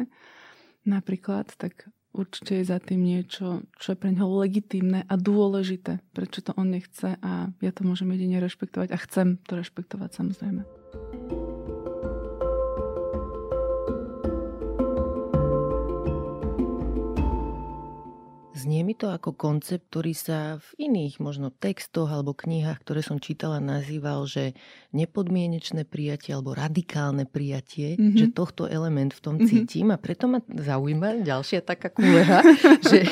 [0.88, 6.42] napríklad, tak určite je za tým niečo, čo je pre neho legitímne a dôležité, prečo
[6.42, 10.79] to on nechce a ja to môžem jedine rešpektovať a chcem to rešpektovať samozrejme.
[18.60, 23.16] Znie mi to ako koncept, ktorý sa v iných možno textoch alebo knihách, ktoré som
[23.16, 24.52] čítala, nazýval, že
[24.92, 28.20] nepodmienečné prijatie alebo radikálne prijatie, mm-hmm.
[28.20, 29.48] že tohto element v tom mm-hmm.
[29.48, 32.44] cítim a preto ma zaujíma ďalšia taká kúleha,
[32.92, 33.08] že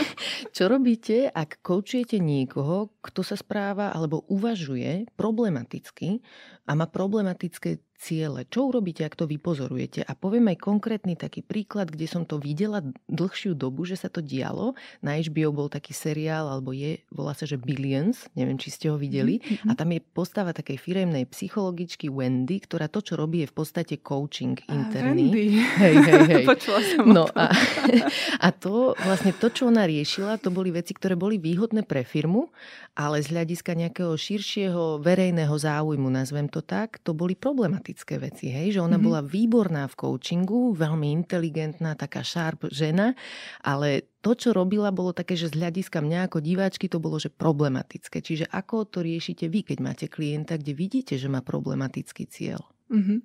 [0.53, 6.21] čo robíte, ak koučujete niekoho, kto sa správa alebo uvažuje problematicky
[6.69, 8.47] a má problematické ciele.
[8.47, 10.07] Čo urobíte, ak to vypozorujete?
[10.07, 12.81] A poviem aj konkrétny taký príklad, kde som to videla
[13.11, 14.79] dlhšiu dobu, že sa to dialo.
[15.03, 18.97] Na HBO bol taký seriál, alebo je, volá sa, že Billions, neviem, či ste ho
[18.97, 19.43] videli.
[19.43, 19.69] Mm-hmm.
[19.69, 23.95] A tam je postava takej firemnej psychologičky Wendy, ktorá to, čo robí, je v podstate
[23.99, 25.29] coaching interný.
[25.29, 25.47] Wendy.
[25.59, 26.45] Hej, hej, hej.
[26.55, 27.51] Počula som no a,
[28.47, 32.55] a to, vlastne to, čo ona riešila, to boli veci, ktoré boli výhodné pre firmu,
[32.95, 38.47] ale z hľadiska nejakého širšieho verejného záujmu, nazvem to tak, to boli problematické problematické veci,
[38.53, 38.77] hej?
[38.77, 39.07] že ona mm-hmm.
[39.09, 43.17] bola výborná v coachingu, veľmi inteligentná, taká sharp žena,
[43.65, 47.33] ale to, čo robila, bolo také, že z hľadiska mňa ako diváčky to bolo, že
[47.33, 48.21] problematické.
[48.21, 52.61] Čiže ako to riešite vy, keď máte klienta, kde vidíte, že má problematický cieľ?
[52.93, 53.19] Mm-hmm.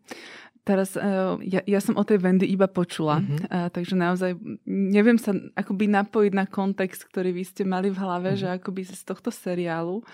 [0.63, 3.51] Teraz uh, ja, ja som o tej Vendy iba počula, mm-hmm.
[3.51, 4.31] uh, takže naozaj
[4.63, 8.47] neviem sa akoby napojiť na kontext, ktorý vy ste mali v hlave, mm-hmm.
[8.47, 10.07] že akoby z tohto seriálu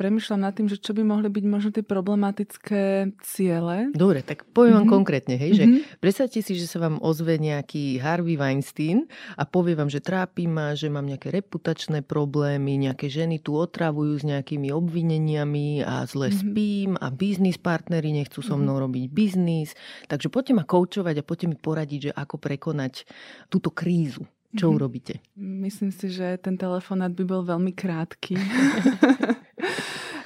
[0.00, 3.92] premyšľam nad tým, že čo by mohli byť možno tie problematické ciele.
[3.92, 4.80] Dobre, tak poviem mm-hmm.
[4.80, 4.96] vám mhm.
[4.96, 6.00] konkrétne, hej, že mm-hmm.
[6.00, 9.04] predstavte si, že sa vám ozve nejaký Harvey Weinstein
[9.36, 14.16] a povie vám, že trápi ma, že mám nejaké reputačné problémy, nejaké ženy tu otravujú
[14.16, 16.40] s nejakými obvineniami a zle mm-hmm.
[16.40, 18.64] spím a biznis partnery nechcú so mhm.
[18.64, 18.84] mnou mm-hmm.
[18.88, 19.76] robiť biznis.
[20.08, 23.04] Takže poďte ma koučovať a poďte mi poradiť, že ako prekonať
[23.52, 24.24] túto krízu.
[24.50, 24.78] Čo mm-hmm.
[24.82, 25.14] urobíte?
[25.38, 28.34] Myslím si, že ten telefonát by bol veľmi krátky.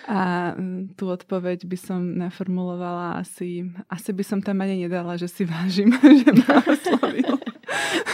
[0.05, 5.33] A mm, tú odpoveď by som naformulovala asi, asi by som tam ani nedala, že
[5.33, 7.41] si vážim, že ma oslovil.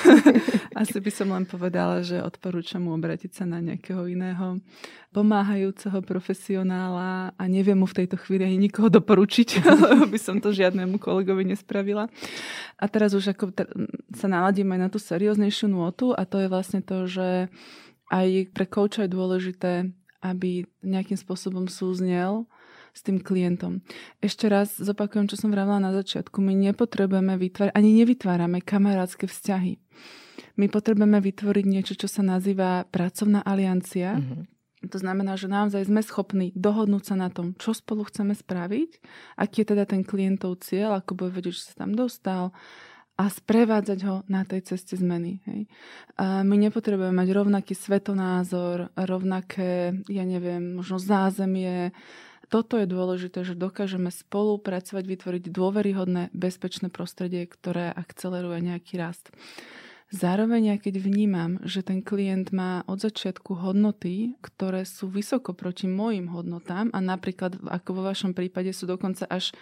[0.82, 4.62] asi by som len povedala, že odporúčam mu obratiť sa na nejakého iného
[5.10, 9.48] pomáhajúceho profesionála a neviem mu v tejto chvíli ani nikoho doporučiť,
[9.90, 12.06] lebo by som to žiadnemu kolegovi nespravila.
[12.78, 13.50] A teraz už ako
[14.14, 17.50] sa naladím aj na tú serióznejšiu nôtu a to je vlastne to, že
[18.10, 19.72] aj pre kouča je dôležité
[20.20, 22.48] aby nejakým spôsobom súznel
[22.92, 23.80] s tým klientom.
[24.18, 26.42] Ešte raz zopakujem, čo som vravila na začiatku.
[26.42, 29.78] My nepotrebujeme vytvárať, ani nevytvárame kamarátske vzťahy.
[30.58, 34.18] My potrebujeme vytvoriť niečo, čo sa nazýva pracovná aliancia.
[34.18, 34.88] Mm-hmm.
[34.90, 38.90] To znamená, že naozaj sme schopní dohodnúť sa na tom, čo spolu chceme spraviť,
[39.36, 42.56] aký je teda ten klientov cieľ, ako bude vedieť, že sa tam dostal,
[43.20, 45.44] a sprevádzať ho na tej ceste zmeny.
[45.44, 45.68] Hej.
[46.16, 51.92] A my nepotrebujeme mať rovnaký svetonázor, rovnaké, ja neviem, možno zázemie.
[52.48, 59.28] Toto je dôležité, že dokážeme spolupracovať, vytvoriť dôveryhodné, bezpečné prostredie, ktoré akceleruje nejaký rast.
[60.10, 65.86] Zároveň ja keď vnímam, že ten klient má od začiatku hodnoty, ktoré sú vysoko proti
[65.86, 69.54] mojim hodnotám a napríklad ako vo vašom prípade sú dokonca až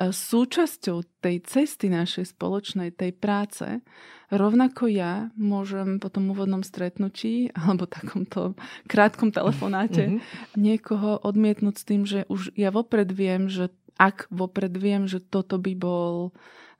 [0.00, 3.84] súčasťou tej cesty našej spoločnej, tej práce,
[4.32, 8.56] rovnako ja môžem po tom úvodnom stretnutí alebo takomto
[8.88, 10.58] krátkom telefonáte mm-hmm.
[10.58, 13.70] niekoho odmietnúť s tým, že už ja vopred viem, že
[14.00, 16.32] ak vopred viem, že toto by bol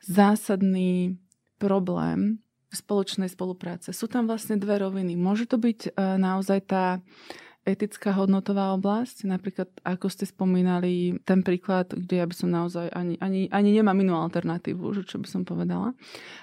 [0.03, 1.21] zásadný
[1.61, 2.43] problém
[2.73, 3.93] spoločnej spolupráce.
[3.93, 5.13] Sú tam vlastne dve roviny.
[5.13, 7.05] Môže to byť e, naozaj tá
[7.63, 13.15] etická hodnotová oblasť, napríklad ako ste spomínali ten príklad, kde ja by som naozaj ani,
[13.23, 15.95] ani, ani nemám inú alternatívu, že čo by som povedala.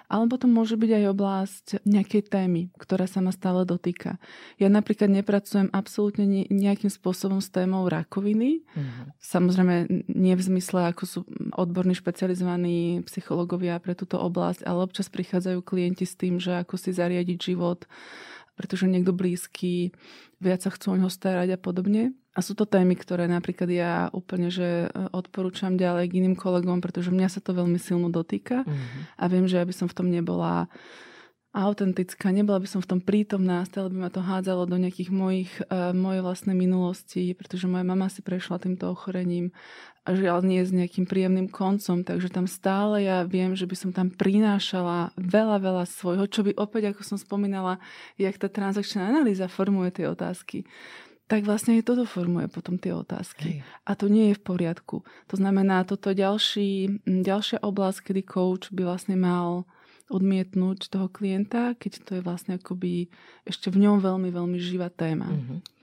[0.07, 4.15] Alebo to môže byť aj oblasť nejakej témy, ktorá sa ma stále dotýka.
[4.63, 8.63] Ja napríklad nepracujem absolútne nejakým spôsobom s témou rakoviny.
[8.63, 9.05] Mm-hmm.
[9.19, 9.75] Samozrejme
[10.07, 11.19] nie v zmysle, ako sú
[11.51, 16.95] odborní špecializovaní psychológovia pre túto oblasť, ale občas prichádzajú klienti s tým, že ako si
[16.95, 17.83] zariadiť život
[18.59, 19.95] pretože niekto blízky
[20.39, 22.15] viac sa chcú o neho starať a podobne.
[22.33, 26.79] A sú to témy, ktoré napríklad ja úplne že e, odporúčam ďalej k iným kolegom,
[26.79, 29.01] pretože mňa sa to veľmi silno dotýka mm-hmm.
[29.19, 30.71] a viem, že aby som v tom nebola
[31.49, 35.51] autentická, nebola by som v tom prítomná, stále by ma to hádzalo do nejakých mojich,
[35.65, 39.49] uh, mojej vlastnej minulosti, pretože moja mama si prešla týmto ochorením
[40.09, 43.91] a žiaľ nie s nejakým príjemným koncom, takže tam stále ja viem, že by som
[43.93, 47.77] tam prinášala veľa, veľa svojho, čo by opäť, ako som spomínala,
[48.17, 50.65] jak tá transakčná analýza formuje tie otázky
[51.29, 53.61] tak vlastne aj toto formuje potom tie otázky.
[53.61, 53.85] Hej.
[53.85, 55.05] A to nie je v poriadku.
[55.29, 59.69] To znamená, toto ďalší, ďalšia oblasť, kedy coach by vlastne mal
[60.09, 63.13] odmietnúť toho klienta, keď to je vlastne akoby
[63.45, 65.29] ešte v ňom veľmi, veľmi živá téma.
[65.29, 65.78] Mm-hmm.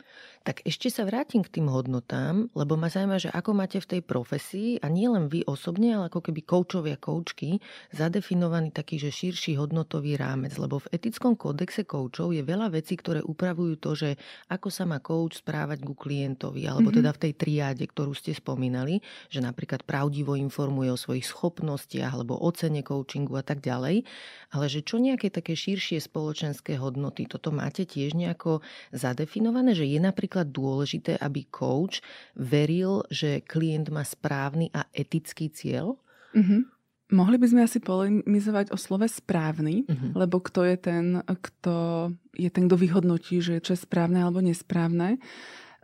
[0.46, 4.02] Tak ešte sa vrátim k tým hodnotám, lebo ma zaujíma, že ako máte v tej
[4.06, 7.58] profesii, a nie len vy osobne, ale ako keby koučovia, koučky,
[7.90, 10.54] zadefinovaný taký, že širší hodnotový rámec.
[10.54, 14.14] Lebo v etickom kódexe koučov je veľa vecí, ktoré upravujú to, že
[14.46, 16.98] ako sa má kouč správať ku klientovi, alebo mm-hmm.
[17.02, 22.38] teda v tej triáde, ktorú ste spomínali, že napríklad pravdivo informuje o svojich schopnostiach alebo
[22.38, 24.06] o cene coachingu a tak ďalej.
[24.54, 28.62] Ale že čo nejaké také širšie spoločenské hodnoty, toto máte tiež nejako
[28.94, 32.04] zadefinované, že je napríklad napríklad dôležité, aby coach
[32.36, 35.96] veril, že klient má správny a etický cieľ?
[36.36, 36.60] Mm-hmm.
[37.06, 40.10] Mohli by sme asi polemizovať o slove správny, uh-huh.
[40.18, 45.22] lebo kto je ten, kto je ten, kto vyhodnotí, že čo je správne alebo nesprávne.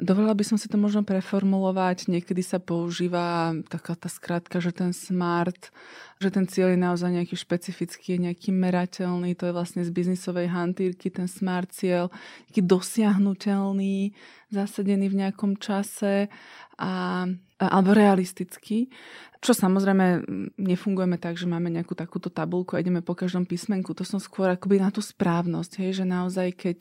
[0.03, 2.11] Dovolila by som si to možno preformulovať.
[2.11, 5.71] Niekedy sa používa taká tá skratka, že ten smart,
[6.19, 9.39] že ten cieľ je naozaj nejaký špecifický, nejaký merateľný.
[9.39, 12.11] To je vlastne z biznisovej hantírky ten smart cieľ,
[12.51, 14.11] nejaký dosiahnutelný,
[14.51, 16.27] zasadený v nejakom čase
[16.83, 17.25] a,
[17.71, 18.91] alebo realistický.
[19.43, 20.23] Čo samozrejme
[20.55, 23.91] nefungujeme tak, že máme nejakú takúto tabulku a ideme po každom písmenku.
[23.99, 26.81] To som skôr akoby na tú správnosť, hej, že naozaj keď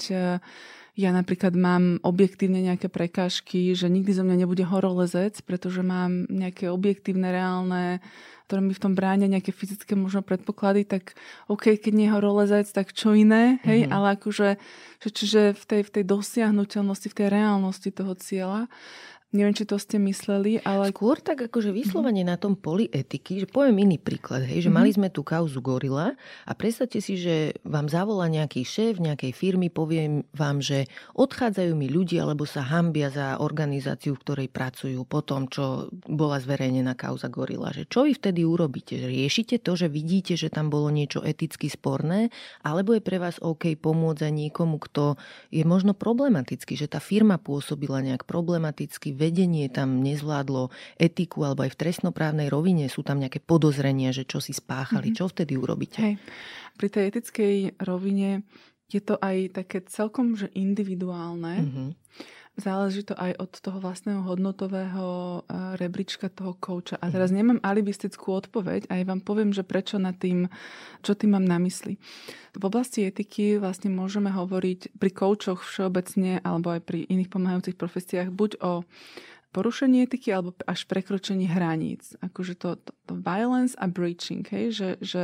[0.91, 6.67] ja napríklad mám objektívne nejaké prekážky, že nikdy zo mňa nebude horolezec, pretože mám nejaké
[6.67, 8.03] objektívne, reálne,
[8.51, 11.15] ktoré mi v tom bránia nejaké fyzické možno predpoklady, tak
[11.47, 13.95] OK, keď nie je horolezec, tak čo iné, hej, mm-hmm.
[13.95, 14.49] ale akože,
[14.99, 18.67] že, čiže v tej, v tej dosiahnutelnosti, v tej reálnosti toho cieľa
[19.31, 20.91] Neviem, či to ste mysleli, ale...
[20.91, 22.35] Skôr tak akože vyslovene mm-hmm.
[22.35, 24.75] na tom poli etiky, že poviem iný príklad, hej, že mm-hmm.
[24.75, 29.71] mali sme tú kauzu Gorila a predstavte si, že vám zavolá nejaký šéf nejakej firmy,
[29.71, 30.83] poviem vám, že
[31.15, 36.35] odchádzajú mi ľudia, alebo sa hambia za organizáciu, v ktorej pracujú po tom, čo bola
[36.35, 37.71] zverejnená kauza Gorila.
[37.71, 38.99] Že čo vy vtedy urobíte?
[38.99, 42.35] Riešite to, že vidíte, že tam bolo niečo eticky sporné,
[42.67, 45.15] alebo je pre vás OK pomôcť aj niekomu, kto
[45.55, 51.77] je možno problematický, že tá firma pôsobila nejak problematicky, vedenie tam nezvládlo etiku alebo aj
[51.77, 55.13] v trestnoprávnej rovine sú tam nejaké podozrenia, že čo si spáchali.
[55.13, 55.21] Mm-hmm.
[55.21, 56.01] Čo vtedy urobíte?
[56.01, 56.15] Hej.
[56.73, 57.55] Pri tej etickej
[57.85, 58.41] rovine
[58.89, 61.53] je to aj také celkom že individuálne.
[61.61, 61.89] Mm-hmm.
[62.59, 65.41] Záleží to aj od toho vlastného hodnotového
[65.79, 66.99] rebríčka toho kouča.
[66.99, 70.51] A teraz nemám alibistickú odpoveď a ja vám poviem, že prečo na tým,
[70.99, 71.95] čo tým mám na mysli.
[72.51, 78.35] V oblasti etiky vlastne môžeme hovoriť pri koučoch všeobecne alebo aj pri iných pomáhajúcich profesiách
[78.35, 78.83] buď o
[79.55, 82.19] porušení etiky alebo až prekročení hraníc.
[82.19, 84.75] Akože to, to, to violence a breaching, hej?
[84.75, 85.23] Že, že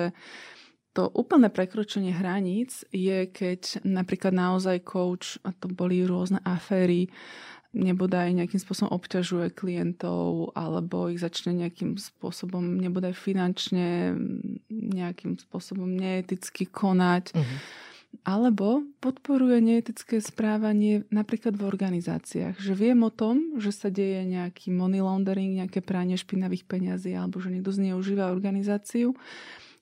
[0.98, 7.14] to úplné prekročenie hraníc je, keď napríklad naozaj coach, a to boli rôzne aféry,
[7.70, 14.18] nebodaj nejakým spôsobom obťažuje klientov alebo ich začne nejakým spôsobom, nebodaj finančne,
[14.74, 17.38] nejakým spôsobom neeticky konať.
[17.38, 17.60] Uh-huh.
[18.26, 22.58] Alebo podporuje neetické správanie napríklad v organizáciách.
[22.58, 27.38] Že viem o tom, že sa deje nejaký money laundering, nejaké pranie špinavých peňazí alebo
[27.38, 29.14] že niekto zneužíva organizáciu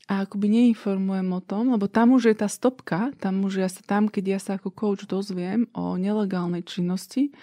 [0.06, 3.82] a akoby neinformujem o tom, lebo tam už je tá stopka, tam už ja sa
[3.82, 7.34] tam, keď ja sa ako coach dozviem o nelegálnej činnosti,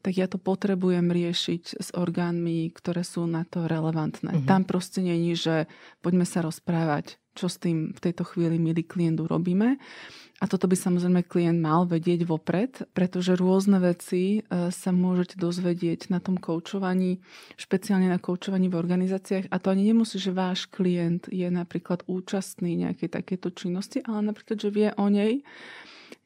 [0.00, 4.32] tak ja to potrebujem riešiť s orgánmi, ktoré sú na to relevantné.
[4.32, 4.48] Mm-hmm.
[4.48, 5.68] Tam proste není, že
[6.00, 9.80] poďme sa rozprávať, čo s tým v tejto chvíli, milý klientu, robíme.
[10.40, 16.08] A toto by samozrejme klient mal vedieť vopred, pretože rôzne veci e, sa môžete dozvedieť
[16.08, 17.20] na tom koučovaní,
[17.60, 19.52] špeciálne na koučovaní v organizáciách.
[19.52, 24.56] A to ani nemusí, že váš klient je napríklad účastný nejakej takéto činnosti, ale napríklad,
[24.56, 25.44] že vie o nej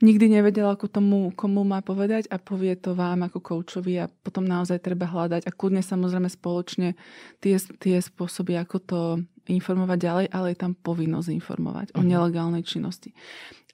[0.03, 4.45] nikdy nevedel, ako tomu, komu má povedať a povie to vám ako koučovi a potom
[4.45, 6.99] naozaj treba hľadať a kľudne samozrejme spoločne
[7.41, 9.01] tie, tie spôsoby, ako to
[9.49, 12.01] informovať ďalej, ale je tam povinnosť informovať uh-huh.
[12.01, 12.11] o mhm.
[12.11, 13.13] nelegálnej činnosti.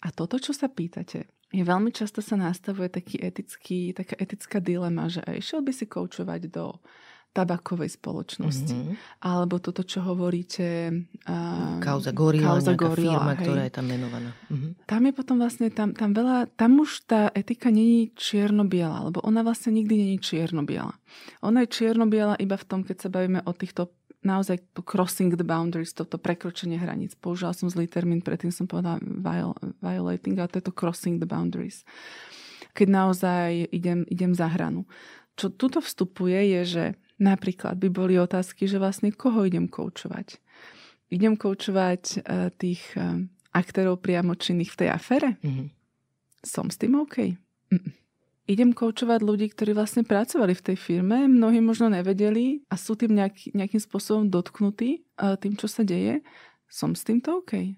[0.01, 5.11] A toto, čo sa pýtate, je veľmi často sa nastavuje taký etický, taká etická dilema,
[5.11, 6.79] že aj šiel by si koučovať do
[7.31, 8.75] tabakovej spoločnosti.
[8.75, 9.23] Mm-hmm.
[9.23, 10.91] Alebo toto, čo hovoríte...
[11.23, 13.47] Uh, kauza Gorila, kauza Gorila firma, hej.
[13.47, 14.31] ktorá je tam menovaná.
[14.51, 14.73] Mm-hmm.
[14.91, 19.47] Tam je potom vlastne, tam, tam veľa, tam už tá etika není čierno-biela, lebo ona
[19.47, 20.91] vlastne nikdy není čierno-biela.
[21.47, 25.97] Ona je čierno-biela iba v tom, keď sa bavíme o týchto naozaj crossing the boundaries,
[25.97, 27.17] toto prekročenie hraníc.
[27.17, 31.29] Použila som zlý termín, predtým som povedala viol, violating, ale to je to crossing the
[31.29, 31.89] boundaries.
[32.77, 34.85] Keď naozaj idem, idem za hranu.
[35.41, 36.85] Čo tuto vstupuje je, že
[37.21, 40.41] Napríklad by boli otázky, že vlastne koho idem koučovať.
[41.13, 43.21] Idem koučovať uh, tých uh,
[43.53, 45.37] aktérov priamo činných v tej afére?
[45.45, 45.69] Mm-hmm.
[46.41, 47.37] Som s tým OK?
[47.69, 47.93] Mm-mm.
[48.49, 53.15] Idem koučovať ľudí, ktorí vlastne pracovali v tej firme, mnohí možno nevedeli a sú tým
[53.15, 56.25] nejaký, nejakým spôsobom dotknutí uh, tým, čo sa deje.
[56.67, 57.77] Som s týmto OK?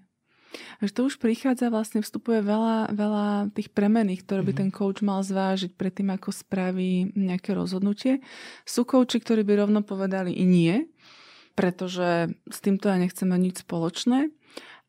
[0.81, 4.59] Až to už prichádza, vlastne vstupuje veľa, veľa tých premených, ktoré by mhm.
[4.59, 8.21] ten coach mal zvážiť predtým, ako spraví nejaké rozhodnutie.
[8.63, 10.87] Sú coachi, ktorí by rovno povedali i nie,
[11.53, 14.33] pretože s týmto ja nechcem mať nič spoločné.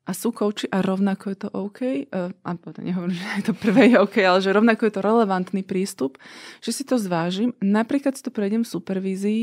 [0.05, 1.81] A sú coachi a rovnako je to OK,
[2.13, 6.21] uh, a nehovorím, že to prvé je OK, ale že rovnako je to relevantný prístup,
[6.61, 7.57] že si to zvážim.
[7.65, 9.43] Napríklad si to prejdem v supervízii,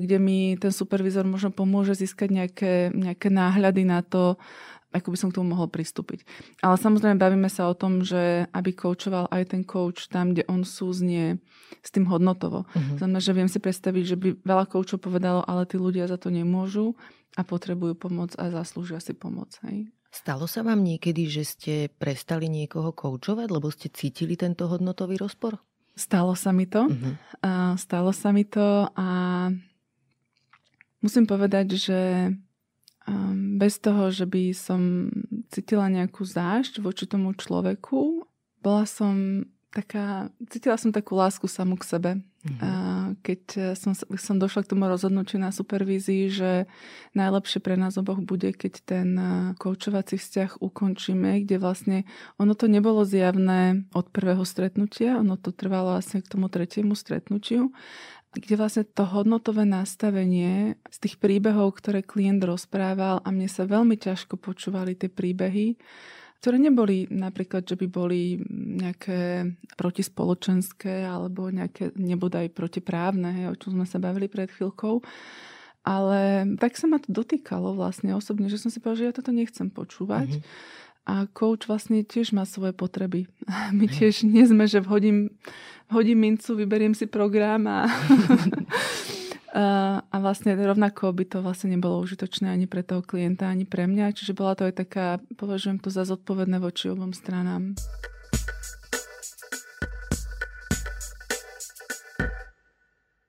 [0.00, 4.40] kde mi ten supervízor možno pomôže získať nejaké, nejaké náhľady na to,
[4.90, 6.26] ako by som k tomu mohol pristúpiť.
[6.62, 10.66] Ale samozrejme bavíme sa o tom, že aby koučoval aj ten coach tam, kde on
[10.66, 11.38] súznie
[11.80, 12.66] s tým hodnotovo.
[12.66, 12.96] Uh-huh.
[12.98, 16.34] Znamená, že viem si predstaviť, že by veľa koučov povedalo, ale tí ľudia za to
[16.34, 16.98] nemôžu
[17.38, 19.54] a potrebujú pomoc a zaslúžia si pomoc.
[19.62, 19.94] Hej.
[20.10, 25.62] Stalo sa vám niekedy, že ste prestali niekoho koučovať, lebo ste cítili tento hodnotový rozpor?
[25.94, 26.90] Stalo sa mi to.
[26.90, 27.14] Uh-huh.
[27.46, 29.08] A stalo sa mi to a
[30.98, 31.98] musím povedať, že
[33.58, 35.12] bez toho, že by som
[35.50, 38.24] cítila nejakú zášť voči tomu človeku,
[38.60, 42.10] bola som taká, cítila som takú lásku samu k sebe.
[42.40, 43.20] Mm-hmm.
[43.20, 43.42] Keď
[43.76, 46.50] som, som došla k tomu rozhodnutiu na supervízii, že
[47.12, 49.08] najlepšie pre nás oboch bude, keď ten
[49.60, 51.98] koučovací vzťah ukončíme, kde vlastne
[52.40, 57.76] ono to nebolo zjavné od prvého stretnutia, ono to trvalo vlastne k tomu tretiemu stretnutiu
[58.30, 63.98] kde vlastne to hodnotové nastavenie z tých príbehov, ktoré klient rozprával a mne sa veľmi
[63.98, 65.74] ťažko počúvali tie príbehy,
[66.38, 68.40] ktoré neboli napríklad, že by boli
[68.80, 75.02] nejaké protispoločenské alebo nejaké nebodaj protiprávne, hej, o čom sme sa bavili pred chvíľkou.
[75.80, 79.32] Ale tak sa ma to dotýkalo vlastne osobne, že som si povedala, že ja toto
[79.32, 80.38] nechcem počúvať.
[80.38, 80.88] Mm-hmm.
[81.08, 83.26] A coach vlastne tiež má svoje potreby.
[83.76, 85.32] My tiež nie sme, že vhodím,
[85.90, 87.88] hodím mincu, vyberiem si program a,
[89.56, 89.64] a,
[90.04, 94.14] a vlastne rovnako by to vlastne nebolo užitočné ani pre toho klienta, ani pre mňa.
[94.14, 97.74] Čiže bola to aj taká, považujem to za zodpovedné voči obom stranám.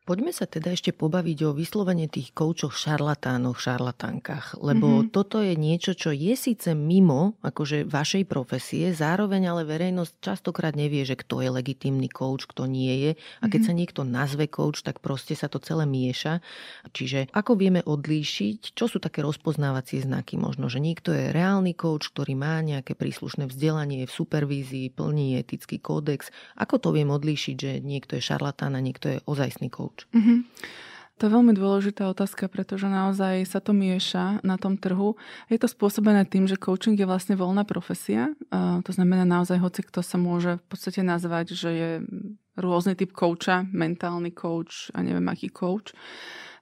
[0.02, 5.14] Poďme sa teda ešte pobaviť o vyslovene tých koučoch, šarlatánoch, šarlatánkach, lebo mm-hmm.
[5.14, 11.06] toto je niečo, čo je síce mimo akože vašej profesie, zároveň ale verejnosť častokrát nevie,
[11.06, 13.12] že kto je legitímny kouč, kto nie je.
[13.14, 13.70] A keď mm-hmm.
[13.70, 16.42] sa niekto nazve kouč, tak proste sa to celé mieša.
[16.90, 20.34] Čiže ako vieme odlíšiť, čo sú také rozpoznávacie znaky?
[20.42, 25.78] Možno, že niekto je reálny kouč, ktorý má nejaké príslušné vzdelanie v supervízii, plní etický
[25.78, 26.34] kódex.
[26.58, 29.91] Ako to viem odlíšiť, že niekto je šarlatán a niekto je ozajstný kouč?
[30.12, 30.40] Mm-hmm.
[31.22, 35.14] To je veľmi dôležitá otázka, pretože naozaj sa to mieša na tom trhu.
[35.54, 38.34] Je to spôsobené tým, že coaching je vlastne voľná profesia.
[38.50, 41.90] To znamená naozaj hoci kto sa môže v podstate nazvať, že je
[42.58, 45.94] rôzny typ coacha, mentálny coach a neviem aký coach.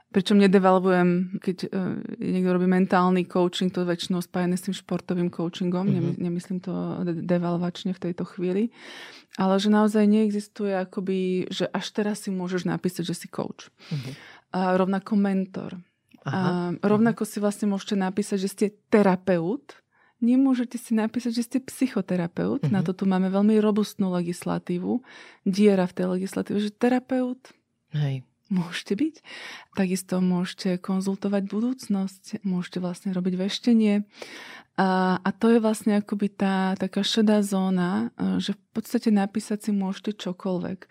[0.09, 5.85] Pričom nedevalvujem, keď uh, niekto robí mentálny coaching, to väčšinou spájené s tým športovým coachingom,
[5.85, 6.17] mm-hmm.
[6.17, 6.73] nemyslím to
[7.05, 8.73] devalvačne v tejto chvíli,
[9.37, 13.69] ale že naozaj neexistuje akoby, že až teraz si môžeš napísať, že si coach.
[13.93, 14.13] Mm-hmm.
[14.57, 15.77] A rovnako mentor.
[16.25, 16.73] Aha.
[16.73, 19.77] A rovnako si vlastne môžete napísať, že ste terapeut,
[20.25, 22.65] nemôžete si napísať, že ste psychoterapeut.
[22.65, 22.73] Mm-hmm.
[22.73, 25.05] Na to tu máme veľmi robustnú legislatívu.
[25.45, 27.53] Diera v tej legislatíve, že terapeut.
[27.93, 29.15] Hej môžete byť.
[29.77, 34.03] Takisto môžete konzultovať budúcnosť, môžete vlastne robiť veštenie.
[34.79, 39.67] A, a to je vlastne akoby tá taká šedá zóna, e, že v podstate napísať
[39.67, 40.87] si môžete čokoľvek.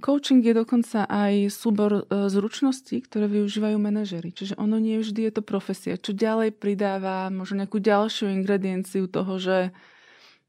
[0.00, 4.32] Coaching je dokonca aj súbor e, zručností, ktoré využívajú manažery.
[4.32, 6.00] Čiže ono nie vždy je to profesia.
[6.00, 9.76] Čo ďalej pridáva možno nejakú ďalšiu ingredienciu toho, že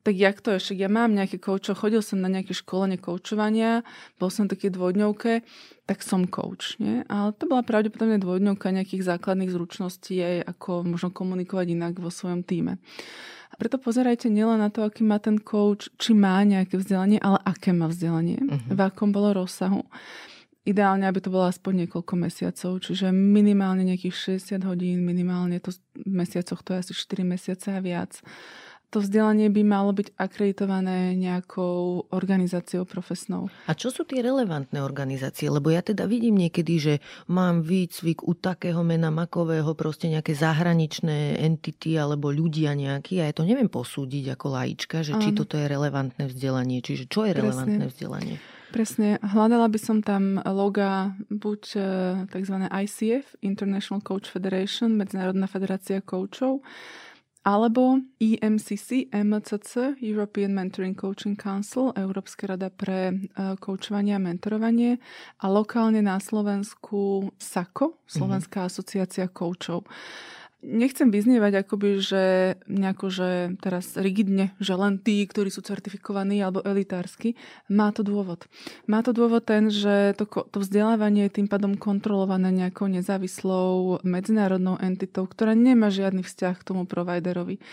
[0.07, 0.63] tak jak to je?
[0.63, 3.83] Však ja mám nejaké koučov, chodil som na nejaké školenie koučovania,
[4.15, 5.43] bol som také dvojdňovke,
[5.83, 6.79] tak som coach.
[6.79, 7.03] Nie?
[7.11, 12.47] Ale to bola pravdepodobne dvojdňovka nejakých základných zručností, aj ako možno komunikovať inak vo svojom
[12.47, 12.79] týme.
[13.51, 17.43] A preto pozerajte nielen na to, aký má ten coach, či má nejaké vzdelanie, ale
[17.43, 18.75] aké má vzdelanie, uh-huh.
[18.75, 19.83] v akom bolo rozsahu.
[20.63, 26.11] Ideálne, aby to bolo aspoň niekoľko mesiacov, čiže minimálne nejakých 60 hodín, minimálne to v
[26.15, 28.23] mesiacoch to je asi 4 mesiace a viac
[28.87, 33.51] to vzdelanie by malo byť akreditované nejakou organizáciou profesnou.
[33.67, 35.51] A čo sú tie relevantné organizácie?
[35.51, 36.93] Lebo ja teda vidím niekedy, že
[37.27, 43.33] mám výcvik u takého mena makového, proste nejaké zahraničné entity alebo ľudia nejakí a ja
[43.35, 46.79] to neviem posúdiť ako laička, že či toto je relevantné vzdelanie.
[46.79, 47.91] Čiže čo je relevantné Presne.
[47.91, 48.35] vzdelanie?
[48.67, 49.15] Presne.
[49.23, 51.79] Hľadala by som tam loga buď e,
[52.27, 52.55] tzv.
[52.67, 56.59] ICF, International Coach Federation, Medzinárodná federácia koučov,
[57.47, 63.15] alebo EMCC, MCC, European Mentoring Coaching Council, Európska rada pre
[63.63, 64.99] koučovanie a mentorovanie
[65.39, 68.71] a lokálne na Slovensku SAKO, Slovenská mm-hmm.
[68.75, 69.87] asociácia koučov.
[70.67, 72.23] Nechcem vyznievať akoby, že
[72.67, 73.29] nejako, že
[73.63, 77.39] teraz rigidne, že len tí, ktorí sú certifikovaní alebo elitársky.
[77.71, 78.51] Má to dôvod.
[78.83, 84.75] Má to dôvod ten, že to, to vzdelávanie je tým pádom kontrolované nejakou nezávislou medzinárodnou
[84.83, 87.63] entitou, ktorá nemá žiadny vzťah k tomu providerovi.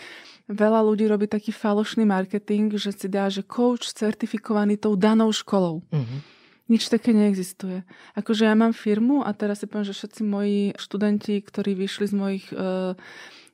[0.47, 5.83] Veľa ľudí robí taký falošný marketing, že si dá, že coach certifikovaný tou danou školou.
[5.91, 6.34] Mm-hmm
[6.65, 7.85] nič také neexistuje.
[8.17, 12.15] Akože ja mám firmu a teraz si poviem, že všetci moji študenti, ktorí vyšli z
[12.17, 12.97] mojich uh,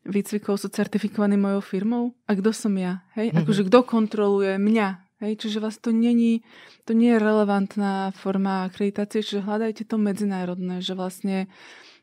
[0.08, 2.04] výcvikov, sú certifikovaní mojou firmou.
[2.26, 3.04] A kto som ja?
[3.20, 3.32] Hej?
[3.32, 3.42] Mm-hmm.
[3.44, 4.90] Akože kto kontroluje mňa?
[5.22, 5.34] Hej?
[5.44, 6.42] Čiže vás to není,
[6.88, 11.52] to nie je relevantná forma akreditácie, čiže hľadajte to medzinárodné, že vlastne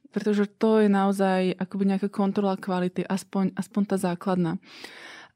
[0.09, 4.56] pretože to je naozaj akoby nejaká kontrola kvality, aspoň, aspoň tá základná.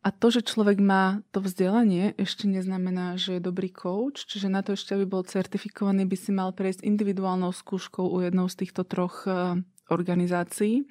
[0.02, 4.66] A to, že človek má to vzdelanie, ešte neznamená, že je dobrý coach, čiže na
[4.66, 8.82] to ešte, aby bol certifikovaný, by si mal prejsť individuálnou skúškou u jednou z týchto
[8.82, 10.90] troch e, organizácií.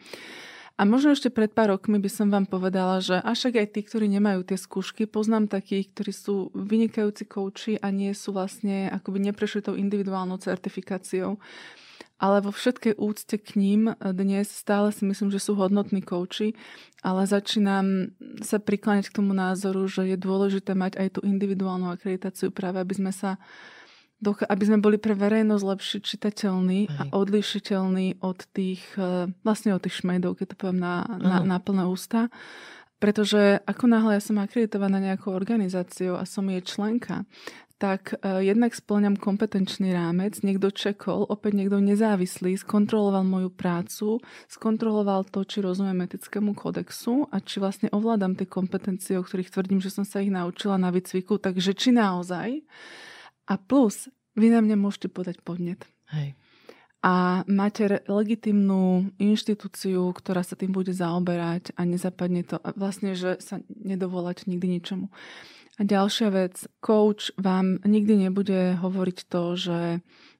[0.80, 4.08] A možno ešte pred pár rokmi by som vám povedala, že až aj tí, ktorí
[4.08, 9.60] nemajú tie skúšky, poznám takých, ktorí sú vynikajúci kouči a nie sú vlastne, akoby neprešli
[9.60, 11.36] tou individuálnou certifikáciou
[12.22, 16.54] ale vo všetkej úcte k ním dnes stále si myslím, že sú hodnotní kouči,
[17.02, 18.14] ale začínam
[18.46, 22.94] sa prikláňať k tomu názoru, že je dôležité mať aj tú individuálnu akreditáciu práve, aby
[22.94, 23.42] sme sa
[24.30, 30.06] aby sme boli pre verejnosť lepšie čitateľní a odlišiteľní od tých, e, vlastne od tých
[30.06, 32.30] šmejdov, keď to poviem na, na, na plné ústa.
[33.02, 37.26] Pretože ako náhle ja som akreditovaná nejakou organizáciou a som jej členka,
[37.82, 45.26] tak uh, jednak splňam kompetenčný rámec, niekto čekol, opäť niekto nezávislý, skontroloval moju prácu, skontroloval
[45.26, 49.90] to, či rozumiem etickému kodexu a či vlastne ovládam tie kompetencie, o ktorých tvrdím, že
[49.90, 52.62] som sa ich naučila na výcviku, takže či naozaj.
[53.50, 55.82] A plus, vy na mňa môžete podať podnet.
[56.14, 56.38] Hej.
[57.02, 62.62] A máte legitimnú inštitúciu, ktorá sa tým bude zaoberať a nezapadne to.
[62.62, 65.10] A vlastne, že sa nedovolať nikdy ničomu.
[65.82, 69.80] Ďalšia vec, coach vám nikdy nebude hovoriť to, že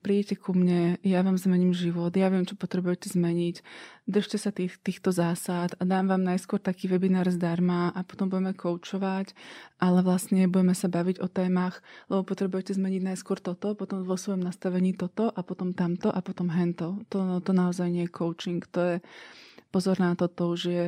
[0.06, 3.66] prídete ku mne, ja vám zmením život, ja viem, čo potrebujete zmeniť,
[4.06, 8.54] držte sa tých, týchto zásad a dám vám najskôr taký webinár zdarma a potom budeme
[8.54, 9.34] coachovať,
[9.82, 14.46] ale vlastne budeme sa baviť o témach, lebo potrebujete zmeniť najskôr toto, potom vo svojom
[14.46, 17.02] nastavení toto a potom tamto a potom hento.
[17.10, 18.96] To, to naozaj nie je coaching, to je
[19.74, 20.88] pozor na to, to už je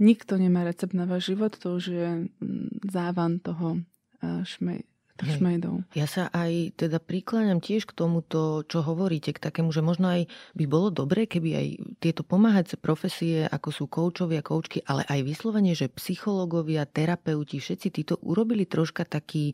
[0.00, 3.84] Nikto nemá recept na váš život, to už je mm, závan toho
[4.24, 4.84] šmej,
[5.20, 5.84] šmejdov.
[5.92, 10.28] Ja sa aj teda prikláňam tiež k tomuto, čo hovoríte, k takému, že možno aj
[10.56, 11.66] by bolo dobré, keby aj
[12.00, 18.14] tieto pomáhajúce profesie, ako sú koučovia, koučky, ale aj vyslovene, že psychológovia, terapeuti, všetci títo
[18.24, 19.52] urobili troška taký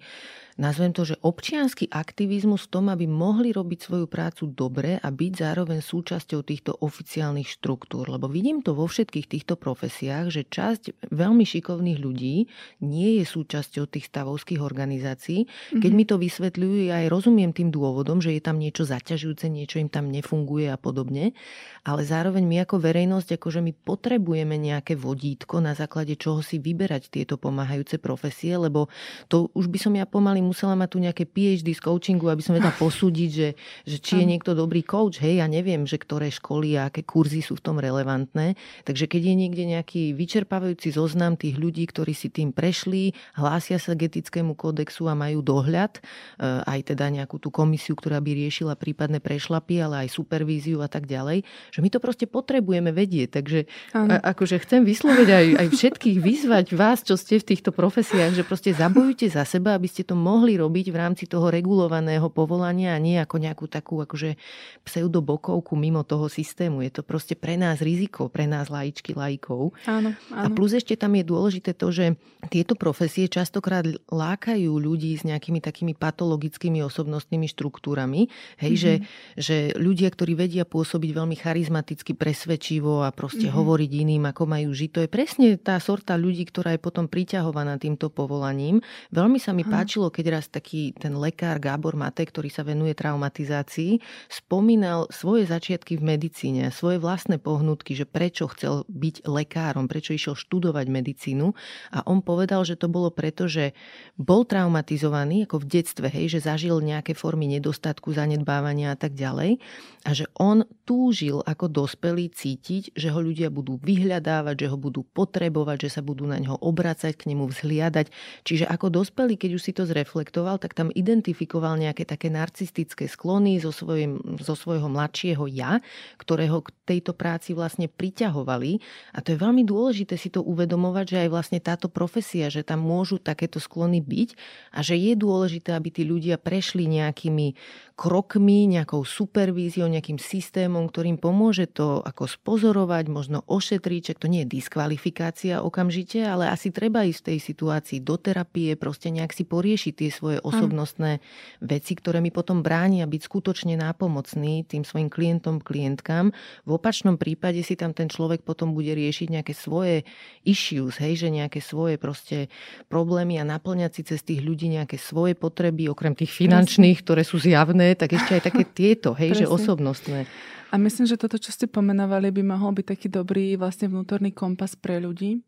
[0.57, 5.33] nazvem to, že občianský aktivizmus v tom, aby mohli robiť svoju prácu dobre a byť
[5.37, 8.09] zároveň súčasťou týchto oficiálnych štruktúr.
[8.09, 12.49] Lebo vidím to vo všetkých týchto profesiách, že časť veľmi šikovných ľudí
[12.81, 15.45] nie je súčasťou tých stavovských organizácií.
[15.77, 15.93] Keď mm-hmm.
[15.93, 19.93] mi to vysvetľujú, ja aj rozumiem tým dôvodom, že je tam niečo zaťažujúce, niečo im
[19.93, 21.37] tam nefunguje a podobne.
[21.85, 27.13] Ale zároveň my ako verejnosť, akože my potrebujeme nejaké vodítko, na základe čoho si vyberať
[27.13, 28.89] tieto pomáhajúce profesie, lebo
[29.29, 32.55] to už by som ja pomaly musela mať tu nejaké PhD z coachingu, aby som
[32.55, 33.49] vedela posúdiť, že,
[33.83, 35.19] že či je niekto dobrý coach.
[35.19, 38.55] Hej, ja neviem, že ktoré školy a aké kurzy sú v tom relevantné.
[38.87, 43.99] Takže keď je niekde nejaký vyčerpávajúci zoznam tých ľudí, ktorí si tým prešli, hlásia sa
[43.99, 48.77] k etickému kódexu a majú dohľad, eh, aj teda nejakú tú komisiu, ktorá by riešila
[48.77, 51.43] prípadné prešlapy, ale aj supervíziu a tak ďalej,
[51.73, 53.41] že my to proste potrebujeme vedieť.
[53.41, 53.59] Takže
[53.97, 58.45] a, akože chcem vysloviť aj, aj všetkých vyzvať vás, čo ste v týchto profesiách, že
[58.45, 62.93] proste zabojujte za seba, aby ste to mohli mohli robiť v rámci toho regulovaného povolania
[62.93, 64.37] a nie ako nejakú takú akože
[64.85, 66.85] pseudobokovku mimo toho systému.
[66.85, 69.73] Je to proste pre nás riziko, pre nás lajičky, lajkov.
[69.89, 70.37] Áno, áno.
[70.37, 72.21] A plus ešte tam je dôležité to, že
[72.53, 78.29] tieto profesie častokrát lákajú ľudí s nejakými takými patologickými osobnostnými štruktúrami.
[78.61, 78.85] Hej, mm-hmm.
[78.85, 78.93] že,
[79.41, 83.59] že ľudia, ktorí vedia pôsobiť veľmi charizmaticky, presvedčivo a proste mm-hmm.
[83.59, 87.81] hovoriť iným, ako majú žiť, to je presne tá sorta ľudí, ktorá je potom priťahovaná
[87.81, 88.83] týmto povolaním.
[89.15, 89.81] Veľmi sa mi Aha.
[89.81, 93.99] páčilo, keď raz taký ten lekár Gábor Mate, ktorý sa venuje traumatizácii,
[94.29, 100.39] spomínal svoje začiatky v medicíne, svoje vlastné pohnutky, že prečo chcel byť lekárom, prečo išiel
[100.39, 101.53] študovať medicínu
[101.93, 103.77] a on povedal, že to bolo preto, že
[104.17, 109.59] bol traumatizovaný ako v detstve, hej, že zažil nejaké formy nedostatku, zanedbávania a tak ďalej.
[110.07, 115.03] A že on túžil ako dospelý cítiť, že ho ľudia budú vyhľadávať, že ho budú
[115.03, 118.07] potrebovať, že sa budú na ňo obracať, k nemu vzhliadať.
[118.47, 123.59] Čiže ako dospelý, keď už si to zreflektoval, tak tam identifikoval nejaké také narcistické sklony
[123.61, 125.83] zo, svojim, zo svojho mladšieho ja,
[126.17, 128.79] ktorého k tejto práci vlastne priťahovali.
[129.13, 132.81] A to je veľmi dôležité si to uvedomovať, že aj vlastne táto profesia, že tam
[132.81, 134.31] môžu takéto sklony byť
[134.73, 137.59] a že je dôležité, aby tí ľudia prešli nejakými
[137.97, 144.45] krokmi, nejakou supervíziou, nejakým systémom, ktorým pomôže to ako spozorovať, možno ošetriť, že to nie
[144.45, 149.49] je diskvalifikácia okamžite, ale asi treba ísť v tej situácii do terapie, proste nejak si
[149.49, 151.25] poriešiť tie svoje osobnostné
[151.65, 156.37] veci, ktoré mi potom bránia byť skutočne nápomocný tým svojim klientom, klientkám.
[156.69, 160.05] V opačnom prípade si tam ten človek potom bude riešiť nejaké svoje
[160.45, 162.53] issues, hej, že nejaké svoje proste
[162.93, 167.41] problémy a naplňať si cez tých ľudí nejaké svoje potreby, okrem tých finančných, ktoré sú
[167.41, 170.27] zjavné, tak ešte aj také tieto, hej, že osobnostné.
[170.75, 174.75] A myslím, že toto, čo ste pomenovali, by mohol byť taký dobrý vlastne vnútorný kompas
[174.75, 175.47] pre ľudí,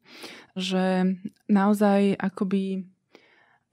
[0.55, 1.19] že
[1.51, 2.86] naozaj akoby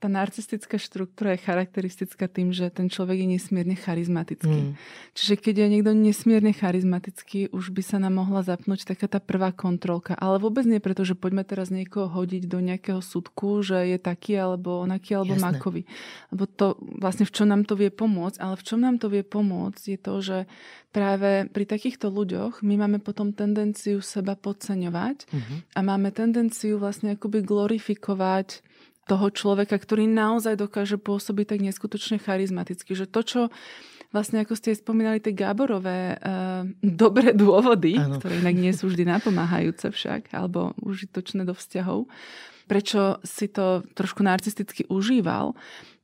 [0.06, 4.70] tá narcistická štruktúra je charakteristická tým, že ten človek je nesmierne charizmatický.
[4.70, 4.78] Mm.
[5.18, 9.50] Čiže keď je niekto nesmierne charizmatický, už by sa nám mohla zapnúť taká tá prvá
[9.50, 10.14] kontrolka.
[10.14, 14.38] Ale vôbec nie preto, že poďme teraz niekoho hodiť do nejakého súdku, že je taký
[14.38, 15.58] alebo onaký alebo Jasné.
[15.58, 15.82] makový.
[16.30, 19.26] Lebo to vlastne v čom nám to vie pomôcť, ale v čom nám to vie
[19.26, 20.38] pomôcť je to, že
[20.94, 25.58] práve pri takýchto ľuďoch my máme potom tendenciu seba podceňovať mm-hmm.
[25.74, 28.62] a máme tendenciu vlastne akoby glorifikovať
[29.06, 32.98] toho človeka, ktorý naozaj dokáže pôsobiť tak neskutočne charizmaticky.
[32.98, 33.40] Že to, čo
[34.10, 38.18] vlastne ako ste spomínali, tie Gáborové uh, dobré dôvody, ano.
[38.18, 42.10] ktoré inak nie sú vždy napomáhajúce však, alebo užitočné do vzťahov,
[42.66, 45.54] prečo si to trošku narcisticky užíval,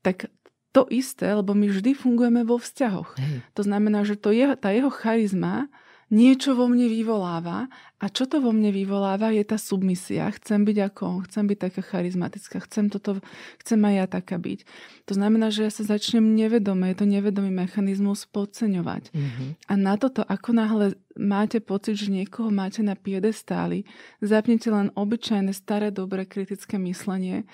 [0.07, 0.31] tak
[0.73, 3.19] to isté, lebo my vždy fungujeme vo vzťahoch.
[3.20, 3.45] Hej.
[3.61, 5.69] To znamená, že to je, tá jeho charizma
[6.12, 10.28] niečo vo mne vyvoláva a čo to vo mne vyvoláva je tá submisia.
[10.36, 13.22] Chcem byť ako on, chcem byť taká charizmatická, chcem, toto,
[13.64, 14.60] chcem aj ja taká byť.
[15.09, 19.09] To znamená, že ja sa začnem nevedome, je to nevedomý mechanizmus podceňovať.
[19.09, 19.48] Mm-hmm.
[19.70, 20.86] A na toto, ako náhle
[21.16, 23.89] máte pocit, že niekoho máte na piedestáli,
[24.20, 27.48] zapnite len obyčajné, staré, dobré kritické myslenie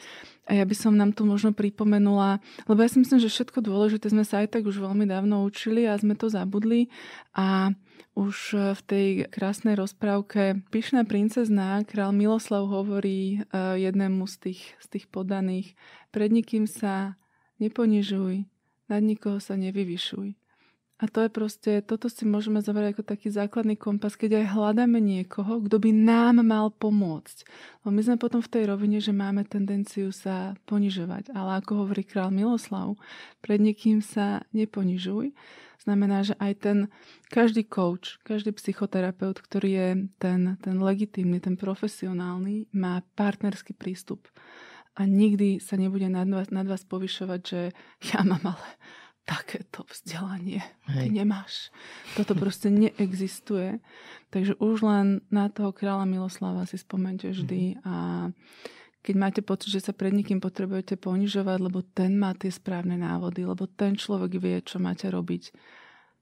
[0.49, 4.09] a ja by som nám tu možno pripomenula, lebo ja si myslím, že všetko dôležité
[4.09, 6.89] sme sa aj tak už veľmi dávno učili a sme to zabudli
[7.37, 7.77] a
[8.19, 14.87] už v tej krásnej rozprávke Pyšná princezná král Miloslav hovorí e, jednému z tých, z
[14.91, 15.79] tých podaných
[16.11, 17.21] pred nikým sa
[17.63, 18.47] neponižuj,
[18.89, 20.35] nad nikoho sa nevyvyšuj.
[20.99, 24.99] A to je proste, toto si môžeme zobrať ako taký základný kompas, keď aj hľadáme
[24.99, 27.47] niekoho, kto by nám mal pomôcť.
[27.87, 31.31] Lebo my sme potom v tej rovine, že máme tendenciu sa ponižovať.
[31.31, 32.99] Ale ako hovorí král Miloslav,
[33.39, 35.31] pred niekým sa neponižuj.
[35.79, 36.79] Znamená, že aj ten
[37.31, 39.89] každý coach, každý psychoterapeut, ktorý je
[40.19, 44.27] ten, ten legitímny, ten profesionálny, má partnerský prístup.
[44.99, 47.61] A nikdy sa nebude nad vás, nad vás povyšovať, že
[48.11, 48.69] ja mám ale
[49.29, 50.65] takéto vzdelanie.
[50.89, 51.05] Hej.
[51.05, 51.69] Ty nemáš.
[52.17, 53.77] Toto proste neexistuje.
[54.33, 57.79] Takže už len na toho kráľa Miloslava si spomente vždy mhm.
[57.85, 57.95] a
[58.99, 63.47] keď máte pocit, že sa pred nikým potrebujete ponižovať, lebo ten má tie správne návody,
[63.47, 65.55] lebo ten človek vie, čo máte robiť,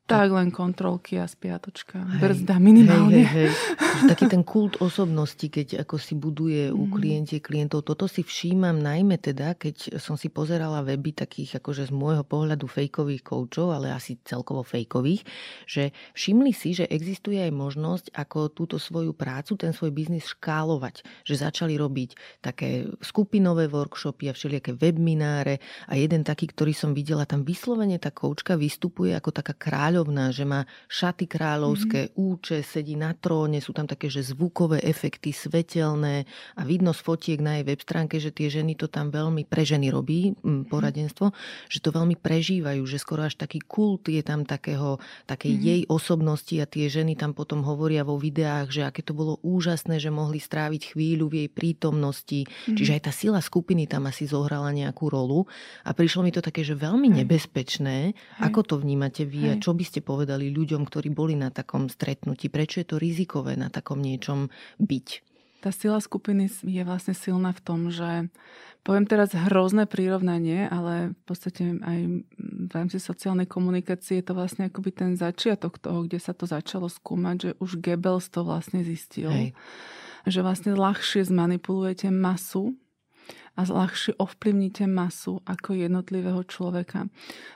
[0.07, 1.99] tak len kontrolky a spiatočka.
[1.99, 3.27] Hej, Brzda minimálne.
[3.27, 4.07] Hej, hej, hej.
[4.07, 6.93] Taký ten kult osobnosti, keď ako si buduje u mhm.
[6.95, 7.83] klientie klientov.
[7.83, 12.71] Toto si všímam najmä teda, keď som si pozerala weby takých akože z môjho pohľadu
[12.71, 15.27] fejkových koučov, ale asi celkovo fejkových,
[15.67, 21.03] že všimli si, že existuje aj možnosť, ako túto svoju prácu, ten svoj biznis škálovať.
[21.27, 25.59] Že začali robiť také skupinové workshopy a všelijaké webináre
[25.91, 30.29] a jeden taký, ktorý som videla, tam vyslovene tá koučka vystupuje ako taká kráľ kráľovná,
[30.29, 32.21] že má šaty kráľovské, mm-hmm.
[32.21, 37.41] úče, sedí na tróne, sú tam také, že zvukové efekty, svetelné a vidno z fotiek
[37.41, 41.33] na jej web stránke, že tie ženy to tam veľmi, pre ženy robí mm, poradenstvo,
[41.33, 41.73] mm-hmm.
[41.73, 45.69] že to veľmi prežívajú, že skoro až taký kult je tam takého, takej mm-hmm.
[45.73, 49.97] jej osobnosti a tie ženy tam potom hovoria vo videách, že aké to bolo úžasné,
[49.97, 52.45] že mohli stráviť chvíľu v jej prítomnosti.
[52.45, 52.77] Mm-hmm.
[52.77, 55.49] Čiže aj tá sila skupiny tam asi zohrala nejakú rolu
[55.89, 58.13] a prišlo mi to také, že veľmi nebezpečné.
[58.13, 58.45] Hej.
[58.45, 59.51] Ako to vnímate vy Hej.
[59.51, 62.51] a čo by ste povedali ľuďom, ktorí boli na takom stretnutí?
[62.51, 64.51] Prečo je to rizikové na takom niečom
[64.83, 65.07] byť?
[65.65, 68.29] Tá sila skupiny je vlastne silná v tom, že
[68.87, 71.99] poviem teraz hrozné prirovnanie, ale v podstate aj
[72.39, 76.87] v rámci sociálnej komunikácie je to vlastne akoby ten začiatok toho, kde sa to začalo
[76.87, 79.33] skúmať, že už Goebbels to vlastne zistil.
[79.33, 79.59] Hej.
[80.27, 82.79] Že vlastne ľahšie zmanipulujete masu
[83.57, 87.09] a ľahšie ovplyvníte masu ako jednotlivého človeka.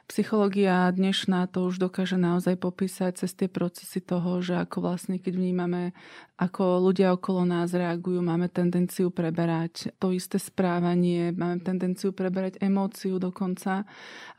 [0.09, 5.37] Psychológia dnešná to už dokáže naozaj popísať cez tie procesy toho, že ako vlastne keď
[5.37, 5.93] vnímame,
[6.41, 13.21] ako ľudia okolo nás reagujú, máme tendenciu preberať to isté správanie, máme tendenciu preberať emóciu
[13.21, 13.85] dokonca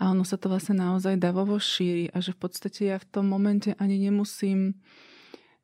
[0.02, 3.30] a ono sa to vlastne naozaj davovo šíri a že v podstate ja v tom
[3.30, 4.82] momente ani nemusím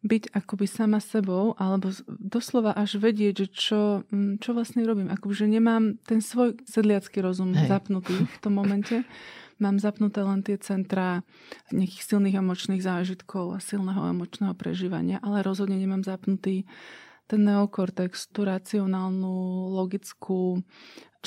[0.05, 3.81] byť akoby sama sebou, alebo doslova až vedieť, že čo,
[4.13, 5.09] mm, čo vlastne robím.
[5.09, 7.65] Akoby, že nemám ten svoj sedliacký rozum Hej.
[7.65, 9.01] zapnutý v tom momente.
[9.57, 11.25] Mám zapnuté len tie centrá
[11.73, 16.69] nejakých silných emočných zážitkov a silného emočného prežívania, ale rozhodne nemám zapnutý
[17.27, 19.35] ten neokortex, tú racionálnu,
[19.75, 20.63] logickú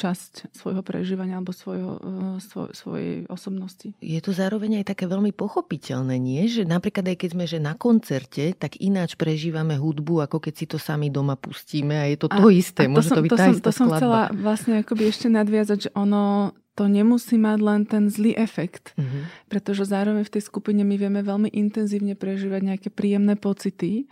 [0.00, 3.92] časť svojho prežívania alebo svojho, eh, svoj, svojej osobnosti.
[4.00, 6.48] Je to zároveň aj také veľmi pochopiteľné, nie?
[6.48, 10.64] Že napríklad aj keď sme že na koncerte, tak ináč prežívame hudbu, ako keď si
[10.64, 12.86] to sami doma pustíme a je to to a, isté.
[12.86, 15.28] A to Môže som, to byť to tá som, to som chcela vlastne akoby ešte
[15.28, 19.52] nadviazať, že ono to nemusí mať len ten zlý efekt, mm-hmm.
[19.52, 24.08] pretože zároveň v tej skupine my vieme veľmi intenzívne prežívať nejaké príjemné pocity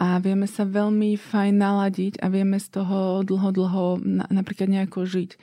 [0.00, 3.84] a vieme sa veľmi fajn naladiť a vieme z toho dlho, dlho
[4.32, 5.36] napríklad nejako žiť.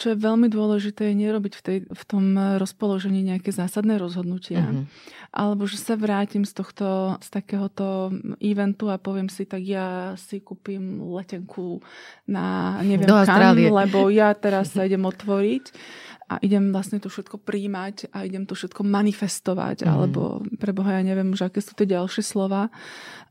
[0.00, 4.64] Čo je veľmi dôležité, je nerobiť v, tej, v tom rozpoložení nejaké zásadné rozhodnutia.
[4.64, 4.84] Mm-hmm.
[5.28, 8.08] Alebo že sa vrátim z tohto, z takéhoto
[8.40, 11.84] eventu a poviem si, tak ja si kúpim letenku
[12.24, 15.64] na neviem Do kam, lebo ja teraz sa idem otvoriť
[16.30, 19.88] a idem vlastne to všetko príjmať a idem to všetko manifestovať, mm.
[19.90, 22.70] alebo pre Boha ja neviem už, aké sú tie ďalšie slova.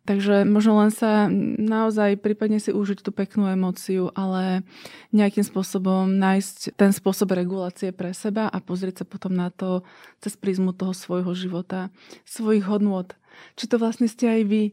[0.04, 1.32] Takže možno len sa
[1.64, 4.68] naozaj prípadne si užiť tú peknú emóciu, ale
[5.16, 9.88] nejakým spôsobom nájsť ten spôsob regulácie pre seba a pozrieť sa potom na to
[10.20, 11.94] cez prízmu toho svojho života,
[12.28, 13.08] svojich hodnôt.
[13.56, 14.64] Či to vlastne ste aj vy,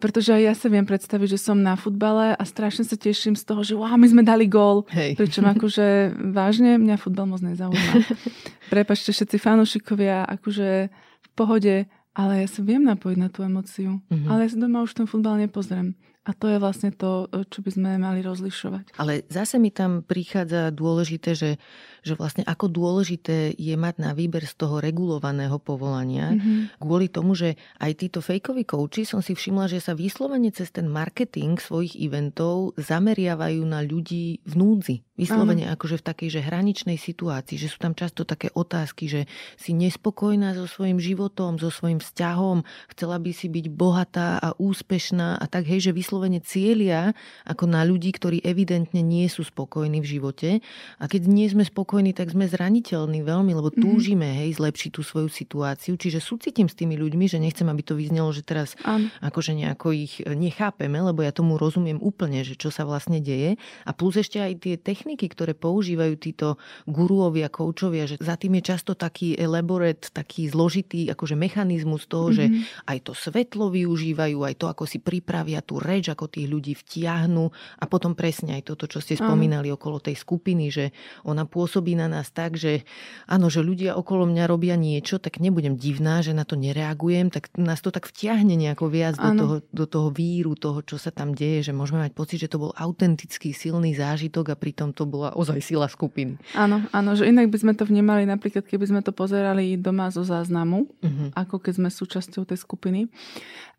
[0.00, 3.44] pretože aj ja sa viem predstaviť, že som na futbale a strašne sa teším z
[3.44, 4.88] toho, že wow, my sme dali gól.
[4.88, 5.20] Hej.
[5.20, 7.94] Pričom akože vážne mňa futbal moc nezaujíma.
[8.72, 10.88] Prepačte všetci fanúšikovia, akože
[11.20, 11.84] v pohode,
[12.16, 14.00] ale ja sa viem napojiť na tú emociu.
[14.08, 14.28] Mm-hmm.
[14.32, 15.94] Ale ja sa doma už ten futbal nepozriem.
[16.28, 19.00] A to je vlastne to, čo by sme mali rozlišovať.
[19.00, 21.56] Ale zase mi tam prichádza dôležité, že,
[22.00, 26.32] že vlastne ako dôležité je mať na výber z toho regulovaného povolania.
[26.34, 26.80] Mm-hmm.
[26.80, 30.88] Kvôli tomu, že aj títo fejkoví kouči som si všimla, že sa vyslovene cez ten
[30.88, 34.96] marketing svojich eventov zameriavajú na ľudí v núdzi.
[35.20, 35.76] Vyslovene uh-huh.
[35.76, 39.20] akože v takej že hraničnej situácii, že sú tam často také otázky, že
[39.60, 42.64] si nespokojná so svojím životom, so svojím vzťahom,
[42.96, 47.12] chcela by si byť bohatá a úspešná a tak hej, že vyslovene cieľia
[47.44, 50.48] ako na ľudí, ktorí evidentne nie sú spokojní v živote.
[50.96, 53.80] A keď nie sme spokojní, tak sme zraniteľní veľmi, lebo mhm.
[53.82, 55.98] túžime hej, zlepšiť tú svoju situáciu.
[55.98, 59.10] Čiže súcitím s tými ľuďmi, že nechcem, aby to vyznelo, že teraz uh-huh.
[59.24, 63.58] akože nejako ich nechápeme, lebo ja tomu rozumiem úplne, že čo sa vlastne deje.
[63.88, 68.74] A plus ešte aj tie techniky ktoré používajú títo guruovia, koučovia, že za tým je
[68.74, 72.38] často taký elaborate, taký zložitý akože mechanizmus toho, mm-hmm.
[72.38, 72.60] že mhm.
[72.92, 77.48] aj to svetlo využívajú, aj to, ako si pripravia tú reč, ako tých ľudí vtiahnu
[77.80, 79.74] a potom presne aj toto, čo ste spomínali mm.
[79.80, 80.84] okolo tej skupiny, že
[81.24, 82.84] ona pôsobí na nás tak, že
[83.24, 87.48] áno, že ľudia okolo mňa robia niečo, tak nebudem divná, že na to nereagujem, tak
[87.56, 91.32] nás to tak vtiahne nejako viac do toho, do toho víru, toho, čo sa tam
[91.32, 95.32] deje, že môžeme mať pocit, že to bol autentický, silný zážitok a pritom to bola
[95.32, 96.36] ozaj sila skupiny.
[96.52, 100.26] Áno, áno, že inak by sme to vnímali napríklad, keby sme to pozerali doma zo
[100.26, 101.28] záznamu, uh-huh.
[101.32, 103.08] ako keď sme súčasťou tej skupiny.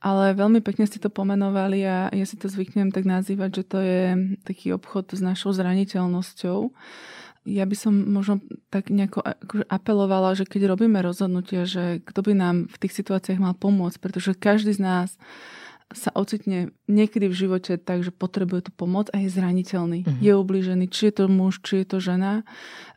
[0.02, 3.78] Ale veľmi pekne ste to pomenovali a ja si to zvyknem tak nazývať, že to
[3.78, 4.04] je
[4.42, 6.74] taký obchod s našou zraniteľnosťou.
[7.42, 8.38] Ja by som možno
[8.70, 13.42] tak nejako akože apelovala, že keď robíme rozhodnutia, že kto by nám v tých situáciách
[13.42, 15.10] mal pomôcť, pretože každý z nás
[15.92, 20.24] sa ocitne niekedy v živote tak, že potrebuje tú pomoc a je zraniteľný, uh-huh.
[20.24, 22.48] je ubližený, či je to muž, či je to žena.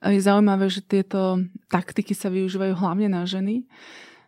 [0.03, 3.67] Je zaujímavé, že tieto taktiky sa využívajú hlavne na ženy.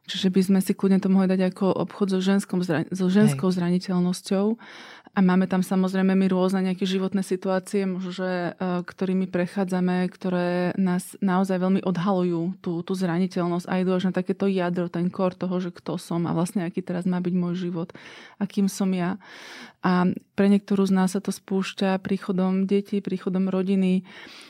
[0.06, 3.58] Čiže by sme si kľudne to mohli dať ako obchod so, ženskom, so ženskou Hej.
[3.58, 4.46] zraniteľnosťou
[5.16, 8.52] a máme tam samozrejme my rôzne nejaké životné situácie, možno, e,
[8.84, 14.44] ktorými prechádzame, ktoré nás naozaj veľmi odhalujú tú, tú zraniteľnosť a idú až na takéto
[14.44, 17.96] jadro, ten kor toho, že kto som a vlastne aký teraz má byť môj život,
[18.36, 19.16] akým som ja.
[19.86, 20.02] A
[20.34, 24.02] pre niektorú z nás sa to spúšťa príchodom detí, príchodom rodiny.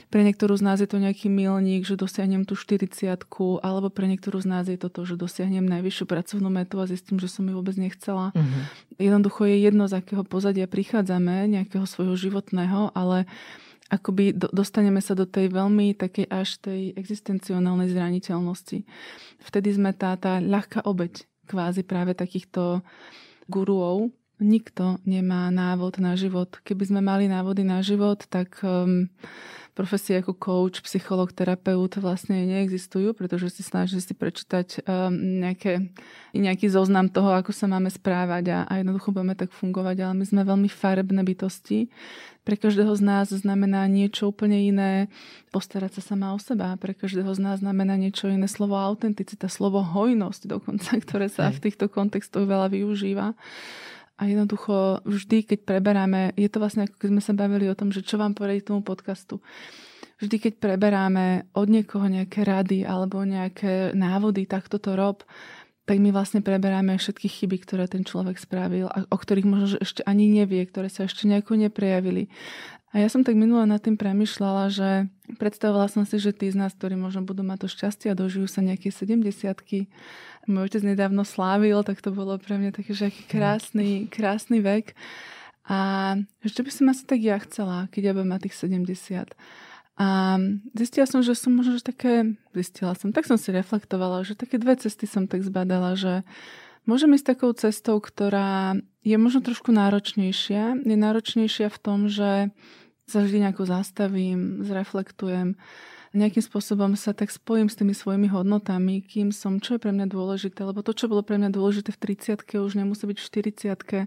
[0.09, 3.21] Pre niektorú z nás je to nejaký milník, že dosiahnem tú 40
[3.61, 7.21] alebo pre niektorú z nás je to to, že dosiahnem najvyššiu pracovnú metu a zistím,
[7.21, 8.33] že som ju vôbec nechcela.
[8.33, 8.63] Uh-huh.
[8.97, 13.29] Jednoducho je jedno, z akého pozadia prichádzame, nejakého svojho životného, ale
[13.93, 18.83] akoby dostaneme sa do tej veľmi takej až tej existencionálnej zraniteľnosti.
[19.45, 22.81] Vtedy sme tá, tá ľahká obeď kvázi práve takýchto
[23.47, 24.11] guruov,
[24.43, 26.59] nikto nemá návod na život.
[26.67, 29.09] Keby sme mali návody na život, tak um,
[29.77, 35.13] profesie ako coach, psycholog, terapeut vlastne neexistujú, pretože si snaží si prečítať um,
[35.45, 35.93] nejaké,
[36.33, 40.25] nejaký zoznam toho, ako sa máme správať a, a jednoducho budeme tak fungovať, ale my
[40.25, 41.93] sme veľmi farebné bytosti.
[42.47, 45.13] Pre každého z nás znamená niečo úplne iné
[45.51, 46.79] postarať sa sama o seba.
[46.81, 51.69] Pre každého z nás znamená niečo iné slovo autenticita, slovo hojnosť dokonca, ktoré sa v
[51.69, 53.37] týchto kontextoch veľa využíva.
[54.17, 57.93] A jednoducho vždy, keď preberáme, je to vlastne ako keď sme sa bavili o tom,
[57.93, 59.45] že čo vám povedať tomu podcastu.
[60.17, 65.21] Vždy, keď preberáme od niekoho nejaké rady alebo nejaké návody, tak toto rob,
[65.87, 69.79] tak my vlastne preberáme všetky chyby, ktoré ten človek spravil a o ktorých možno že
[69.85, 72.33] ešte ani nevie, ktoré sa ešte nejako neprejavili.
[72.97, 74.89] A ja som tak minule nad tým premyšľala, že
[75.37, 78.49] predstavovala som si, že tí z nás, ktorí možno budú mať to šťastie a dožijú
[78.49, 79.53] sa nejaké 70
[80.47, 84.97] môj otec nedávno slávil, tak to bolo pre mňa taký, že aký krásny, krásny vek.
[85.67, 86.15] A
[86.47, 89.35] čo by som asi tak ja chcela, keď ja budem mať tých 70.
[89.97, 90.37] A
[90.77, 94.61] zistila som, že som možno že také, zistila som, tak som si reflektovala, že také
[94.61, 96.23] dve cesty som tak zbadala, že
[96.85, 100.85] môžem ísť takou cestou, ktorá je možno trošku náročnejšia.
[100.85, 102.53] Je náročnejšia v tom, že
[103.07, 105.57] sa vždy nejako zastavím, zreflektujem,
[106.15, 110.07] nejakým spôsobom sa tak spojím s tými svojimi hodnotami, kým som, čo je pre mňa
[110.07, 113.27] dôležité, lebo to, čo bolo pre mňa dôležité v 30 už nemusí byť v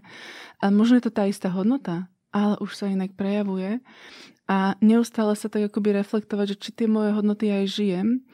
[0.62, 3.82] A možno je to tá istá hodnota, ale už sa inak prejavuje.
[4.50, 8.24] A neustále sa tak akoby reflektovať, že či tie moje hodnoty aj žijem.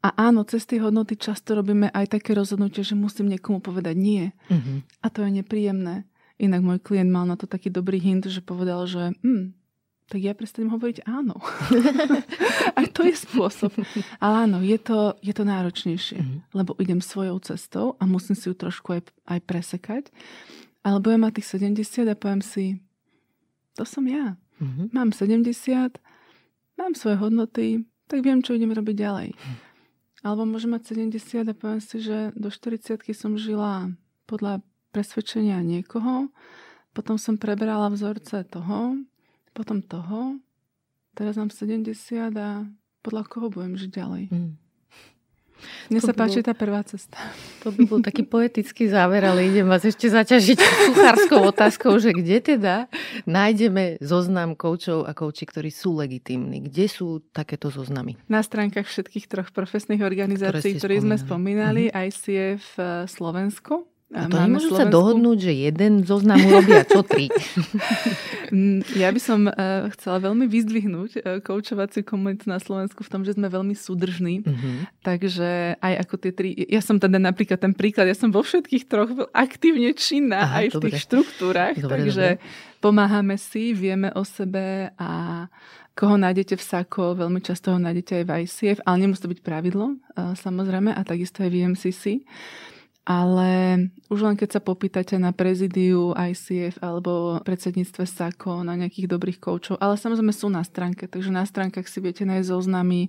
[0.00, 4.32] A áno, cez tie hodnoty často robíme aj také rozhodnutie, že musím niekomu povedať nie.
[4.48, 5.04] Mm-hmm.
[5.04, 6.08] A to je nepríjemné.
[6.40, 9.52] Inak môj klient mal na to taký dobrý hint, že povedal, že hm,
[10.10, 11.38] tak ja prestanem hovoriť áno.
[12.76, 13.70] a to je spôsob.
[14.18, 16.50] Ale áno, je to, je to náročnejšie, mm-hmm.
[16.50, 20.04] lebo idem svojou cestou a musím si ju trošku aj, aj presekať.
[20.82, 22.82] Alebo ja mám tých 70 a poviem si,
[23.78, 24.34] to som ja.
[24.58, 24.90] Mm-hmm.
[24.90, 26.02] Mám 70,
[26.74, 29.28] mám svoje hodnoty, tak viem, čo idem robiť ďalej.
[29.38, 29.56] Mm.
[30.26, 33.94] Alebo môžem mať 70 a poviem si, že do 40 som žila
[34.26, 34.60] podľa
[34.90, 36.28] presvedčenia niekoho,
[36.90, 38.98] potom som preberala vzorce toho,
[39.52, 40.38] potom toho,
[41.14, 41.90] teraz mám 70
[42.36, 42.64] a
[43.00, 44.24] podľa koho budem žiť ďalej.
[44.30, 44.52] Mm.
[45.92, 47.20] Mne to sa páči bol, tá prvá cesta.
[47.60, 52.56] To by bol taký poetický záver, ale idem vás ešte zaťažiť kuchárskou otázkou, že kde
[52.56, 52.88] teda
[53.28, 56.64] nájdeme zoznam koučov a kouči, ktorí sú legitímni?
[56.64, 58.16] Kde sú takéto zoznamy?
[58.30, 62.04] Na stránkach všetkých troch profesných organizácií, ktoré sme spomínali, mm-hmm.
[62.08, 64.90] ICF eh, Slovensko, a to nemôžu Slovensku...
[64.90, 67.30] sa dohodnúť, že jeden zoznam urobia, čo tri?
[68.50, 73.22] Mm, ja by som uh, chcela veľmi vyzdvihnúť uh, koučovaciu komunitu na Slovensku v tom,
[73.22, 74.42] že sme veľmi súdržní.
[74.42, 74.90] Uh-huh.
[75.06, 76.48] Takže aj ako tie tri...
[76.66, 80.74] Ja som teda napríklad ten príklad, ja som vo všetkých troch aktívne činná Aha, aj
[80.74, 80.84] v dobre.
[80.90, 81.78] tých štruktúrach.
[81.78, 82.82] Dobre, takže dobre.
[82.82, 85.46] pomáhame si, vieme o sebe a
[85.94, 89.46] koho nájdete v SAKO, veľmi často ho nájdete aj v ICF, ale nemusí to byť
[89.46, 92.26] pravidlo, uh, samozrejme, a takisto aj v MCC
[93.04, 93.50] ale
[94.12, 99.80] už len keď sa popýtate na prezidiu ICF alebo predsedníctve SAKO, na nejakých dobrých koučov,
[99.80, 103.08] ale samozrejme sú na stránke, takže na stránkach si viete nájsť zoznamy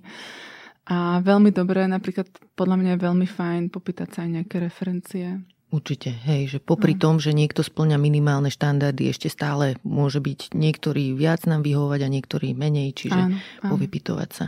[0.88, 2.26] a veľmi dobré, napríklad
[2.58, 5.26] podľa mňa je veľmi fajn popýtať sa aj nejaké referencie.
[5.72, 7.00] Určite, hej, že popri no.
[7.00, 12.12] tom, že niekto splňa minimálne štandardy, ešte stále môže byť niektorý viac nám vyhovovať a
[12.12, 13.70] niektorý menej, čiže áno, áno.
[13.72, 14.46] povypitovať sa.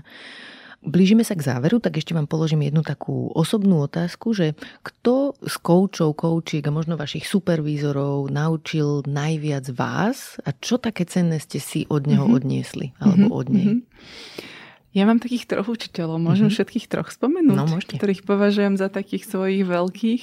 [0.84, 4.52] Blížime sa k záveru, tak ešte vám položím jednu takú osobnú otázku, že
[4.84, 11.40] kto z koučov, koučiek a možno vašich supervízorov naučil najviac vás a čo také cenné
[11.40, 12.36] ste si od neho mm-hmm.
[12.36, 13.40] odniesli alebo mm-hmm.
[13.40, 13.68] od nej?
[13.72, 14.52] Mm-hmm.
[14.94, 16.54] Ja mám takých troch učiteľov, môžem mm-hmm.
[16.54, 20.22] všetkých troch spomenúť, no, ktorých považujem za takých svojich veľkých.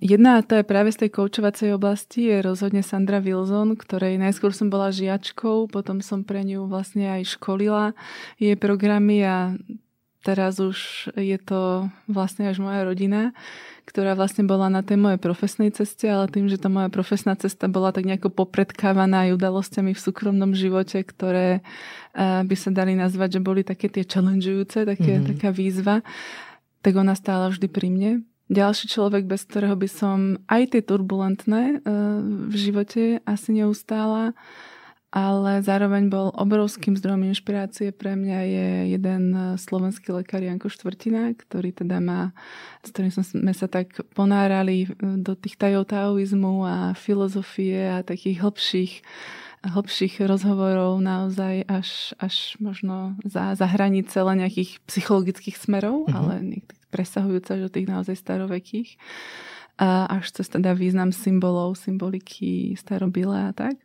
[0.00, 4.56] Jedna, a to je práve z tej koučovacej oblasti, je rozhodne Sandra Wilson, ktorej najskôr
[4.56, 7.92] som bola žiačkou, potom som pre ňu vlastne aj školila
[8.40, 9.52] jej programy a
[10.26, 13.30] teraz už je to vlastne až moja rodina,
[13.86, 17.70] ktorá vlastne bola na tej mojej profesnej ceste, ale tým, že tá moja profesná cesta
[17.70, 23.38] bola tak nejako popredkávaná aj udalosťami v súkromnom živote, ktoré eh, by sa dali nazvať,
[23.38, 25.38] že boli také tie challengeujúce, také, mm-hmm.
[25.38, 26.02] taká výzva,
[26.82, 28.12] tak ona stála vždy pri mne.
[28.50, 30.18] Ďalší človek, bez ktorého by som
[30.50, 31.80] aj tie turbulentné eh,
[32.50, 34.34] v živote asi neustála,
[35.16, 41.72] ale zároveň bol obrovským zdrojom inšpirácie pre mňa je jeden slovenský lekár Janko Štvrtina, ktorý
[41.72, 42.36] teda má,
[42.84, 48.94] s ktorým sme sa tak ponárali do tých tajov taoizmu a filozofie a takých hĺbších
[49.66, 56.14] hĺbších rozhovorov naozaj až, až možno za, za hranice len nejakých psychologických smerov, mm-hmm.
[56.14, 56.62] ale
[56.94, 58.94] presahujúce do tých naozaj starovekých.
[59.80, 63.80] až cez teda význam symbolov, symboliky starobile a tak.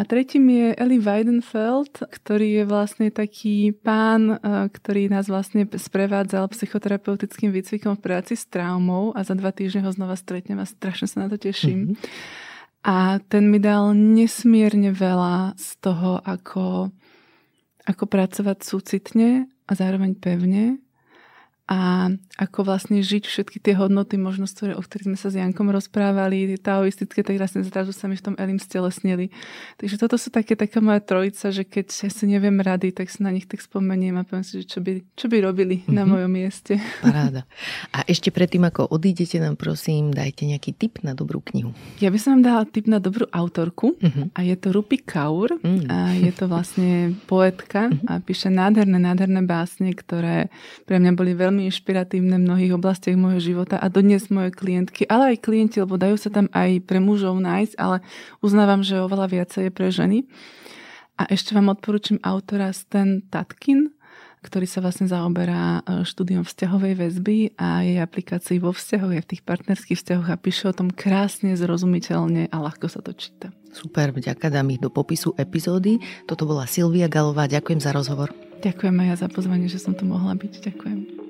[0.00, 4.36] A tretím je Eli Weidenfeld, ktorý je vlastne taký pán, e,
[4.72, 9.92] ktorý nás vlastne sprevádzal psychoterapeutickým výcvikom v práci s traumou a za dva týždne ho
[9.92, 11.92] znova stretnem a strašne sa na to teším.
[11.92, 11.96] Mm-hmm.
[12.80, 16.88] A ten mi dal nesmierne veľa z toho, ako,
[17.84, 20.80] ako pracovať súcitne a zároveň pevne
[21.70, 25.70] a ako vlastne žiť všetky tie hodnoty, možno, ktoré, o ktorých sme sa s Jankom
[25.70, 29.30] rozprávali, tie taoistické, tak vlastne zrazu sa mi v tom Elim stelesnili.
[29.78, 33.22] Takže toto sú také, taká moja trojica, že keď ja si neviem rady, tak si
[33.22, 35.94] na nich tak spomeniem a poviem si, že čo by, čo by robili mm-hmm.
[35.94, 36.10] na mhm.
[36.10, 36.74] mojom mieste.
[37.06, 37.46] Paráda.
[37.94, 41.70] A ešte predtým, ako odídete nám, prosím, dajte nejaký tip na dobrú knihu.
[42.02, 44.34] Ja by som vám dala tip na dobrú autorku mm-hmm.
[44.34, 45.54] a je to Rupi Kaur.
[45.62, 45.86] Mm-hmm.
[45.86, 48.10] A je to vlastne poetka mm-hmm.
[48.10, 50.50] a píše nádherné, nádherné básne, ktoré
[50.82, 55.04] pre mňa boli veľmi veľmi inšpiratívne v mnohých oblastiach môjho života a dodnes moje klientky,
[55.12, 58.00] ale aj klienti, lebo dajú sa tam aj pre mužov nájsť, ale
[58.40, 60.24] uznávam, že oveľa viacej je pre ženy.
[61.20, 63.92] A ešte vám odporúčam autora Stan Tatkin,
[64.40, 69.30] ktorý sa vlastne zaoberá e, štúdiom vzťahovej väzby a jej aplikácií vo vzťahoch, aj v
[69.36, 73.52] tých partnerských vzťahoch a píše o tom krásne, zrozumiteľne a ľahko sa to číta.
[73.68, 76.00] Super, vďaka dám ich do popisu epizódy.
[76.24, 78.32] Toto bola Silvia Galová, ďakujem za rozhovor.
[78.64, 80.52] Ďakujem aj ja za pozvanie, že som tu mohla byť.
[80.72, 81.29] Ďakujem.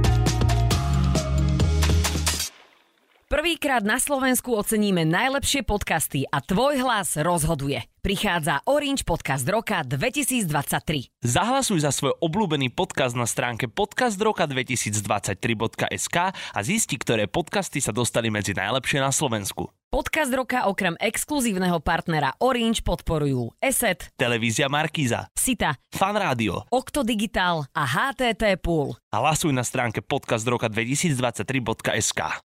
[3.31, 7.79] Prvýkrát na Slovensku oceníme najlepšie podcasty a tvoj hlas rozhoduje.
[8.03, 10.51] Prichádza Orange Podcast Roka 2023.
[11.23, 18.51] Zahlasuj za svoj obľúbený podcast na stránke podcastroka2023.sk a zisti, ktoré podcasty sa dostali medzi
[18.51, 19.71] najlepšie na Slovensku.
[19.87, 27.63] Podcast roka okrem exkluzívneho partnera Orange podporujú ESET, Televízia Markíza, Sita, Fan Rádio, Okto Digital
[27.71, 28.99] a HTT Pool.
[29.15, 32.43] Hlasuj na stránke podcastroka2023.sk.